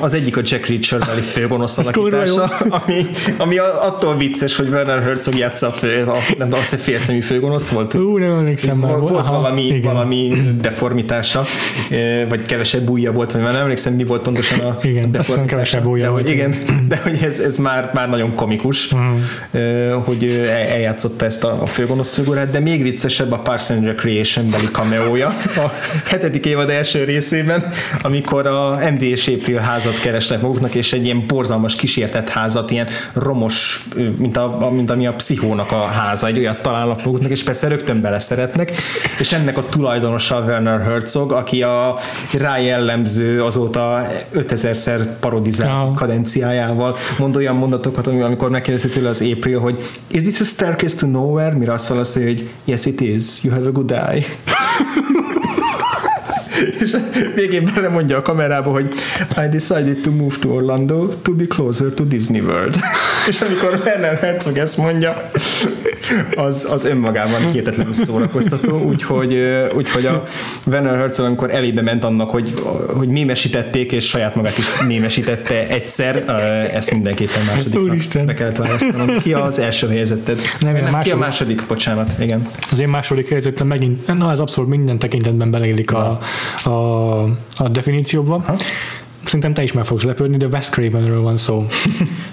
[0.00, 2.44] Az egyik a Jack Reacher beli főgonosz alakítása,
[2.84, 3.06] ami,
[3.38, 7.20] ami attól vicces, hogy Werner Herzog játsza a fő, a, nem tudom, az egy félszemű
[7.20, 7.94] főgonosz volt.
[7.94, 8.98] Ú, nem emlékszem már.
[8.98, 11.44] Volt Aha, valami, valami deformitása,
[12.28, 15.48] vagy kevesebb újja volt, vagy már nem emlékszem, mi volt pontosan a igen, deformitása.
[15.48, 16.30] kevesebb újja de, volt.
[16.30, 16.54] Igen,
[16.88, 20.04] de hogy ez, ez már, már nagyon komikus, uh-huh.
[20.04, 24.66] hogy eljátszotta ezt a, a főgonosz figurát, de még viccesebb a Parks and Recreation beli
[24.66, 25.72] cameója a
[26.04, 31.24] hetedik évad első részében, amikor a MD és April házat keresnek maguknak, és egy ilyen
[31.26, 33.84] borzalmas kísértett házat, ilyen romos,
[34.16, 38.00] mint, a, mint ami a pszichónak a háza, egy olyat találnak maguknak, és persze rögtön
[38.00, 38.72] beleszeretnek,
[39.18, 41.98] és ennek a tulajdonosa Werner Herzog, aki a
[42.38, 45.94] rá jellemző azóta 5000-szer parodizált oh.
[45.94, 51.06] kadenciájával mond olyan mondatokat, amikor megkérdezi tőle az April, hogy is this a staircase to
[51.06, 51.54] nowhere?
[51.54, 54.24] Mire azt válaszolja, hogy yes it is, you have a good eye.
[56.80, 56.96] és
[57.34, 58.88] végén belemondja a kamerába, hogy
[59.36, 62.74] I decided to move to Orlando to be closer to Disney World.
[63.28, 65.30] és amikor Werner Herzog ezt mondja,
[66.36, 69.38] az, az önmagában kétetlenül szórakoztató, úgyhogy,
[69.74, 70.22] úgyhogy a
[70.66, 72.52] Werner Herzog, amikor elébe ment annak, hogy,
[72.96, 76.16] hogy mémesítették, és saját magát is mémesítette egyszer,
[76.74, 79.18] ezt mindenképpen másodiknak be kellett választanom.
[79.18, 80.40] Ki az első helyezetted?
[80.60, 81.02] Nem, Nem, második.
[81.02, 81.66] Ki a második?
[81.68, 82.48] Bocsánat, igen.
[82.70, 86.18] Az én második helyezettem megint, na ez abszolút minden tekintetben beleillik a,
[86.62, 86.70] a,
[87.56, 88.40] a definícióban.
[88.40, 88.56] Ha?
[89.24, 91.64] Szerintem te is meg fogsz lepődni, de Wes Cravenről van szó.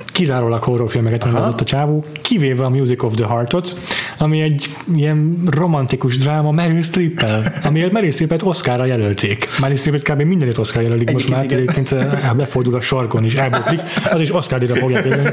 [0.06, 3.80] Kizárólag horrorfilmeket rendezett a csávó, kivéve a Music of the Heart-ot,
[4.18, 9.48] ami egy ilyen romantikus dráma Meryl Streep-el, amiért Meryl Streep-et Oscarra jelölték.
[9.62, 10.22] Meryl Streep-et kb.
[10.22, 13.80] mindenit Oscar jelölik most már, egyébként eh, befordul a sarkon is, elbuklik,
[14.12, 15.30] az is Oscar-díjra fogják élni.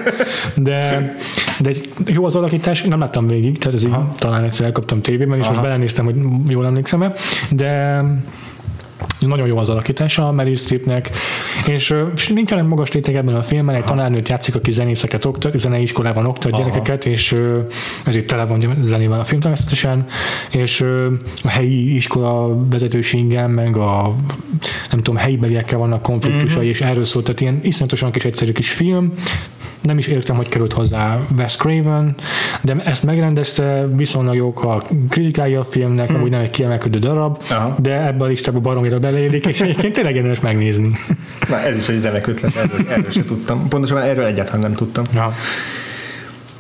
[0.54, 1.14] De,
[1.58, 5.38] de egy jó az alakítás, nem láttam végig, tehát ez így, talán egyszer elkaptam tévében,
[5.38, 5.50] és Aha.
[5.50, 6.16] most belenéztem, hogy
[6.48, 7.12] jól emlékszem-e,
[7.50, 8.02] de
[9.18, 11.10] nagyon jó az alakítása a Meryl Streepnek,
[11.66, 15.82] és, és nincsenek magas tétek ebben a filmben, egy tanárnőt játszik, aki zenészeket oktat, zenei
[15.82, 16.62] iskolában oktat Aha.
[16.62, 17.36] gyerekeket, és
[18.04, 20.06] ez itt tele van zenével a film természetesen,
[20.50, 20.80] és
[21.42, 24.14] a helyi iskola vezetőséggel, meg a
[24.90, 26.68] nem tudom, helyi beliekkel vannak konfliktusai, uh-huh.
[26.68, 29.12] és erről szólt, tehát ilyen iszonyatosan kis egyszerű kis film,
[29.86, 32.14] nem is értem, hogy került hozzá Wes Craven,
[32.62, 36.16] de ezt megrendezte, viszonylag jók a kritikái a filmnek, hmm.
[36.16, 37.74] amúgy nem egy kiemelkedő darab, Aha.
[37.78, 40.90] de ebbe a listába baromira beleélik, és egyébként tényleg érdemes megnézni.
[41.48, 43.68] Na ez is egy remek ötlet, erről, erről sem tudtam.
[43.68, 45.04] Pontosan erről egyáltalán nem tudtam.
[45.14, 45.32] Ja.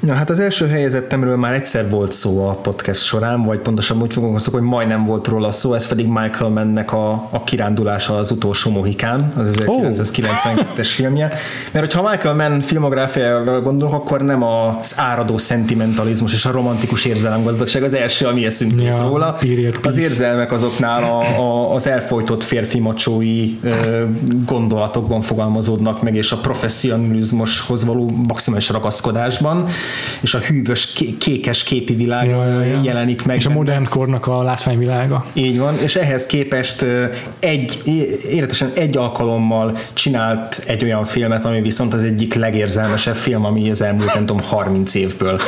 [0.06, 4.12] Ja, hát az első helyezettemről már egyszer volt szó a podcast során, vagy pontosabban úgy
[4.12, 8.70] fogunk hogy majdnem volt róla szó, ez pedig Michael Mannnek a, a kirándulása az utolsó
[8.70, 11.32] Mohikán, az 1992-es filmje.
[11.72, 17.82] Mert hogyha Michael Mann filmográfiára gondolok, akkor nem az áradó szentimentalizmus és a romantikus érzelemgazdagság
[17.82, 19.38] az első, ami eszünk ja, róla.
[19.82, 23.58] Az érzelmek azoknál a, a, az elfolytott férfi macsói
[24.46, 29.68] gondolatokban fogalmazódnak meg, és a professzionalizmushoz való maximális ragaszkodásban
[30.20, 32.80] és a hűvös kékes képi világ ja, ja, ja.
[32.82, 33.36] jelenik meg.
[33.36, 35.24] És a modern kornak a látványvilága.
[35.32, 36.84] Így van, és ehhez képest
[37.38, 37.80] egy,
[38.30, 43.80] életesen egy alkalommal csinált egy olyan filmet, ami viszont az egyik legérzelmesebb film, ami az
[43.80, 45.40] elmúlt, nem tudom, 30 évből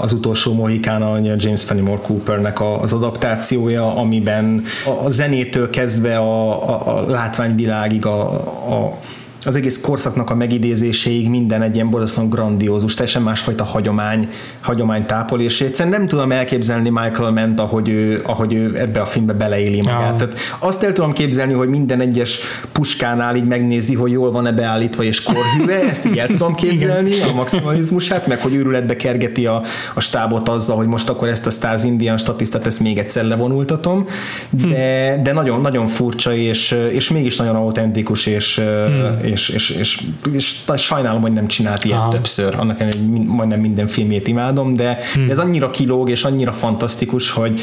[0.00, 4.62] az utolsó Mohikán, a James Fenimore Coopernek az adaptációja, amiben
[5.04, 8.32] a zenétől kezdve a, a, a látványvilágig, a,
[8.74, 8.98] a
[9.44, 14.28] az egész korszaknak a megidézéséig minden egy ilyen borzasztóan grandiózus, teljesen másfajta hagyomány,
[14.60, 19.06] hagyomány tápol, és egyszerűen nem tudom elképzelni Michael Ment, ahogy ő, ahogy ő ebbe a
[19.06, 20.10] filmbe beleéli magát.
[20.10, 20.16] Ja.
[20.16, 22.38] Tehát azt el tudom képzelni, hogy minden egyes
[22.72, 27.32] puskánál így megnézi, hogy jól van-e beállítva és korhűve, ezt így el tudom képzelni, a
[27.32, 29.62] maximalizmusát, meg hogy őrületbe kergeti a,
[29.94, 34.06] a stábot azzal, hogy most akkor ezt a Stars Indian statisztát ezt még egyszer levonultatom,
[34.50, 40.00] de, de nagyon, nagyon furcsa, és, és mégis nagyon autentikus, és, hmm és, és, és,
[40.32, 42.08] és sajnálom, hogy nem csinált ilyet Aha.
[42.08, 45.30] többször, annak ellenére, hogy majdnem minden filmjét imádom, de hmm.
[45.30, 47.60] ez annyira kilóg és annyira fantasztikus, hogy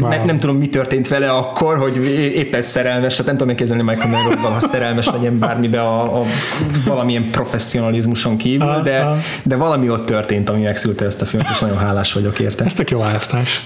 [0.00, 0.10] wow.
[0.10, 1.96] ne, nem tudom, mi történt vele akkor, hogy
[2.34, 6.24] éppen szerelmes, hát nem tudom elképzelni Michael Mann, ha szerelmes legyen bármibe a, a
[6.86, 9.06] valamilyen professzionalizmuson kívül, de,
[9.42, 12.64] de valami ott történt, ami megszülte ezt a filmet, és nagyon hálás vagyok érte.
[12.64, 13.62] Ez tök jó választás.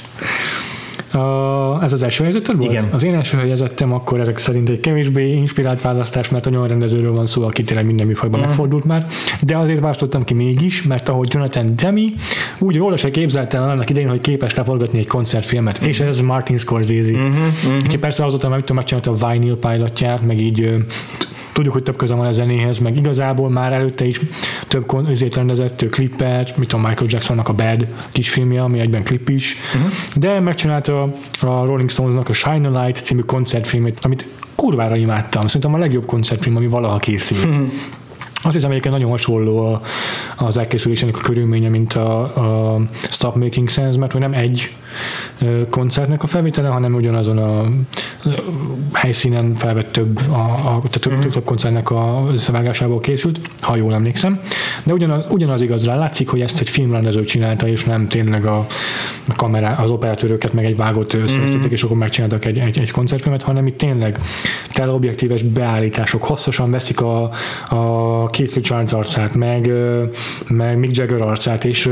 [1.15, 2.70] A, ez az első helyzeted volt?
[2.70, 2.85] Igen.
[2.93, 7.27] Az én első helyezettem akkor ezek szerint egy kevésbé inspirált választás, mert olyan rendezőről van
[7.27, 8.43] szó, aki tényleg minden műfajban mm.
[8.43, 9.07] megfordult már,
[9.41, 12.12] de azért választottam ki mégis, mert ahogy Jonathan Demi,
[12.59, 17.11] úgy róla se képzeltem annak idején, hogy képes leforgatni egy koncertfilmet, és ez Martin Scorsese.
[17.12, 17.32] Mm-hmm,
[17.69, 18.01] mm-hmm.
[18.01, 20.74] persze azóta meg tudom megcsinálta a Vinyl pilotját, meg így
[21.55, 24.20] tudjuk, hogy több köze van a zenéhez, meg igazából már előtte is
[24.68, 29.56] több ezért rendezett klippet, mit tudom, Michael Jacksonnak a Bad kisfilmje, ami egyben klip is,
[29.74, 29.93] uh-huh.
[30.14, 31.02] de megcsinálta
[31.40, 35.47] a Rolling Stonesnak a Shine a Light című koncertfilmét, amit kurvára imádtam.
[35.47, 37.44] Szerintem a legjobb koncertfilm, ami valaha készült.
[37.44, 37.72] Uh-huh.
[38.45, 39.81] Azt hiszem egyébként nagyon hasonló
[40.37, 42.21] az elkészülésének a körülménye, mint a,
[42.75, 42.81] a
[43.11, 44.71] Stop Making Sense, mert hogy nem egy
[45.71, 47.69] koncertnek a felvétele, hanem ugyanazon a
[48.93, 50.43] helyszínen felvett több, a,
[50.75, 51.21] a, több, mm.
[51.21, 54.41] több koncertnek a összevágásából készült, ha jól emlékszem.
[54.83, 58.66] De ugyanaz, ugyanaz igaz rá, látszik, hogy ezt egy filmrendező csinálta, és nem tényleg a,
[59.29, 61.73] a kamerá, az operatőröket meg egy vágott összeszedtek, mm.
[61.73, 64.19] és akkor megcsináltak egy, egy, egy koncertfilmet, hanem itt tényleg
[64.73, 67.31] teleobjektíves beállítások, hosszasan veszik a,
[67.69, 69.71] a Keith Richards arcát, meg,
[70.49, 71.91] meg Mick Jagger arcát, és,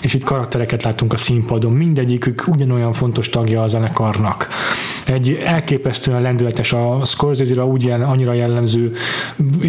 [0.00, 4.48] és itt karaktereket látunk a színpadon, mindegyikük ugyanolyan fontos tagja a zenekarnak.
[5.14, 8.92] Egy elképesztően lendületes a Scorsese-ra úgy jel, annyira jellemző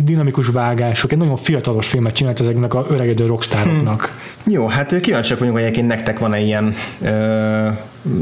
[0.03, 4.01] dinamikus vágások, egy nagyon fiatalos filmet csinált ezeknek a öregedő rockstároknak.
[4.43, 4.53] Hmm.
[4.53, 7.67] Jó, hát kíváncsiak vagyunk, hogy egyébként nektek van-e ilyen ö,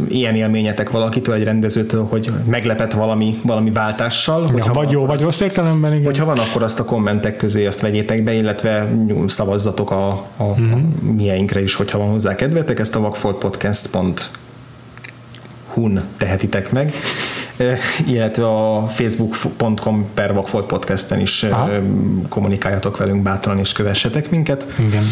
[0.10, 4.50] ilyen élményetek valakitől, egy rendezőtől, hogy meglepett valami, valami váltással.
[4.56, 6.06] Ja, vagy jó, vagy rossz értelemben, igen.
[6.06, 8.90] Hogyha van, akkor azt a kommentek közé azt vegyétek be, illetve
[9.28, 10.72] szavazzatok a, a, mm-hmm.
[10.72, 14.42] a mieinkre is, hogyha van hozzá kedvetek, ezt a vakfoltpodcast.hu
[15.74, 16.94] hun tehetitek meg,
[18.08, 21.70] illetve a facebook.com per Vakfolt podcasten is Aha.
[22.30, 24.74] kommunikáljatok velünk bátran és kövessetek minket.
[24.80, 25.04] Igen.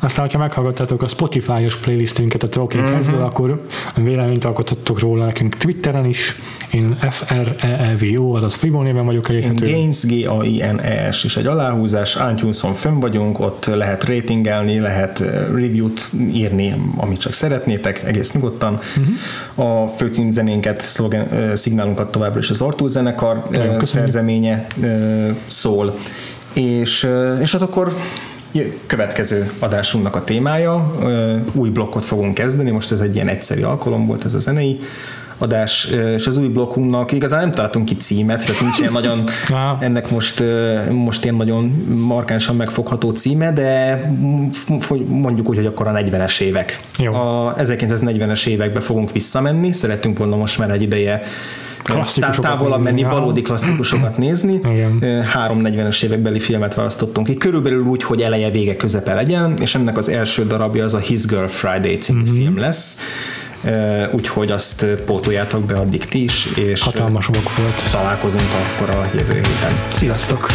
[0.00, 2.98] Aztán, hogyha meghallgattatok a Spotify-os playlistünket a Talking uh-huh.
[2.98, 6.38] Heads-ből, akkor véleményt alkothatok róla nekünk Twitteren is.
[6.70, 9.66] Én F-R-E-E-V-O, azaz Frivo néven vagyok elérhető.
[9.66, 12.18] Én Gaines, G-A-I-N-E-S is egy aláhúzás.
[12.32, 15.18] iTunes-on fönn vagyunk, ott lehet ratingelni, lehet
[15.54, 18.78] review-t írni, amit csak szeretnétek, egész nyugodtan.
[18.96, 19.82] Uh-huh.
[19.84, 21.56] A főcímzenénket, szlogen,
[21.86, 22.50] szignálunkat továbbra is.
[22.50, 23.42] Az Artúr zenekar
[23.82, 24.66] szerzeménye
[25.46, 25.94] szól.
[26.52, 27.08] És,
[27.40, 27.96] és hát akkor
[28.86, 30.94] következő adásunknak a témája,
[31.52, 34.80] új blokkot fogunk kezdeni, most ez egy ilyen egyszerű alkalom volt ez a zenei
[35.38, 39.24] adás, és az új blokkunknak igazán nem találtunk ki címet, tehát nincs ilyen nagyon,
[39.80, 40.42] ennek most,
[40.90, 41.64] most ilyen nagyon
[42.06, 44.00] markánsan megfogható címe, de
[45.06, 46.80] mondjuk úgy, hogy akkor a 40-es évek.
[46.98, 47.14] Jó.
[47.14, 51.22] A 1940-es évekbe fogunk visszamenni, szerettünk volna most már egy ideje
[52.40, 54.60] távolabb menni, valódi klasszikusokat nézni.
[54.72, 54.98] Igen.
[55.34, 60.08] 340-es évekbeli filmet választottunk ki, körülbelül úgy, hogy eleje, vége, közepe legyen, és ennek az
[60.08, 62.34] első darabja az a His Girl Friday című mm-hmm.
[62.34, 63.00] film lesz
[64.12, 67.90] úgyhogy azt pótoljátok be addig ti is, és hatalmas volt.
[67.90, 69.80] Találkozunk akkor a jövő héten.
[69.86, 70.46] Sziasztok!